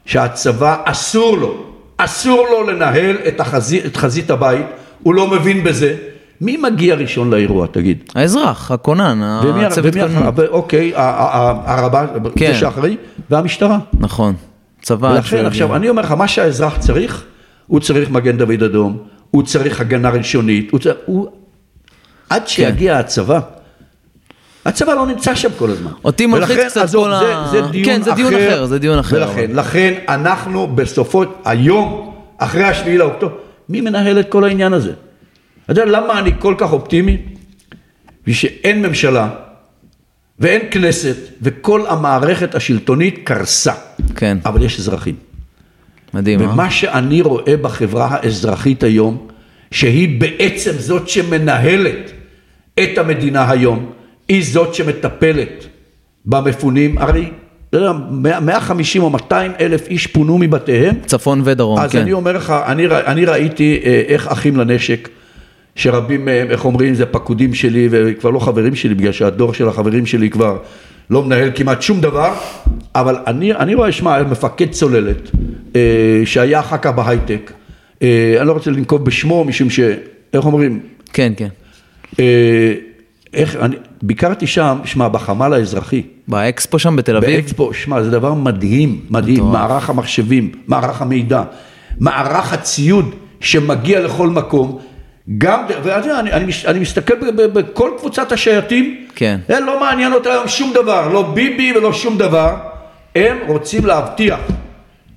שהצבא 0.06 0.76
אסור 0.86 1.38
לו, 1.38 1.64
אסור 1.98 2.48
לו 2.52 2.72
לנהל 2.72 3.16
את, 3.28 3.40
החזית, 3.40 3.86
את 3.86 3.98
חזית 3.98 4.30
הבית, 4.30 4.66
הוא 5.04 5.16
לא 5.16 5.28
מבין 5.28 5.64
בזה. 5.64 5.96
מי 6.42 6.58
מגיע 6.58 6.96
ראשון 6.96 7.30
לאירוע, 7.30 7.68
תגיד? 7.72 8.04
האזרח, 8.16 8.72
הכונן, 8.72 9.40
ומי, 9.44 9.66
הצוות 9.66 9.94
כוננות. 9.94 10.40
אוקיי, 10.40 10.92
הרבה, 10.96 12.06
כן. 12.36 12.54
זה 12.54 12.60
שאחראי, 12.60 12.98
והמשטרה. 13.30 13.78
נכון. 14.00 14.36
צבא. 14.82 15.08
ולכן 15.08 15.46
עכשיו. 15.46 15.76
אני 15.76 15.90
אומר 15.90 16.02
לך, 16.02 16.12
מה 16.12 16.28
שהאזרח 16.28 16.78
צריך, 16.78 17.24
הוא 17.68 17.80
צריך 17.80 18.10
מגן 18.10 18.38
דוד 18.38 18.64
אדום, 18.64 18.98
הוא 19.32 19.44
צריך 19.44 19.82
הגנה 19.82 20.10
ראשונית, 20.10 20.72
הוא 20.72 20.80
צריך, 20.80 20.96
הוא... 21.06 21.28
עד 22.30 22.48
שיגיע 22.48 22.98
הצבא, 22.98 23.40
הצבא 24.66 24.94
לא 24.94 25.06
נמצא 25.08 25.36
שם 25.36 25.50
כל 25.58 25.70
הזמן. 25.70 25.92
אותי 26.06 26.26
מלחיץ 26.26 26.58
קצת 26.68 26.90
כל 26.96 27.10
זה, 27.20 27.36
ה- 27.38 27.48
זה 27.52 27.62
דיון 27.62 27.86
כן, 27.86 28.02
זה 28.02 28.12
דיון 28.12 28.34
אחר, 28.34 28.66
זה 28.66 28.80
דיון 28.80 29.00
אחר, 29.00 29.16
ולכן, 29.16 29.52
אבל. 29.52 29.60
לכן 29.60 29.94
אנחנו 30.10 30.68
בסופו, 30.68 31.24
היום, 31.46 32.16
אחרי 32.38 32.64
השביעי 32.64 32.98
לאוקטובר, 32.98 33.36
מי 33.70 33.82
מנהל 33.82 34.20
את 34.20 34.30
כל 34.30 34.44
העניין 34.44 34.74
הזה? 34.74 34.94
אתה 35.64 35.72
יודע 35.72 35.86
למה 35.86 36.20
אני 36.20 36.32
כל 36.40 36.56
כך 36.58 36.74
אופטימי? 36.74 37.18
בשביל 38.22 38.36
שאין 38.36 38.82
ממשלה 38.86 39.30
ואין 40.40 40.62
כנסת 40.72 41.16
וכל 41.42 41.86
המערכת 41.88 42.56
השלטונית 42.56 43.20
קרסה. 43.24 43.74
כן, 44.16 44.38
אבל 44.46 44.64
יש 44.64 44.80
אזרחים. 44.80 45.16
מדהים, 46.14 46.42
אה? 46.42 46.50
ומה 46.50 46.72
שאני 46.72 47.22
רואה 47.22 47.58
בחברה 47.62 48.08
האזרחית 48.12 48.84
היום, 48.84 49.28
שהיא 49.72 50.20
בעצם 50.22 50.72
זאת 50.72 51.10
שמנהלת 51.10 52.12
את 52.84 52.98
המדינה 52.98 53.52
היום, 53.52 53.92
היא 54.28 54.44
זאת 54.46 54.76
שמטפלת 54.76 55.66
במפונים, 56.26 56.98
הרי 56.98 57.30
אתה 57.70 57.78
יודע, 57.78 57.92
150 58.42 59.04
או 59.04 59.10
200 59.10 59.52
אלף 59.60 59.88
איש 59.88 60.08
פונו 60.08 60.38
מבתיהם, 60.38 60.96
צפון 61.06 61.42
ודרום, 61.46 61.80
אז 61.80 61.92
כן. 61.92 62.02
אני 62.02 62.14
אומר 62.14 62.38
לך, 62.38 62.54
אני, 62.66 62.86
אני 62.88 63.26
ראיתי 63.26 63.82
אה, 63.86 64.04
איך 64.08 64.28
אחים 64.28 64.58
לנשק, 64.58 65.10
שרבים 65.76 66.26
מהם, 66.26 66.52
איך 66.52 66.66
אומרים, 66.66 66.94
זה 66.94 67.06
פקודים 67.06 67.54
שלי 67.54 67.88
וכבר 67.92 68.30
לא 68.30 68.40
חברים 68.40 68.76
שלי, 68.76 68.94
בגלל 68.94 69.12
שהדור 69.12 69.54
של 69.54 69.68
החברים 69.68 70.06
שלי 70.06 70.30
כבר 70.30 70.58
לא 71.10 71.24
מנהל 71.24 71.52
כמעט 71.56 71.82
שום 71.82 72.02
דבר, 72.02 72.34
אבל 72.96 73.18
אני, 73.28 73.54
אני 73.54 73.76
רואה, 73.76 73.92
שמע, 73.92 74.24
מפקד 74.24 74.72
צוללת, 74.72 75.32
אה, 75.76 76.22
שהיה 76.26 76.60
אחר 76.60 76.78
כך 76.78 76.92
בהייטק, 76.92 77.52
אה, 78.02 78.36
אני 78.40 78.48
לא 78.48 78.54
רוצה 78.54 78.72
לנקוב 78.72 79.06
בשמו, 79.06 79.44
משום 79.44 79.70
ש... 79.70 79.80
איך 80.34 80.46
אומרים? 80.46 80.80
כן, 81.14 81.34
כן. 81.38 81.48
אה, 82.20 82.74
איך, 83.34 83.56
אני 83.56 83.76
ביקרתי 84.02 84.48
שם, 84.48 84.78
שמע, 84.86 85.08
בחמ"ל 85.08 85.54
האזרחי, 85.54 86.02
באקספו 86.28 86.80
שם 86.80 86.96
בתל 86.96 87.18
אביב? 87.18 87.36
באקספו, 87.36 87.74
שמע, 87.74 88.04
זה 88.04 88.12
דבר 88.12 88.34
מדהים, 88.34 89.02
מדהים, 89.10 89.36
מטורף. 89.36 89.54
מערך 89.54 89.90
המחשבים, 89.90 90.52
מערך 90.68 91.02
המידע, 91.02 91.44
מערך 92.00 92.54
הציוד 92.54 93.16
שמגיע 93.40 94.00
לכל 94.00 94.30
מקום, 94.30 94.80
גם, 95.38 95.64
ואתה 95.84 96.08
יודע, 96.08 96.20
אני, 96.20 96.32
אני, 96.32 96.52
אני 96.68 96.80
מסתכל 96.80 97.14
בכל 97.32 97.92
קבוצת 97.98 98.32
השייטים, 98.32 99.06
כן. 99.16 99.40
זה 99.48 99.60
לא 99.60 99.80
מעניין 99.80 100.14
אותם 100.14 100.30
היום 100.30 100.48
שום 100.48 100.74
דבר, 100.74 101.08
לא 101.08 101.32
ביבי 101.34 101.74
ולא 101.78 101.94
שום 101.94 102.18
דבר, 102.18 102.56
הם 103.16 103.38
רוצים 103.48 103.86
להבטיח 103.86 104.40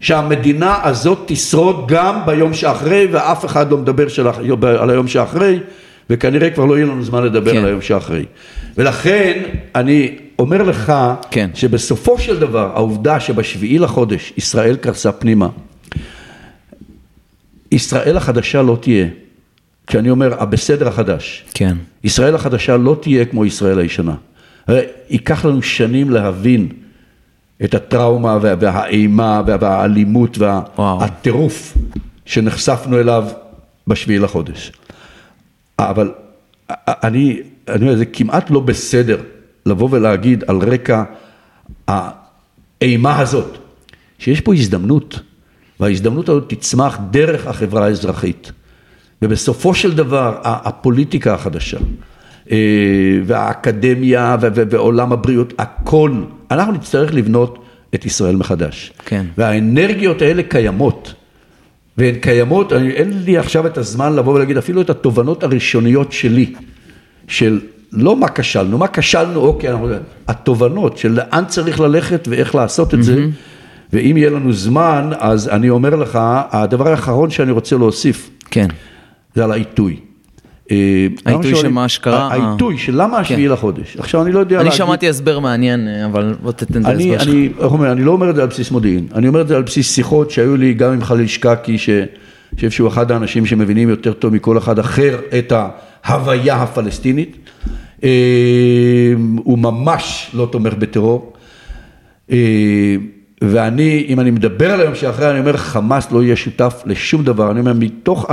שהמדינה 0.00 0.78
הזאת 0.82 1.18
תשרוד 1.26 1.84
גם 1.88 2.26
ביום 2.26 2.54
שאחרי, 2.54 3.06
ואף 3.10 3.44
אחד 3.44 3.70
לא 3.70 3.78
מדבר 3.78 4.08
של, 4.08 4.26
על 4.80 4.90
היום 4.90 5.08
שאחרי, 5.08 5.58
וכנראה 6.10 6.50
כבר 6.50 6.64
לא 6.64 6.76
יהיה 6.76 6.86
לנו 6.86 7.04
זמן 7.04 7.22
לדבר 7.22 7.52
כן. 7.52 7.58
על 7.58 7.64
היום 7.64 7.80
שאחרי. 7.80 8.24
ולכן 8.76 9.42
אני 9.74 10.16
אומר 10.38 10.62
לך, 10.62 10.92
כן. 11.30 11.50
שבסופו 11.54 12.18
של 12.18 12.40
דבר 12.40 12.70
העובדה 12.74 13.20
שבשביעי 13.20 13.78
לחודש 13.78 14.32
ישראל 14.36 14.76
קרסה 14.76 15.12
פנימה, 15.12 15.48
ישראל 17.72 18.16
החדשה 18.16 18.62
לא 18.62 18.78
תהיה, 18.80 19.06
כשאני 19.88 20.10
אומר 20.10 20.42
הבסדר 20.42 20.88
החדש, 20.88 21.44
כן. 21.54 21.76
ישראל 22.04 22.34
החדשה 22.34 22.76
לא 22.76 22.96
תהיה 23.02 23.24
כמו 23.24 23.44
ישראל 23.44 23.78
הישנה. 23.78 24.14
הרי 24.66 24.80
ייקח 25.10 25.44
לנו 25.44 25.62
שנים 25.62 26.10
להבין 26.10 26.68
את 27.64 27.74
הטראומה 27.74 28.38
וה- 28.42 28.54
והאימה 28.60 29.42
וה- 29.46 29.56
והאלימות. 29.60 30.38
והטירוף 30.78 31.74
שנחשפנו 32.24 33.00
אליו 33.00 33.24
בשביעי 33.86 34.18
לחודש. 34.18 34.72
אבל 35.78 36.12
אני, 36.88 37.40
אני 37.68 37.82
אומר, 37.86 37.96
זה 37.96 38.04
כמעט 38.04 38.50
לא 38.50 38.60
בסדר 38.60 39.18
לבוא 39.66 39.88
ולהגיד 39.92 40.44
על 40.46 40.56
רקע 40.58 41.02
האימה 41.88 43.18
הזאת, 43.18 43.58
שיש 44.18 44.40
פה 44.40 44.54
הזדמנות, 44.54 45.20
וההזדמנות 45.80 46.28
הזאת 46.28 46.44
תצמח 46.54 46.98
דרך 47.10 47.46
החברה 47.46 47.84
האזרחית. 47.84 48.52
ובסופו 49.22 49.74
של 49.74 49.94
דבר, 49.94 50.38
הפוליטיקה 50.42 51.34
החדשה, 51.34 51.78
אה, 52.50 52.56
והאקדמיה 53.24 54.36
ועולם 54.40 55.12
הבריאות, 55.12 55.52
הכל, 55.58 56.12
אנחנו 56.50 56.72
נצטרך 56.72 57.14
לבנות 57.14 57.64
את 57.94 58.04
ישראל 58.04 58.36
מחדש. 58.36 58.92
כן. 59.06 59.26
והאנרגיות 59.38 60.22
האלה 60.22 60.42
קיימות. 60.42 61.14
והן 61.98 62.14
קיימות, 62.14 62.72
אני, 62.72 62.90
אין 62.90 63.22
לי 63.24 63.38
עכשיו 63.38 63.66
את 63.66 63.78
הזמן 63.78 64.16
לבוא 64.16 64.34
ולהגיד 64.34 64.56
אפילו 64.56 64.80
את 64.80 64.90
התובנות 64.90 65.42
הראשוניות 65.42 66.12
שלי, 66.12 66.54
של 67.28 67.60
לא 67.92 68.16
מה 68.16 68.28
כשלנו, 68.28 68.78
מה 68.78 68.88
כשלנו, 68.88 69.40
אוקיי, 69.40 69.70
אנחנו, 69.70 69.88
התובנות 70.28 70.98
של 70.98 71.12
לאן 71.12 71.44
צריך 71.48 71.80
ללכת 71.80 72.28
ואיך 72.30 72.54
לעשות 72.54 72.94
את 72.94 73.02
זה, 73.02 73.26
ואם 73.92 74.16
יהיה 74.16 74.30
לנו 74.30 74.52
זמן, 74.52 75.10
אז 75.18 75.48
אני 75.48 75.70
אומר 75.70 75.96
לך, 75.96 76.18
הדבר 76.50 76.88
האחרון 76.88 77.30
שאני 77.30 77.50
רוצה 77.50 77.76
להוסיף, 77.76 78.30
כן. 78.50 78.68
זה 79.34 79.44
על 79.44 79.52
העיתוי. 79.52 79.96
אה, 80.70 81.06
העיתוי 81.26 81.50
שואלים- 81.50 81.70
שמה 81.72 81.88
שקרה? 81.88 82.28
העיתוי 82.32 82.78
של 82.78 83.02
למה 83.02 83.18
השביעי 83.18 83.48
לחודש. 83.48 83.96
עכשיו 83.98 84.22
אני 84.22 84.32
לא 84.32 84.38
יודע 84.38 84.56
אני 84.56 84.64
להגיד... 84.64 84.78
שמעתי 84.78 85.08
הסבר 85.08 85.38
מעניין, 85.38 85.88
אבל 86.04 86.34
בוא 86.42 86.52
תתן 86.52 86.80
את 86.82 86.86
אני, 86.86 87.10
ההסבר 87.12 87.18
שלך. 87.24 87.72
אני, 87.80 87.92
אני 87.92 88.04
לא 88.04 88.10
אומר 88.12 88.30
את 88.30 88.36
זה 88.36 88.42
על 88.42 88.48
בסיס 88.48 88.70
מודיעין, 88.70 89.06
אני 89.14 89.28
אומר 89.28 89.40
את 89.40 89.48
זה 89.48 89.56
על 89.56 89.62
בסיס 89.62 89.94
שיחות 89.94 90.30
שהיו 90.30 90.56
לי 90.56 90.74
גם 90.74 90.92
עם 90.92 91.02
חליל 91.04 91.26
שקקי, 91.26 91.78
שאני 91.78 92.06
חושב 92.54 92.70
שהוא 92.70 92.88
אחד 92.88 93.12
האנשים 93.12 93.46
שמבינים 93.46 93.88
יותר 93.88 94.12
טוב 94.12 94.34
מכל 94.34 94.58
אחד 94.58 94.78
אחר 94.78 95.18
את 95.38 95.52
ההוויה 96.04 96.56
הפלסטינית. 96.62 97.36
אה, 98.04 98.08
הוא 99.44 99.58
ממש 99.58 100.30
לא 100.34 100.48
תומך 100.52 100.74
בטרור. 100.74 101.32
אה, 102.30 102.36
ואני, 103.44 104.04
אם 104.08 104.20
אני 104.20 104.30
מדבר 104.30 104.70
על 104.72 104.80
היום 104.80 104.94
שאחרי, 104.94 105.30
אני 105.30 105.40
אומר, 105.40 105.56
חמאס 105.56 106.12
לא 106.12 106.22
יהיה 106.22 106.36
שותף 106.36 106.82
לשום 106.86 107.24
דבר. 107.24 107.50
אני 107.50 107.60
אומר, 107.60 107.72
מתוך 107.72 108.26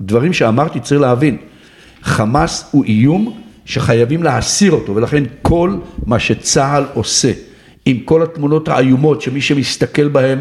הדברים 0.00 0.32
שאמרתי, 0.32 0.80
צריך 0.80 1.00
להבין, 1.00 1.36
חמאס 2.02 2.68
הוא 2.70 2.84
איום 2.84 3.40
שחייבים 3.64 4.22
להסיר 4.22 4.72
אותו, 4.72 4.94
ולכן 4.94 5.24
כל 5.42 5.76
מה 6.06 6.18
שצה"ל 6.18 6.84
עושה, 6.94 7.32
עם 7.86 7.98
כל 7.98 8.22
התמונות 8.22 8.68
האיומות 8.68 9.22
שמי 9.22 9.40
שמסתכל 9.40 10.08
בהן, 10.08 10.38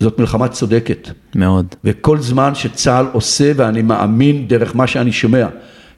זאת 0.00 0.18
מלחמה 0.18 0.48
צודקת. 0.48 1.08
מאוד. 1.34 1.74
וכל 1.84 2.18
זמן 2.18 2.54
שצה"ל 2.54 3.06
עושה, 3.12 3.52
ואני 3.56 3.82
מאמין 3.82 4.48
דרך 4.48 4.76
מה 4.76 4.86
שאני 4.86 5.12
שומע, 5.12 5.46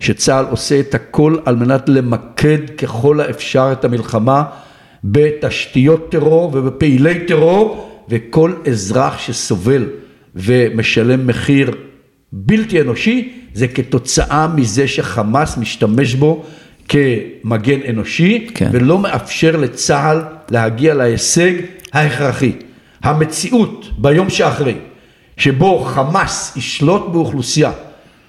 שצה"ל 0.00 0.44
עושה 0.50 0.80
את 0.80 0.94
הכל 0.94 1.36
על 1.44 1.56
מנת 1.56 1.88
למקד 1.88 2.70
ככל 2.78 3.20
האפשר 3.20 3.68
את 3.72 3.84
המלחמה 3.84 4.44
בתשתיות 5.04 6.10
טרור 6.10 6.50
ובפעילי 6.54 7.26
טרור, 7.26 7.90
וכל 8.08 8.54
אזרח 8.68 9.18
שסובל 9.18 9.86
ומשלם 10.36 11.26
מחיר 11.26 11.70
בלתי 12.32 12.80
אנושי, 12.80 13.32
זה 13.54 13.68
כתוצאה 13.68 14.48
מזה 14.48 14.88
שחמאס 14.88 15.56
משתמש 15.56 16.14
בו 16.14 16.44
כמגן 16.88 17.78
אנושי, 17.88 18.46
כן. 18.54 18.68
ולא 18.72 18.98
מאפשר 18.98 19.56
לצה"ל 19.56 20.22
להגיע 20.50 20.94
להישג 20.94 21.52
ההכרחי. 21.92 22.52
המציאות 23.02 23.90
ביום 23.98 24.30
שאחרי, 24.30 24.74
שבו 25.36 25.80
חמאס 25.80 26.56
ישלוט 26.56 27.08
באוכלוסייה 27.12 27.72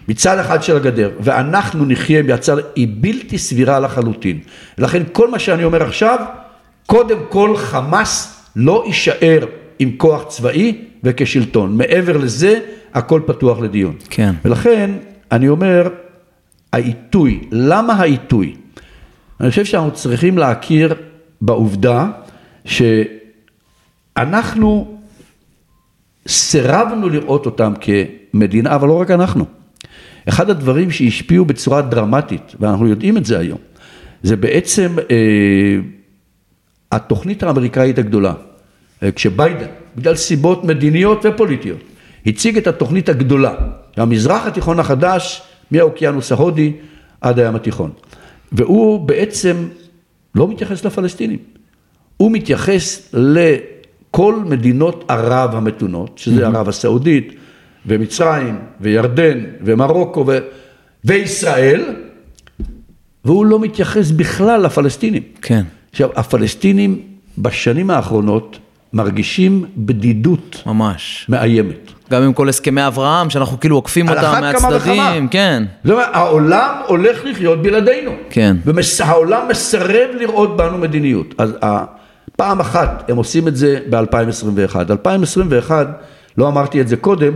מצד 0.07 0.39
אחד 0.39 0.63
של 0.63 0.75
הגדר, 0.75 1.09
ואנחנו 1.19 1.85
נחיה 1.85 2.23
מהצד, 2.23 2.57
היא 2.75 2.87
בלתי 2.91 3.37
סבירה 3.37 3.79
לחלוטין. 3.79 4.39
לכן 4.77 5.03
כל 5.11 5.31
מה 5.31 5.39
שאני 5.39 5.63
אומר 5.63 5.83
עכשיו, 5.83 6.19
קודם 6.85 7.17
כל 7.29 7.57
חמאס 7.57 8.39
לא 8.55 8.83
יישאר 8.87 9.45
עם 9.79 9.91
כוח 9.97 10.23
צבאי 10.27 10.75
וכשלטון. 11.03 11.77
מעבר 11.77 12.17
לזה, 12.17 12.59
הכל 12.93 13.21
פתוח 13.25 13.59
לדיון. 13.59 13.95
כן. 14.09 14.33
ולכן, 14.45 14.91
אני 15.31 15.49
אומר, 15.49 15.89
העיתוי, 16.73 17.47
למה 17.51 17.93
העיתוי? 17.93 18.55
אני 19.39 19.49
חושב 19.49 19.65
שאנחנו 19.65 19.91
צריכים 19.91 20.37
להכיר 20.37 20.95
בעובדה 21.41 22.11
שאנחנו 24.15 24.97
סירבנו 26.27 27.09
לראות 27.09 27.45
אותם 27.45 27.73
כמדינה, 27.81 28.75
אבל 28.75 28.87
לא 28.87 29.01
רק 29.01 29.11
אנחנו. 29.11 29.45
אחד 30.29 30.49
הדברים 30.49 30.91
שהשפיעו 30.91 31.45
בצורה 31.45 31.81
דרמטית, 31.81 32.55
ואנחנו 32.59 32.87
יודעים 32.87 33.17
את 33.17 33.25
זה 33.25 33.39
היום, 33.39 33.59
זה 34.23 34.35
בעצם 34.35 34.95
אה, 35.11 35.77
התוכנית 36.91 37.43
האמריקאית 37.43 37.97
הגדולה. 37.97 38.33
אה, 39.03 39.11
כשביידן, 39.11 39.67
בגלל 39.95 40.15
סיבות 40.15 40.63
מדיניות 40.63 41.25
ופוליטיות, 41.25 41.79
הציג 42.25 42.57
את 42.57 42.67
התוכנית 42.67 43.09
הגדולה, 43.09 43.55
המזרח 43.97 44.45
התיכון 44.47 44.79
החדש, 44.79 45.41
מהאוקיינוס 45.71 46.31
ההודי 46.31 46.73
עד 47.21 47.39
הים 47.39 47.55
התיכון. 47.55 47.91
והוא 48.51 49.07
בעצם 49.07 49.67
לא 50.35 50.47
מתייחס 50.47 50.85
לפלסטינים, 50.85 51.39
הוא 52.17 52.31
מתייחס 52.31 53.13
לכל 53.13 54.35
מדינות 54.45 55.05
ערב 55.07 55.55
המתונות, 55.55 56.17
שזה 56.17 56.47
ערב 56.47 56.69
הסעודית 56.69 57.33
ומצרים 57.85 58.59
וירדן 58.81 59.39
ומרוקו 59.61 60.25
ו... 60.27 60.37
וישראל, 61.05 61.83
והוא 63.25 63.45
לא 63.45 63.59
מתייחס 63.59 64.11
בכלל 64.11 64.61
לפלסטינים. 64.61 65.23
כן. 65.41 65.63
עכשיו, 65.91 66.09
הפלסטינים 66.15 67.01
בשנים 67.37 67.89
האחרונות 67.89 68.59
מרגישים 68.93 69.65
בדידות 69.77 70.63
ממש. 70.65 71.25
מאיימת. 71.29 71.91
גם 72.11 72.23
עם 72.23 72.33
כל 72.33 72.49
הסכמי 72.49 72.87
אברהם, 72.87 73.29
שאנחנו 73.29 73.59
כאילו 73.59 73.75
עוקפים 73.75 74.09
אותם. 74.09 74.37
מהצדדים, 74.41 75.27
כן. 75.27 75.63
זאת 75.83 75.91
אומרת, 75.91 76.09
העולם 76.13 76.75
הולך 76.87 77.25
לחיות 77.25 77.61
בלעדינו. 77.61 78.11
כן. 78.29 78.57
והעולם 78.65 79.47
מסרב 79.49 80.09
לראות 80.19 80.57
בנו 80.57 80.77
מדיניות. 80.77 81.35
אז 81.37 81.55
פעם 82.37 82.59
אחת 82.59 83.09
הם 83.09 83.17
עושים 83.17 83.47
את 83.47 83.55
זה 83.55 83.79
ב-2021. 83.89 84.75
2021, 84.89 85.87
לא 86.37 86.47
אמרתי 86.47 86.81
את 86.81 86.87
זה 86.87 86.95
קודם, 86.97 87.33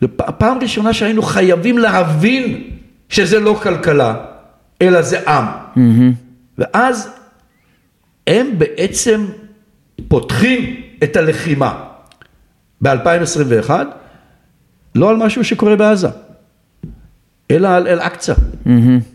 זו 0.00 0.08
פעם 0.38 0.58
ראשונה 0.62 0.92
שהיינו 0.92 1.22
חייבים 1.22 1.78
להבין 1.78 2.62
שזה 3.08 3.40
לא 3.40 3.58
כלכלה, 3.62 4.14
אלא 4.82 5.02
זה 5.02 5.30
עם. 5.30 5.44
ואז 6.58 7.10
הם 8.26 8.46
בעצם 8.58 9.24
פותחים 10.08 10.80
את 11.02 11.16
הלחימה 11.16 11.84
ב-2021, 12.82 13.70
לא 14.94 15.10
על 15.10 15.16
משהו 15.16 15.44
שקורה 15.44 15.76
בעזה, 15.76 16.08
אלא 17.50 17.68
על 17.68 17.88
אל-אקצא. 17.88 18.34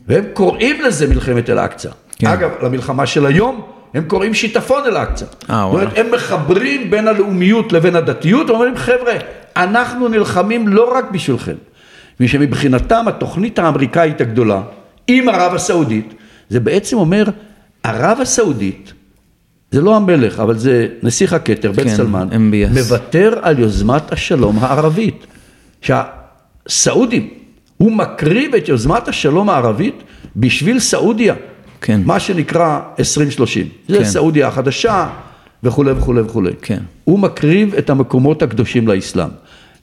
והם 0.07 0.23
קוראים 0.33 0.81
לזה 0.81 1.07
מלחמת 1.07 1.49
אל-אקצא. 1.49 1.89
כן. 2.19 2.27
אגב, 2.27 2.49
למלחמה 2.63 3.05
של 3.05 3.25
היום, 3.25 3.61
הם 3.93 4.03
קוראים 4.07 4.33
שיטפון 4.33 4.83
אל-אקצא. 4.85 5.25
זאת 5.25 5.49
וואלה. 5.49 5.63
אומרת, 5.63 5.97
הם 5.97 6.11
מחברים 6.11 6.91
בין 6.91 7.07
הלאומיות 7.07 7.73
לבין 7.73 7.95
הדתיות, 7.95 8.49
ואומרים, 8.49 8.77
חבר'ה, 8.77 9.13
אנחנו 9.55 10.07
נלחמים 10.07 10.67
לא 10.67 10.97
רק 10.97 11.11
בשבילכם. 11.11 11.55
ושמבחינתם 12.19 13.05
התוכנית 13.07 13.59
האמריקאית 13.59 14.21
הגדולה, 14.21 14.61
עם 15.07 15.29
ערב 15.29 15.53
הסעודית, 15.53 16.13
זה 16.49 16.59
בעצם 16.59 16.97
אומר, 16.97 17.23
ערב 17.83 18.17
הסעודית, 18.21 18.93
זה 19.73 19.81
לא 19.81 19.95
המלך, 19.95 20.39
אבל 20.39 20.57
זה 20.57 20.87
נסיך 21.03 21.33
הכתר, 21.33 21.71
בן 21.71 21.83
כן, 21.83 21.95
סלמן, 21.95 22.27
MBS. 22.31 22.79
מוותר 22.79 23.39
על 23.41 23.59
יוזמת 23.59 24.11
השלום 24.11 24.59
הערבית. 24.59 25.27
שהסעודים, 25.81 27.29
הוא 27.77 27.91
מקריב 27.91 28.55
את 28.55 28.69
יוזמת 28.69 29.07
השלום 29.07 29.49
הערבית 29.49 30.03
בשביל 30.35 30.79
סעודיה. 30.79 31.33
כן. 31.81 32.01
מה 32.05 32.19
שנקרא 32.19 32.79
2030. 32.99 33.67
זה 33.87 33.97
כן. 33.97 34.03
סעודיה 34.03 34.47
החדשה 34.47 35.07
וכולי 35.63 35.91
וכולי 35.91 36.21
וכולי. 36.21 36.51
כן. 36.61 36.79
הוא 37.03 37.19
מקריב 37.19 37.75
את 37.75 37.89
המקומות 37.89 38.41
הקדושים 38.41 38.87
לאסלאם. 38.87 39.29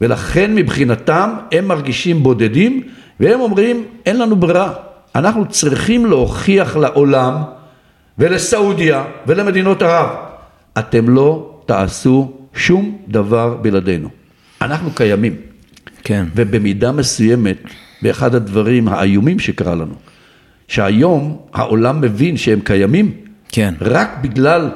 ולכן 0.01 0.55
מבחינתם 0.55 1.31
הם 1.53 1.69
מרגישים 1.69 2.23
בודדים, 2.23 2.83
והם 3.21 3.41
אומרים, 3.41 3.85
אין 4.07 4.19
לנו 4.19 4.37
ברירה, 4.37 4.73
אנחנו 5.15 5.47
צריכים 5.49 6.07
להוכיח 6.07 6.77
לעולם 6.77 7.35
ולסעודיה 8.21 9.05
ולמדינות 9.27 9.83
ערב, 9.83 10.09
אתם 10.79 11.09
לא 11.09 11.61
תעשו 11.67 12.33
שום 12.55 12.99
דבר 13.09 13.55
בלעדינו. 13.55 14.09
אנחנו 14.63 14.91
קיימים. 14.95 15.37
כן. 16.05 16.25
ובמידה 16.35 16.93
מסוימת, 16.93 17.57
באחד 18.03 18.35
הדברים 18.35 18.89
האיומים 18.89 19.39
שקרה 19.39 19.75
לנו, 19.75 19.95
שהיום 20.69 21.39
העולם 21.53 22.01
מבין 22.01 22.37
שהם 22.37 22.61
קיימים, 22.61 23.13
כן. 23.49 23.75
רק 23.81 24.11
בגלל 24.23 24.71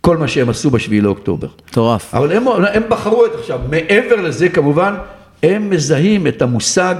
כל 0.00 0.16
מה 0.16 0.28
שהם 0.28 0.48
עשו 0.48 0.70
בשביעי 0.70 1.00
לאוקטובר. 1.00 1.48
מטורף. 1.68 2.14
אבל 2.14 2.32
הם, 2.32 2.48
הם 2.48 2.82
בחרו 2.88 3.26
את 3.26 3.30
עכשיו, 3.34 3.60
מעבר 3.70 4.16
לזה 4.16 4.48
כמובן, 4.48 4.94
הם 5.42 5.70
מזהים 5.70 6.26
את 6.26 6.42
המושג 6.42 6.94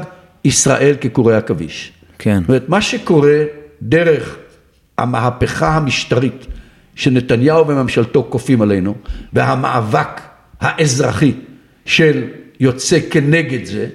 ישראל 0.44 0.94
כקורי 1.00 1.36
עכביש. 1.36 1.92
כן. 2.18 2.38
זאת 2.40 2.48
אומרת, 2.48 2.68
מה 2.68 2.80
שקורה 2.80 3.42
דרך 3.82 4.36
המהפכה 4.98 5.76
המשטרית 5.76 6.46
שנתניהו 6.94 7.68
וממשלתו 7.68 8.26
כופים 8.28 8.62
עלינו, 8.62 8.94
והמאבק 9.32 10.20
האזרחי 10.60 11.32
של 11.84 12.24
יוצא 12.60 12.98
כנגד 13.10 13.64
זה, 13.64 13.86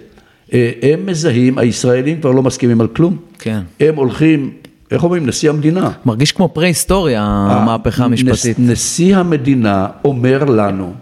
אה, 0.54 0.72
הם 0.82 1.06
מזהים, 1.06 1.58
הישראלים 1.58 2.22
כבר 2.22 2.32
לא 2.32 2.44
מסכימים 2.44 2.82
על 2.82 2.88
כלום. 2.88 3.18
כן. 3.40 3.60
הם 3.80 3.96
הולכים, 3.96 4.52
איך 4.92 5.04
אומרים, 5.04 5.26
נשיא 5.26 5.50
המדינה. 5.50 5.92
מרגיש 6.06 6.32
כמו 6.32 6.50
פרה-היסטוריה, 6.54 7.24
המהפכה 7.24 8.06
המשפטית. 8.06 8.60
נס, 8.60 8.70
נשיא 8.70 9.18
המדינה 9.18 9.88
אומר 10.06 10.44
לנו, 10.44 10.94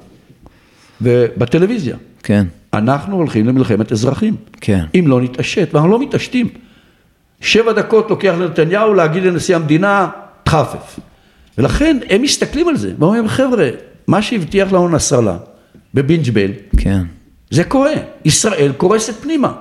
ובטלוויזיה, 1.02 1.96
כן. 2.24 2.46
אנחנו 2.74 3.16
הולכים 3.16 3.48
למלחמת 3.48 3.92
אזרחים. 3.92 4.36
כן. 4.62 4.86
אם 5.00 5.06
לא 5.08 5.22
נתעשת, 5.22 5.70
ואנחנו 5.74 5.92
לא 5.92 6.00
מתעשתים. 6.00 6.50
שבע 7.42 7.72
דקות 7.74 8.10
לוקח 8.10 8.34
לנתניהו 8.40 8.94
להגיד 8.94 9.24
לנשיא 9.24 9.56
המדינה, 9.56 10.10
תחפף. 10.44 11.00
ולכן 11.58 11.98
הם 12.10 12.22
מסתכלים 12.22 12.68
על 12.68 12.78
זה, 12.78 12.92
ואומרים, 13.00 13.28
חבר'ה, 13.28 13.70
מה 14.08 14.22
שהבטיח 14.22 14.72
לנו 14.72 14.90
נסראללה 14.90 15.38
בבינג'בל, 15.94 16.52
כן. 16.78 17.04
זה 17.50 17.64
קורה. 17.64 17.94
ישראל 18.26 18.72
קורסת 18.78 19.14
פנימה. 19.14 19.54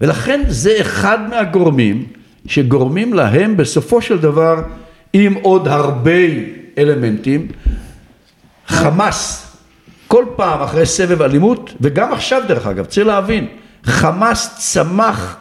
ולכן 0.00 0.40
זה 0.48 0.76
אחד 0.80 1.18
מהגורמים 1.30 2.06
שגורמים 2.46 3.14
להם 3.14 3.56
בסופו 3.56 4.02
של 4.02 4.18
דבר, 4.18 4.62
עם 5.12 5.34
עוד 5.34 5.68
הרבה 5.68 6.20
אלמנטים, 6.78 7.48
חמאס, 8.66 9.50
כל 10.08 10.24
פעם 10.36 10.62
אחרי 10.62 10.86
סבב 10.86 11.22
אלימות, 11.22 11.74
וגם 11.80 12.12
עכשיו 12.12 12.42
דרך 12.48 12.66
אגב, 12.66 12.84
צריך 12.84 13.06
להבין, 13.06 13.46
חמאס 13.84 14.56
צמח 14.58 15.36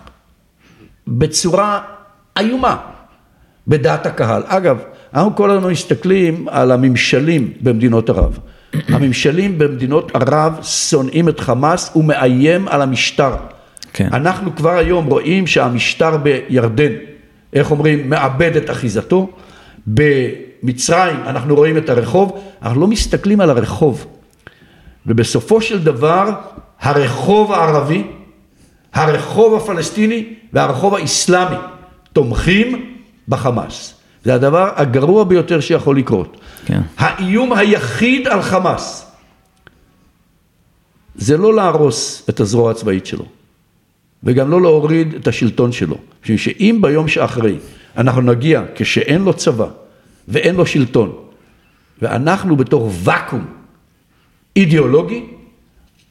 בצורה 1.08 1.82
איומה 2.40 2.78
בדעת 3.68 4.06
הקהל. 4.06 4.44
אגב, 4.46 4.78
אנחנו 5.14 5.36
כל 5.36 5.50
הזמן 5.50 5.72
מסתכלים 5.72 6.48
על 6.50 6.72
הממשלים 6.72 7.52
במדינות 7.62 8.10
ערב. 8.10 8.40
הממשלים 8.88 9.58
במדינות 9.58 10.12
ערב 10.16 10.60
שונאים 10.64 11.30
את 11.30 11.40
חמאס 11.40 11.96
ומאיים 11.96 12.68
על 12.68 12.82
המשטר. 12.82 13.36
כן. 13.94 14.10
אנחנו 14.14 14.56
כבר 14.56 14.78
היום 14.78 15.06
רואים 15.06 15.48
שהמשטר 15.48 16.18
בירדן, 16.18 16.92
איך 17.54 17.72
אומרים, 17.72 18.10
מאבד 18.10 18.56
את 18.56 18.70
אחיזתו. 18.70 19.30
במצרים 19.88 21.16
אנחנו 21.26 21.56
רואים 21.56 21.78
את 21.78 21.90
הרחוב, 21.90 22.44
אנחנו 22.62 22.82
לא 22.82 22.88
מסתכלים 22.88 23.42
על 23.42 23.50
הרחוב. 23.50 24.08
ובסופו 25.06 25.62
של 25.62 25.84
דבר 25.84 26.30
הרחוב 26.80 27.52
הערבי, 27.52 28.04
הרחוב 28.94 29.56
הפלסטיני 29.56 30.34
והרחוב 30.54 30.96
האיסלאמי 30.96 31.56
תומכים 32.14 32.96
בחמאס. 33.28 33.94
זה 34.24 34.34
הדבר 34.34 34.70
הגרוע 34.76 35.24
ביותר 35.24 35.60
שיכול 35.60 35.98
לקרות. 35.98 36.38
כן. 36.66 36.82
האיום 36.98 37.54
היחיד 37.54 38.28
על 38.28 38.42
חמאס 38.42 39.12
זה 41.16 41.38
לא 41.38 41.56
להרוס 41.56 42.26
את 42.30 42.40
הזרוע 42.40 42.72
הצבאית 42.72 43.06
שלו, 43.06 43.26
וגם 44.24 44.52
לא 44.52 44.62
להוריד 44.62 45.14
את 45.14 45.28
השלטון 45.28 45.72
שלו. 45.72 45.98
משום 46.24 46.38
שאם 46.38 46.78
ביום 46.82 47.08
שאחרי 47.08 47.58
אנחנו 47.98 48.22
נגיע 48.22 48.64
כשאין 48.76 49.22
לו 49.22 49.34
צבא 49.34 49.68
ואין 50.28 50.56
לו 50.56 50.66
שלטון, 50.66 51.16
ואנחנו 52.02 52.56
בתוך 52.56 52.92
ואקום 53.04 53.46
אידיאולוגי, 54.56 55.26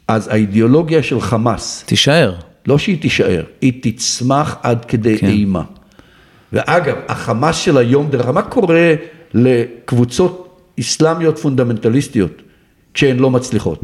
אז 0.09 0.28
האידיאולוגיה 0.28 1.03
של 1.03 1.20
חמאס, 1.20 1.85
תישאר. 1.87 2.51
לא 2.66 2.78
שהיא 2.78 3.02
תישאר, 3.02 3.42
היא 3.60 3.72
תצמח 3.82 4.56
עד 4.62 4.84
כדי 4.84 5.18
כן. 5.18 5.26
אימה. 5.26 5.62
ואגב, 6.52 6.96
החמאס 7.08 7.56
של 7.56 7.78
היום, 7.78 8.10
דרך 8.10 8.24
אגב, 8.24 8.34
מה 8.34 8.42
קורה 8.42 8.94
לקבוצות 9.34 10.58
אסלאמיות 10.80 11.38
פונדמנטליסטיות 11.38 12.42
כשהן 12.94 13.18
לא 13.18 13.30
מצליחות? 13.30 13.80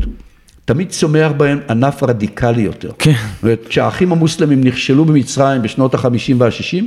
תמיד 0.64 0.90
צומח 0.90 1.32
בהן 1.36 1.58
ענף 1.70 2.02
רדיקלי 2.02 2.62
יותר. 2.62 2.90
כן. 2.98 3.12
זאת 3.12 3.42
אומרת, 3.42 3.66
כשהאחים 3.68 4.12
המוסלמים 4.12 4.64
נכשלו 4.64 5.04
במצרים 5.04 5.62
בשנות 5.62 5.94
ה-50 5.94 6.34
וה-60, 6.38 6.84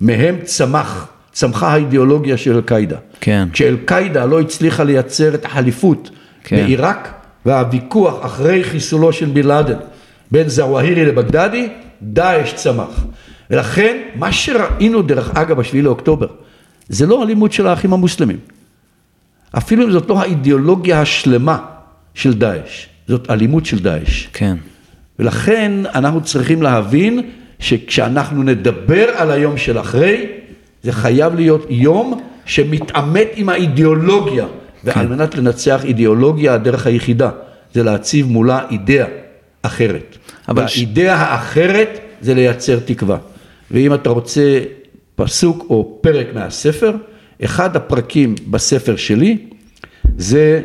מהם 0.00 0.36
צמח, 0.44 1.08
צמחה 1.32 1.72
האידיאולוגיה 1.72 2.36
של 2.36 2.56
אל-קאעידה. 2.56 2.96
כן. 3.20 3.48
כשאל-קאעידה 3.52 4.24
לא 4.24 4.40
הצליחה 4.40 4.84
לייצר 4.84 5.34
את 5.34 5.44
החליפות 5.44 6.10
כן. 6.44 6.56
בעיראק, 6.56 7.14
והוויכוח 7.46 8.26
אחרי 8.26 8.64
חיסולו 8.64 9.12
של 9.12 9.26
בן 9.26 9.42
לאדן 9.42 9.78
בין 10.34 10.48
זוואהירי 10.48 11.04
לבגדדי, 11.04 11.68
דאעש 12.02 12.54
צמח. 12.54 13.04
ולכן, 13.50 13.96
מה 14.14 14.32
שראינו 14.32 15.02
דרך 15.02 15.30
אגב 15.34 15.56
בשביעי 15.56 15.82
לאוקטובר, 15.82 16.26
זה 16.88 17.06
לא 17.06 17.22
אלימות 17.22 17.52
של 17.52 17.66
האחים 17.66 17.92
המוסלמים. 17.92 18.38
אפילו 19.58 19.84
אם 19.84 19.90
זאת 19.90 20.08
לא 20.08 20.20
האידיאולוגיה 20.20 21.00
השלמה 21.00 21.58
של 22.14 22.34
דאעש, 22.34 22.86
זאת 23.08 23.30
אלימות 23.30 23.66
של 23.66 23.78
דאעש. 23.78 24.26
כן. 24.32 24.56
ולכן 25.18 25.72
אנחנו 25.94 26.20
צריכים 26.20 26.62
להבין 26.62 27.30
שכשאנחנו 27.58 28.42
נדבר 28.42 29.06
על 29.16 29.30
היום 29.30 29.58
של 29.58 29.80
אחרי, 29.80 30.26
זה 30.82 30.92
חייב 30.92 31.34
להיות 31.34 31.66
יום 31.70 32.20
שמתעמת 32.46 33.28
עם 33.34 33.48
האידיאולוגיה, 33.48 34.46
ועל 34.84 35.06
מנת 35.06 35.34
לנצח 35.34 35.84
אידיאולוגיה 35.84 36.54
הדרך 36.54 36.86
היחידה 36.86 37.30
זה 37.74 37.82
להציב 37.82 38.26
מולה 38.26 38.60
אידאה 38.70 39.06
אחרת. 39.62 40.16
אבל 40.48 40.62
והאידאה 40.62 41.14
האחרת 41.14 42.00
זה 42.20 42.34
לייצר 42.34 42.78
תקווה. 42.78 43.18
ואם 43.70 43.94
אתה 43.94 44.10
רוצה 44.10 44.60
פסוק 45.14 45.66
או 45.70 45.98
פרק 46.00 46.26
מהספר, 46.34 46.92
אחד 47.44 47.76
הפרקים 47.76 48.34
בספר 48.50 48.96
שלי 48.96 49.38
זה 50.18 50.62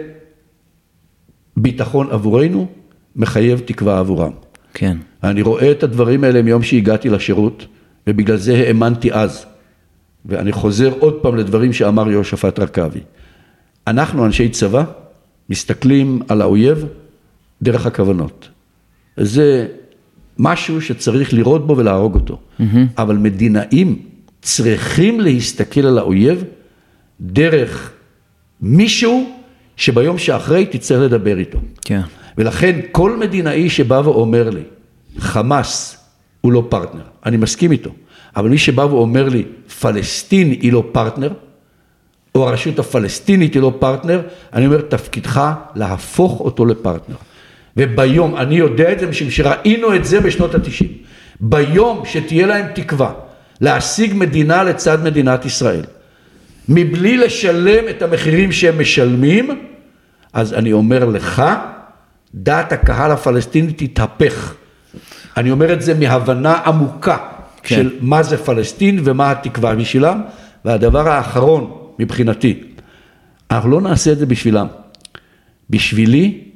ביטחון 1.58 2.08
עבורנו 2.12 2.68
מחייב 3.16 3.62
תקווה 3.66 4.00
עבורם. 4.00 4.32
כן. 4.74 4.98
אני 5.24 5.42
רואה 5.42 5.72
את 5.72 5.84
הדברים 5.84 6.24
האלה 6.24 6.42
מיום 6.42 6.64
שהגעתי 6.64 7.10
לשירות, 7.10 7.66
ובגלל 8.08 8.38
זה 8.38 8.54
האמנתי 8.54 9.14
אז. 9.14 9.46
ואני 10.26 10.52
חוזר 10.52 10.94
עוד 11.00 11.14
פעם 11.22 11.36
לדברים 11.36 11.74
שאמר 11.74 12.12
יהושפט 12.12 12.60
רכבי. 12.60 13.00
אנחנו, 13.88 14.26
אנשי 14.26 14.50
צבא, 14.50 14.84
מסתכלים 15.50 16.22
על 16.28 16.42
האויב 16.42 16.86
דרך 17.62 17.86
הכוונות. 17.86 18.50
זה 19.20 19.68
משהו 20.38 20.82
שצריך 20.82 21.34
לירות 21.34 21.68
בו 21.68 21.78
ולהרוג 21.78 22.16
אותו. 22.16 22.40
אבל 22.98 23.18
מדינאים 23.18 24.00
צריכים 24.42 25.20
להסתכל 25.20 25.86
על 25.86 25.98
האויב 25.98 26.44
דרך 27.22 27.92
מישהו 28.62 29.30
שביום 29.76 30.18
שאחרי 30.18 30.66
תצטרך 30.66 31.02
לדבר 31.02 31.38
איתו. 31.38 31.60
כן. 31.82 32.02
ולכן 32.38 32.80
כל 32.92 33.18
מדינאי 33.18 33.70
שבא 33.70 34.02
ואומר 34.04 34.50
לי, 34.50 34.64
חמאס 35.18 35.98
הוא 36.42 36.52
לא 36.52 36.68
פרטנר, 36.70 37.04
אני 37.26 37.38
מסכים 37.38 37.72
איתו, 37.72 37.90
אבל 38.36 38.50
מי 38.50 38.58
שבא 38.58 38.82
ואומר 38.82 39.30
לי, 39.30 39.44
פלסטין 39.82 40.52
היא 40.52 40.74
לא 40.74 40.84
פרטנר, 40.92 41.34
או 42.36 42.50
הרשות 42.50 42.80
הפלסטינית 42.80 43.54
היא 43.54 43.62
לא 43.62 43.74
פרטנר, 43.80 44.22
אני 44.54 44.66
אומר, 44.66 44.82
תפקידך 44.82 45.52
להפוך 45.76 46.40
אותו 46.40 46.66
לפרטנר. 46.66 47.16
וביום, 47.80 48.38
אני 48.38 48.56
יודע 48.56 48.92
את 48.92 49.00
זה 49.00 49.08
משום 49.08 49.30
שראינו 49.30 49.96
את 49.96 50.06
זה 50.06 50.20
בשנות 50.20 50.56
התשעים, 50.56 50.92
ביום 51.40 52.04
שתהיה 52.06 52.48
להם 52.48 52.66
תקווה 52.76 53.14
להשיג 53.62 54.14
מדינה 54.16 54.64
לצד 54.64 55.04
מדינת 55.04 55.46
ישראל, 55.46 55.84
מבלי 56.70 57.18
לשלם 57.18 57.90
את 57.90 58.02
המחירים 58.02 58.52
שהם 58.52 58.80
משלמים, 58.80 59.62
אז 60.34 60.54
אני 60.54 60.74
אומר 60.74 61.06
לך, 61.06 61.44
דעת 62.36 62.72
הקהל 62.72 63.12
הפלסטינית 63.12 63.84
תתהפך. 63.84 64.54
אני 65.38 65.52
אומר 65.52 65.74
את 65.74 65.82
זה 65.82 65.94
מהבנה 65.94 66.54
עמוקה 66.66 67.18
כן. 67.64 67.76
של 67.76 67.92
מה 68.02 68.24
זה 68.24 68.38
פלסטין 68.38 69.00
ומה 69.04 69.32
התקווה 69.32 69.76
בשבילם, 69.76 70.22
והדבר 70.66 71.10
האחרון 71.10 71.78
מבחינתי, 72.00 72.64
אנחנו 73.52 73.70
לא 73.70 73.82
נעשה 73.82 74.12
את 74.12 74.18
זה 74.18 74.26
בשבילם. 74.26 74.68
בשבילי, 75.70 76.49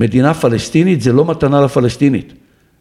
מדינה 0.00 0.34
פלסטינית 0.34 1.00
זה 1.00 1.12
לא 1.12 1.24
מתנה 1.24 1.60
לפלסטינית, 1.60 2.32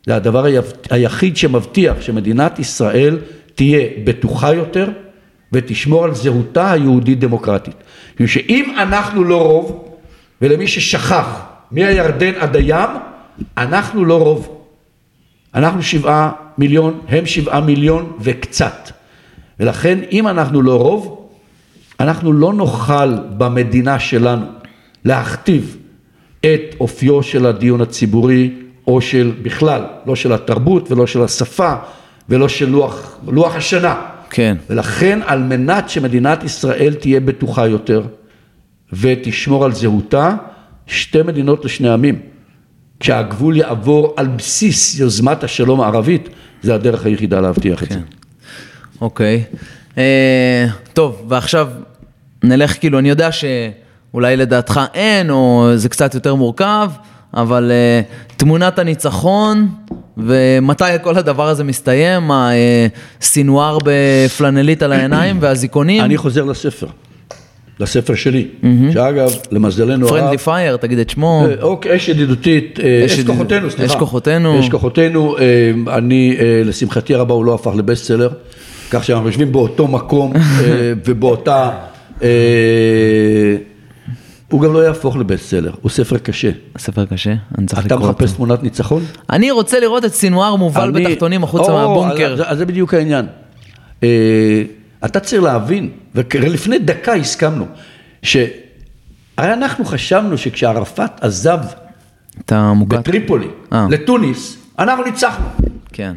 זה 0.06 0.16
הדבר 0.16 0.46
היחיד 0.90 1.38
שמבטיח 1.38 2.02
שמדינת 2.02 2.60
ישראל 2.60 3.18
תהיה 3.56 3.88
בטוחה 4.04 4.54
יותר 4.54 4.90
ותשמור 5.54 6.04
על 6.04 6.16
זהותה 6.16 6.72
היהודית 6.72 7.20
דמוקרטית. 7.20 7.76
שאם 8.26 8.76
אנחנו 8.78 9.24
לא 9.24 9.42
רוב, 9.42 9.96
ולמי 10.42 10.68
ששכח 10.68 11.42
מהירדן 11.72 12.34
עד 12.40 12.56
הים, 12.56 12.90
אנחנו 13.58 14.06
לא 14.06 14.20
רוב. 14.20 14.66
אנחנו 15.56 15.84
שבעה 15.84 16.32
מיליון, 16.58 17.00
הם 17.08 17.26
שבעה 17.26 17.62
מיליון 17.62 18.12
וקצת. 18.20 18.92
ולכן 19.60 20.00
אם 20.12 20.28
אנחנו 20.28 20.62
לא 20.62 20.76
רוב, 20.76 21.30
אנחנו 22.00 22.34
לא 22.34 22.54
נוכל 22.54 23.14
במדינה 23.38 24.00
שלנו 24.00 24.46
להכתיב 25.06 25.78
את 26.46 26.76
אופיו 26.80 27.24
של 27.24 27.46
הדיון 27.46 27.82
הציבורי 27.82 28.54
או 28.88 29.02
של 29.02 29.32
בכלל, 29.42 29.82
לא 30.06 30.16
של 30.16 30.34
התרבות 30.34 30.92
ולא 30.92 31.08
של 31.08 31.24
השפה 31.24 31.76
ולא 32.30 32.50
של 32.50 32.70
לוח, 32.70 33.18
לוח 33.28 33.56
השנה. 33.56 34.02
כן. 34.30 34.58
ולכן 34.70 35.20
על 35.26 35.44
מנת 35.44 35.90
שמדינת 35.90 36.44
ישראל 36.44 36.94
תהיה 36.94 37.20
בטוחה 37.20 37.68
יותר 37.68 38.02
ותשמור 38.94 39.66
על 39.66 39.74
זהותה, 39.74 40.36
שתי 40.88 41.22
מדינות 41.22 41.66
לשני 41.66 41.90
עמים. 41.90 42.20
כשהגבול 43.00 43.58
יעבור 43.58 44.14
על 44.18 44.28
בסיס 44.28 45.00
יוזמת 45.00 45.44
השלום 45.44 45.82
הערבית, 45.82 46.30
זה 46.62 46.76
הדרך 46.76 47.06
היחידה 47.06 47.42
להבטיח 47.42 47.80
כן. 47.80 47.86
את 47.86 47.92
זה. 47.92 48.00
אוקיי. 49.02 49.44
אה, 49.98 50.66
טוב, 50.94 51.26
ועכשיו 51.28 51.70
נלך 52.44 52.80
כאילו, 52.80 53.00
אני 53.00 53.10
יודע 53.10 53.32
שאולי 54.16 54.38
לדעתך 54.38 54.82
אין, 54.94 55.30
או 55.30 55.70
זה 55.76 55.90
קצת 55.90 56.14
יותר 56.14 56.36
מורכב, 56.36 56.90
אבל 57.34 57.72
uh, 57.72 58.34
תמונת 58.38 58.80
הניצחון, 58.80 59.68
ומתי 60.18 60.84
כל 61.04 61.18
הדבר 61.18 61.48
הזה 61.48 61.64
מסתיים, 61.64 62.32
הסינואר 63.22 63.78
בפלנלית 63.84 64.84
על 64.84 64.92
העיניים 64.92 65.38
והזיכונים. 65.40 66.04
אני 66.04 66.18
חוזר 66.18 66.44
לספר. 66.44 66.88
לספר 67.80 68.16
שלי, 68.16 68.48
mm-hmm. 68.62 68.94
שאגב, 68.94 69.30
למזלנו 69.52 70.08
הרב... 70.08 70.18
פרנדלי 70.18 70.38
פייר, 70.38 70.78
תגיד 70.78 71.00
את 71.00 71.10
שמו. 71.10 71.46
אה, 71.48 71.62
אוקיי, 71.62 71.96
אש 71.96 72.10
ידידותית, 72.10 72.80
אה, 72.84 73.06
אש 73.06 73.20
כוחותינו, 73.20 73.72
סליחה. 73.72 73.94
אש 73.94 74.00
כוחותינו. 74.00 74.60
אש 74.60 74.70
כוחותינו, 74.70 75.36
אני, 75.88 76.38
לשמחתי 76.66 77.16
הרבה, 77.16 77.34
הוא 77.34 77.46
לא 77.46 77.54
הפך 77.54 77.72
לבסטסלר, 77.76 78.30
כך 78.92 79.04
שאנחנו 79.04 79.28
יושבים 79.28 79.52
באותו 79.52 79.88
מקום 79.88 80.34
ובאותה... 81.06 81.70
הוא 84.48 84.62
גם 84.62 84.74
לא 84.74 84.80
יהפוך 84.80 85.18
לבסט-סלר, 85.18 85.72
הוא 85.82 85.92
ספר 85.92 86.18
קשה. 86.18 86.52
ספר 86.78 87.06
קשה? 87.06 87.34
אני 87.58 87.68
צריך 87.68 87.86
לקרוא 87.86 88.00
אותו. 88.00 88.10
אתה 88.10 88.24
מחפש 88.24 88.36
תמונת 88.36 88.64
ניצחון? 88.64 89.04
אני 89.30 89.52
רוצה 89.52 89.80
לראות 89.80 90.06
את 90.06 90.14
סינואר 90.14 90.56
מובל 90.56 90.90
אני... 90.90 91.06
בתחתונים 91.06 91.44
החוצה 91.44 91.72
מהבונקר. 91.72 92.44
אז 92.46 92.58
זה 92.58 92.66
בדיוק 92.66 92.94
העניין. 92.94 93.26
אה, 94.04 94.64
אתה 95.06 95.20
צריך 95.20 95.44
להבין, 95.44 95.90
ולפני 96.16 96.80
דקה 96.80 97.14
הסכמנו, 97.14 97.66
שהרי 98.24 98.44
אנחנו 99.38 99.86
חשבנו 99.86 100.38
שכשערפאת 100.38 101.24
עזב 101.24 101.60
בטריפולי, 102.88 103.48
אה. 103.74 103.88
לתוניס, 103.90 104.58
אנחנו 104.80 105.04
ניצחנו. 105.04 105.46
כן. 105.94 106.14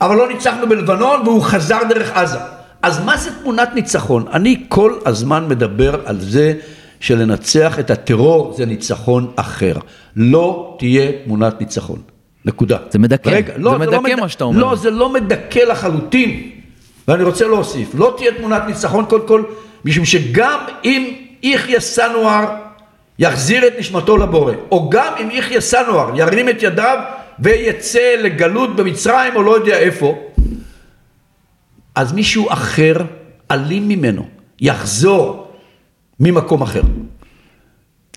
אבל 0.00 0.16
לא 0.16 0.28
ניצחנו 0.28 0.68
בלבנון 0.68 1.20
והוא 1.24 1.42
חזר 1.42 1.78
דרך 1.88 2.12
עזה. 2.16 2.38
אז 2.82 3.04
מה 3.04 3.16
זה 3.16 3.30
תמונת 3.40 3.68
ניצחון? 3.74 4.24
אני 4.32 4.64
כל 4.68 4.92
הזמן 5.06 5.48
מדבר 5.48 6.00
על 6.04 6.20
זה 6.20 6.54
שלנצח 7.02 7.78
את 7.78 7.90
הטרור 7.90 8.54
זה 8.56 8.66
ניצחון 8.66 9.32
אחר. 9.36 9.74
לא 10.16 10.76
תהיה 10.78 11.12
תמונת 11.24 11.60
ניצחון. 11.60 11.98
נקודה. 12.44 12.76
זה 12.90 12.98
מדכא, 12.98 13.30
רגע, 13.30 13.52
לא, 13.56 13.70
זה 13.70 13.78
מדכא 13.78 14.08
לא 14.08 14.16
מה 14.20 14.28
שאתה 14.28 14.44
אומר. 14.44 14.60
לא, 14.60 14.76
זה 14.76 14.90
לא 14.90 15.12
מדכא 15.12 15.58
לחלוטין. 15.58 16.50
ואני 17.08 17.22
רוצה 17.22 17.46
להוסיף, 17.46 17.94
לא 17.94 18.14
תהיה 18.16 18.32
תמונת 18.34 18.62
ניצחון 18.66 19.04
קודם 19.04 19.28
כל, 19.28 19.42
משום 19.84 20.04
שגם 20.04 20.58
אם 20.84 21.14
יחיא 21.42 21.78
סנואר 21.78 22.44
יחזיר 23.18 23.66
את 23.66 23.72
נשמתו 23.78 24.16
לבורא, 24.16 24.52
או 24.70 24.90
גם 24.90 25.12
אם 25.22 25.28
יחיא 25.30 25.60
סנואר 25.60 26.10
ירים 26.18 26.48
את 26.48 26.62
ידיו 26.62 26.98
ויצא 27.38 28.14
לגלות 28.22 28.76
במצרים 28.76 29.36
או 29.36 29.42
לא 29.42 29.56
יודע 29.56 29.78
איפה, 29.78 30.18
אז 31.94 32.12
מישהו 32.12 32.52
אחר, 32.52 32.94
אלים 33.50 33.88
ממנו, 33.88 34.28
יחזור 34.60 35.41
ממקום 36.22 36.62
אחר. 36.62 36.82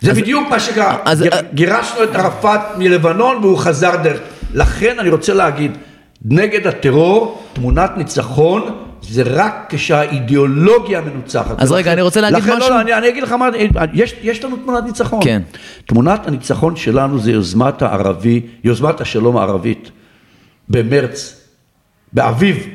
זה 0.01 0.11
אז, 0.11 0.17
בדיוק 0.17 0.49
מה 0.49 0.59
שקרה, 0.59 0.97
אז, 1.05 1.21
גיר, 1.21 1.31
גירשנו 1.53 2.03
את 2.03 2.15
ערפאת 2.15 2.59
מלבנון 2.77 3.37
והוא 3.37 3.57
חזר 3.57 3.95
דרך, 4.03 4.19
לכן 4.53 4.99
אני 4.99 5.09
רוצה 5.09 5.33
להגיד, 5.33 5.71
נגד 6.25 6.67
הטרור, 6.67 7.43
תמונת 7.53 7.97
ניצחון, 7.97 8.61
זה 9.01 9.23
רק 9.25 9.65
כשהאידיאולוגיה 9.69 11.01
מנוצחת. 11.01 11.55
אז 11.61 11.71
רגע, 11.71 11.93
אני 11.93 12.01
רוצה 12.01 12.21
להגיד 12.21 12.37
לכן, 12.37 12.49
לא, 12.49 12.57
משהו. 12.57 12.69
לא, 12.69 12.75
לא, 12.75 12.81
אני, 12.81 12.93
אני 12.93 13.09
אגיד 13.09 13.23
לך 13.23 13.31
מה, 13.31 13.49
יש, 13.93 14.15
יש 14.21 14.43
לנו 14.43 14.57
תמונת 14.57 14.83
ניצחון. 14.83 15.19
כן. 15.23 15.41
תמונת 15.85 16.27
הניצחון 16.27 16.75
שלנו 16.75 17.19
זה 17.19 17.31
יוזמת 17.31 17.81
הערבי, 17.81 18.41
יוזמת 18.63 19.01
השלום 19.01 19.37
הערבית, 19.37 19.91
במרץ, 20.69 21.41
באביב 22.13 22.67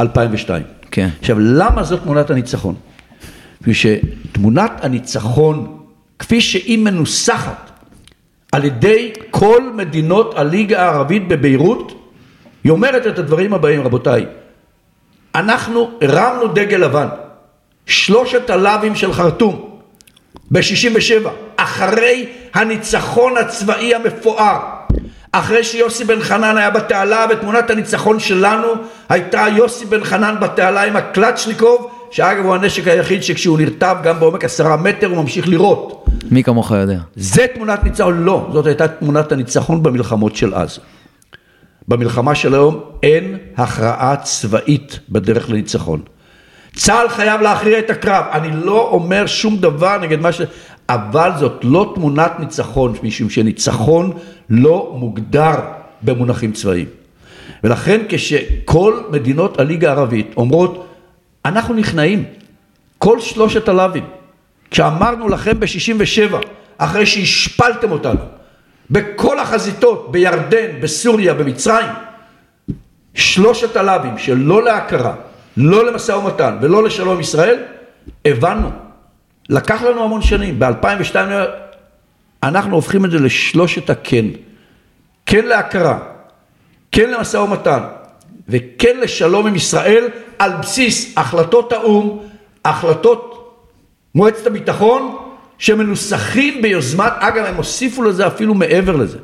2002. 0.00 0.62
כן. 0.90 1.08
עכשיו, 1.20 1.36
למה 1.38 1.82
זאת 1.82 2.02
תמונת 2.02 2.30
הניצחון? 2.30 2.74
ושתמונת 3.62 4.84
הניצחון 4.84 5.78
כפי 6.18 6.40
שהיא 6.40 6.78
מנוסחת 6.78 7.70
על 8.52 8.64
ידי 8.64 9.12
כל 9.30 9.72
מדינות 9.74 10.34
הליגה 10.36 10.82
הערבית 10.82 11.28
בביירות 11.28 12.12
היא 12.64 12.72
אומרת 12.72 13.06
את 13.06 13.18
הדברים 13.18 13.54
הבאים 13.54 13.82
רבותיי. 13.82 14.26
אנחנו 15.34 15.90
הרמנו 16.02 16.48
דגל 16.48 16.76
לבן. 16.76 17.08
שלושת 17.86 18.50
הלאווים 18.50 18.94
של 18.94 19.12
חרטום 19.12 19.78
ב-67 20.50 21.28
אחרי 21.56 22.26
הניצחון 22.54 23.36
הצבאי 23.36 23.94
המפואר. 23.94 24.58
אחרי 25.32 25.64
שיוסי 25.64 26.04
בן 26.04 26.20
חנן 26.20 26.56
היה 26.56 26.70
בתעלה 26.70 27.26
ותמונת 27.30 27.70
הניצחון 27.70 28.20
שלנו 28.20 28.68
הייתה 29.08 29.46
יוסי 29.56 29.84
בן 29.84 30.04
חנן 30.04 30.36
בתעלה 30.40 30.82
עם 30.82 30.96
הקלצ'ניקוב 30.96 31.90
שאגב 32.10 32.44
הוא 32.44 32.54
הנשק 32.54 32.88
היחיד 32.88 33.22
שכשהוא 33.22 33.58
נרטב 33.58 33.96
גם 34.02 34.20
בעומק 34.20 34.44
עשרה 34.44 34.76
מטר 34.76 35.06
הוא 35.06 35.16
ממשיך 35.16 35.48
לירות. 35.48 36.06
מי 36.30 36.42
כמוך 36.42 36.70
יודע. 36.70 36.98
זה 37.16 37.46
תמונת 37.54 37.84
ניצחון, 37.84 38.24
לא, 38.24 38.48
זאת 38.52 38.66
הייתה 38.66 38.88
תמונת 38.88 39.32
הניצחון 39.32 39.82
במלחמות 39.82 40.36
של 40.36 40.54
אז. 40.54 40.78
במלחמה 41.88 42.34
של 42.34 42.54
היום 42.54 42.80
אין 43.02 43.36
הכרעה 43.56 44.16
צבאית 44.16 45.00
בדרך 45.08 45.50
לניצחון. 45.50 46.00
צה"ל 46.74 47.08
חייב 47.08 47.40
להכריע 47.40 47.78
את 47.78 47.90
הקרב, 47.90 48.24
אני 48.32 48.48
לא 48.64 48.88
אומר 48.88 49.26
שום 49.26 49.56
דבר 49.56 49.98
נגד 49.98 50.20
מה 50.20 50.32
ש... 50.32 50.40
אבל 50.88 51.30
זאת 51.38 51.64
לא 51.64 51.92
תמונת 51.94 52.32
ניצחון, 52.40 52.94
משום 53.02 53.30
שניצחון 53.30 54.12
לא 54.50 54.94
מוגדר 54.98 55.54
במונחים 56.02 56.52
צבאיים. 56.52 56.86
ולכן 57.64 58.00
כשכל 58.08 59.00
מדינות 59.10 59.60
הליגה 59.60 59.88
הערבית 59.88 60.34
אומרות 60.36 60.86
אנחנו 61.48 61.74
נכנעים, 61.74 62.24
כל 62.98 63.20
שלושת 63.20 63.68
הלאווים, 63.68 64.04
כשאמרנו 64.70 65.28
לכם 65.28 65.60
ב-67, 65.60 66.36
אחרי 66.78 67.06
שהשפלתם 67.06 67.92
אותנו, 67.92 68.20
בכל 68.90 69.38
החזיתות, 69.38 70.12
בירדן, 70.12 70.80
בסוריה, 70.80 71.34
במצרים, 71.34 71.90
שלושת 73.14 73.76
הלאווים 73.76 74.18
של 74.18 74.38
לא 74.38 74.64
להכרה, 74.64 75.14
לא 75.56 75.92
למשא 75.92 76.12
ומתן 76.12 76.58
ולא 76.60 76.84
לשלום 76.84 77.20
ישראל, 77.20 77.62
הבנו. 78.24 78.70
לקח 79.48 79.82
לנו 79.82 80.04
המון 80.04 80.22
שנים, 80.22 80.58
ב-2002 80.58 81.16
אנחנו 82.42 82.74
הופכים 82.74 83.04
את 83.04 83.10
זה 83.10 83.18
לשלושת 83.18 83.90
הכן. 83.90 84.24
כן 85.26 85.44
להכרה, 85.44 85.98
כן 86.92 87.10
למשא 87.10 87.36
ומתן, 87.36 87.80
וכן 88.48 89.00
לשלום 89.00 89.46
עם 89.46 89.54
ישראל 89.54 90.08
על 90.38 90.52
בסיס 90.56 91.12
החלטות 91.16 91.72
האו"ם, 91.72 92.18
החלטות 92.64 93.34
מועצת 94.14 94.46
הביטחון 94.46 95.16
שמנוסחים 95.58 96.62
ביוזמת, 96.62 97.12
אגב 97.18 97.44
הם 97.44 97.54
הוסיפו 97.56 98.02
לזה 98.02 98.26
אפילו 98.26 98.54
מעבר 98.54 98.96
לזה, 98.96 99.18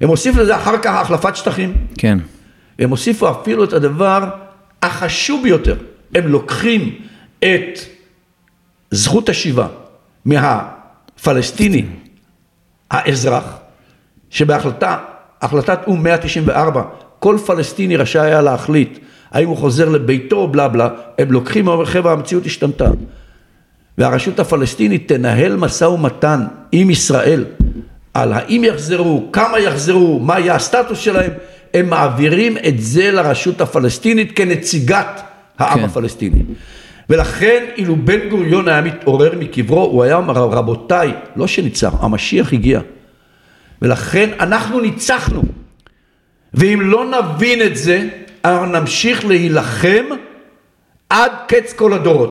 הם 0.00 0.08
הוסיפו 0.08 0.40
לזה 0.40 0.56
אחר 0.56 0.78
כך 0.78 0.94
החלפת 0.94 1.36
שטחים, 1.36 1.74
כן, 1.98 2.18
הם 2.78 2.90
הוסיפו 2.90 3.30
אפילו 3.30 3.64
את 3.64 3.72
הדבר 3.72 4.28
החשוב 4.82 5.42
ביותר, 5.42 5.76
הם 6.14 6.26
לוקחים 6.28 6.98
את 7.38 7.78
זכות 8.90 9.28
השיבה 9.28 9.66
מהפלסטיני 10.24 11.86
האזרח 12.90 13.44
שבהחלטה, 14.30 14.98
החלטת 15.42 15.78
או"ם 15.86 16.02
194 16.02 16.82
כל 17.20 17.36
פלסטיני 17.46 17.96
רשאי 17.96 18.20
היה 18.20 18.42
להחליט 18.42 18.98
האם 19.30 19.48
הוא 19.48 19.56
חוזר 19.56 19.88
לביתו 19.88 20.36
או 20.36 20.48
בלה 20.48 20.68
בלה, 20.68 20.88
הם 21.18 21.32
לוקחים 21.32 21.66
ואומרים 21.66 21.86
חבר'ה 21.86 22.12
המציאות 22.12 22.46
השתנתה. 22.46 22.90
והרשות 23.98 24.40
הפלסטינית 24.40 25.12
תנהל 25.12 25.56
משא 25.56 25.84
ומתן 25.84 26.40
עם 26.72 26.90
ישראל 26.90 27.44
על 28.14 28.32
האם 28.32 28.64
יחזרו, 28.64 29.28
כמה 29.32 29.58
יחזרו, 29.58 30.20
מה 30.20 30.40
יהיה 30.40 30.54
הסטטוס 30.54 30.98
שלהם, 30.98 31.30
הם 31.74 31.90
מעבירים 31.90 32.56
את 32.68 32.80
זה 32.80 33.10
לרשות 33.10 33.60
הפלסטינית 33.60 34.32
כנציגת 34.36 35.20
העם 35.58 35.78
כן. 35.78 35.84
הפלסטיני. 35.84 36.42
ולכן 37.10 37.64
אילו 37.76 37.96
בן 37.96 38.28
גוריון 38.28 38.68
היה 38.68 38.80
מתעורר 38.80 39.32
מקברו, 39.38 39.84
הוא 39.84 40.02
היה 40.02 40.16
אומר 40.16 40.34
רבותיי, 40.34 41.12
לא 41.36 41.46
שניצח, 41.46 41.94
המשיח 42.00 42.52
הגיע. 42.52 42.80
ולכן 43.82 44.30
אנחנו 44.40 44.80
ניצחנו. 44.80 45.42
ואם 46.54 46.80
לא 46.82 47.04
נבין 47.04 47.62
את 47.62 47.76
זה, 47.76 48.08
אנחנו 48.44 48.66
נמשיך 48.66 49.24
להילחם 49.24 50.04
עד 51.10 51.32
קץ 51.48 51.72
כל 51.72 51.92
הדורות. 51.92 52.28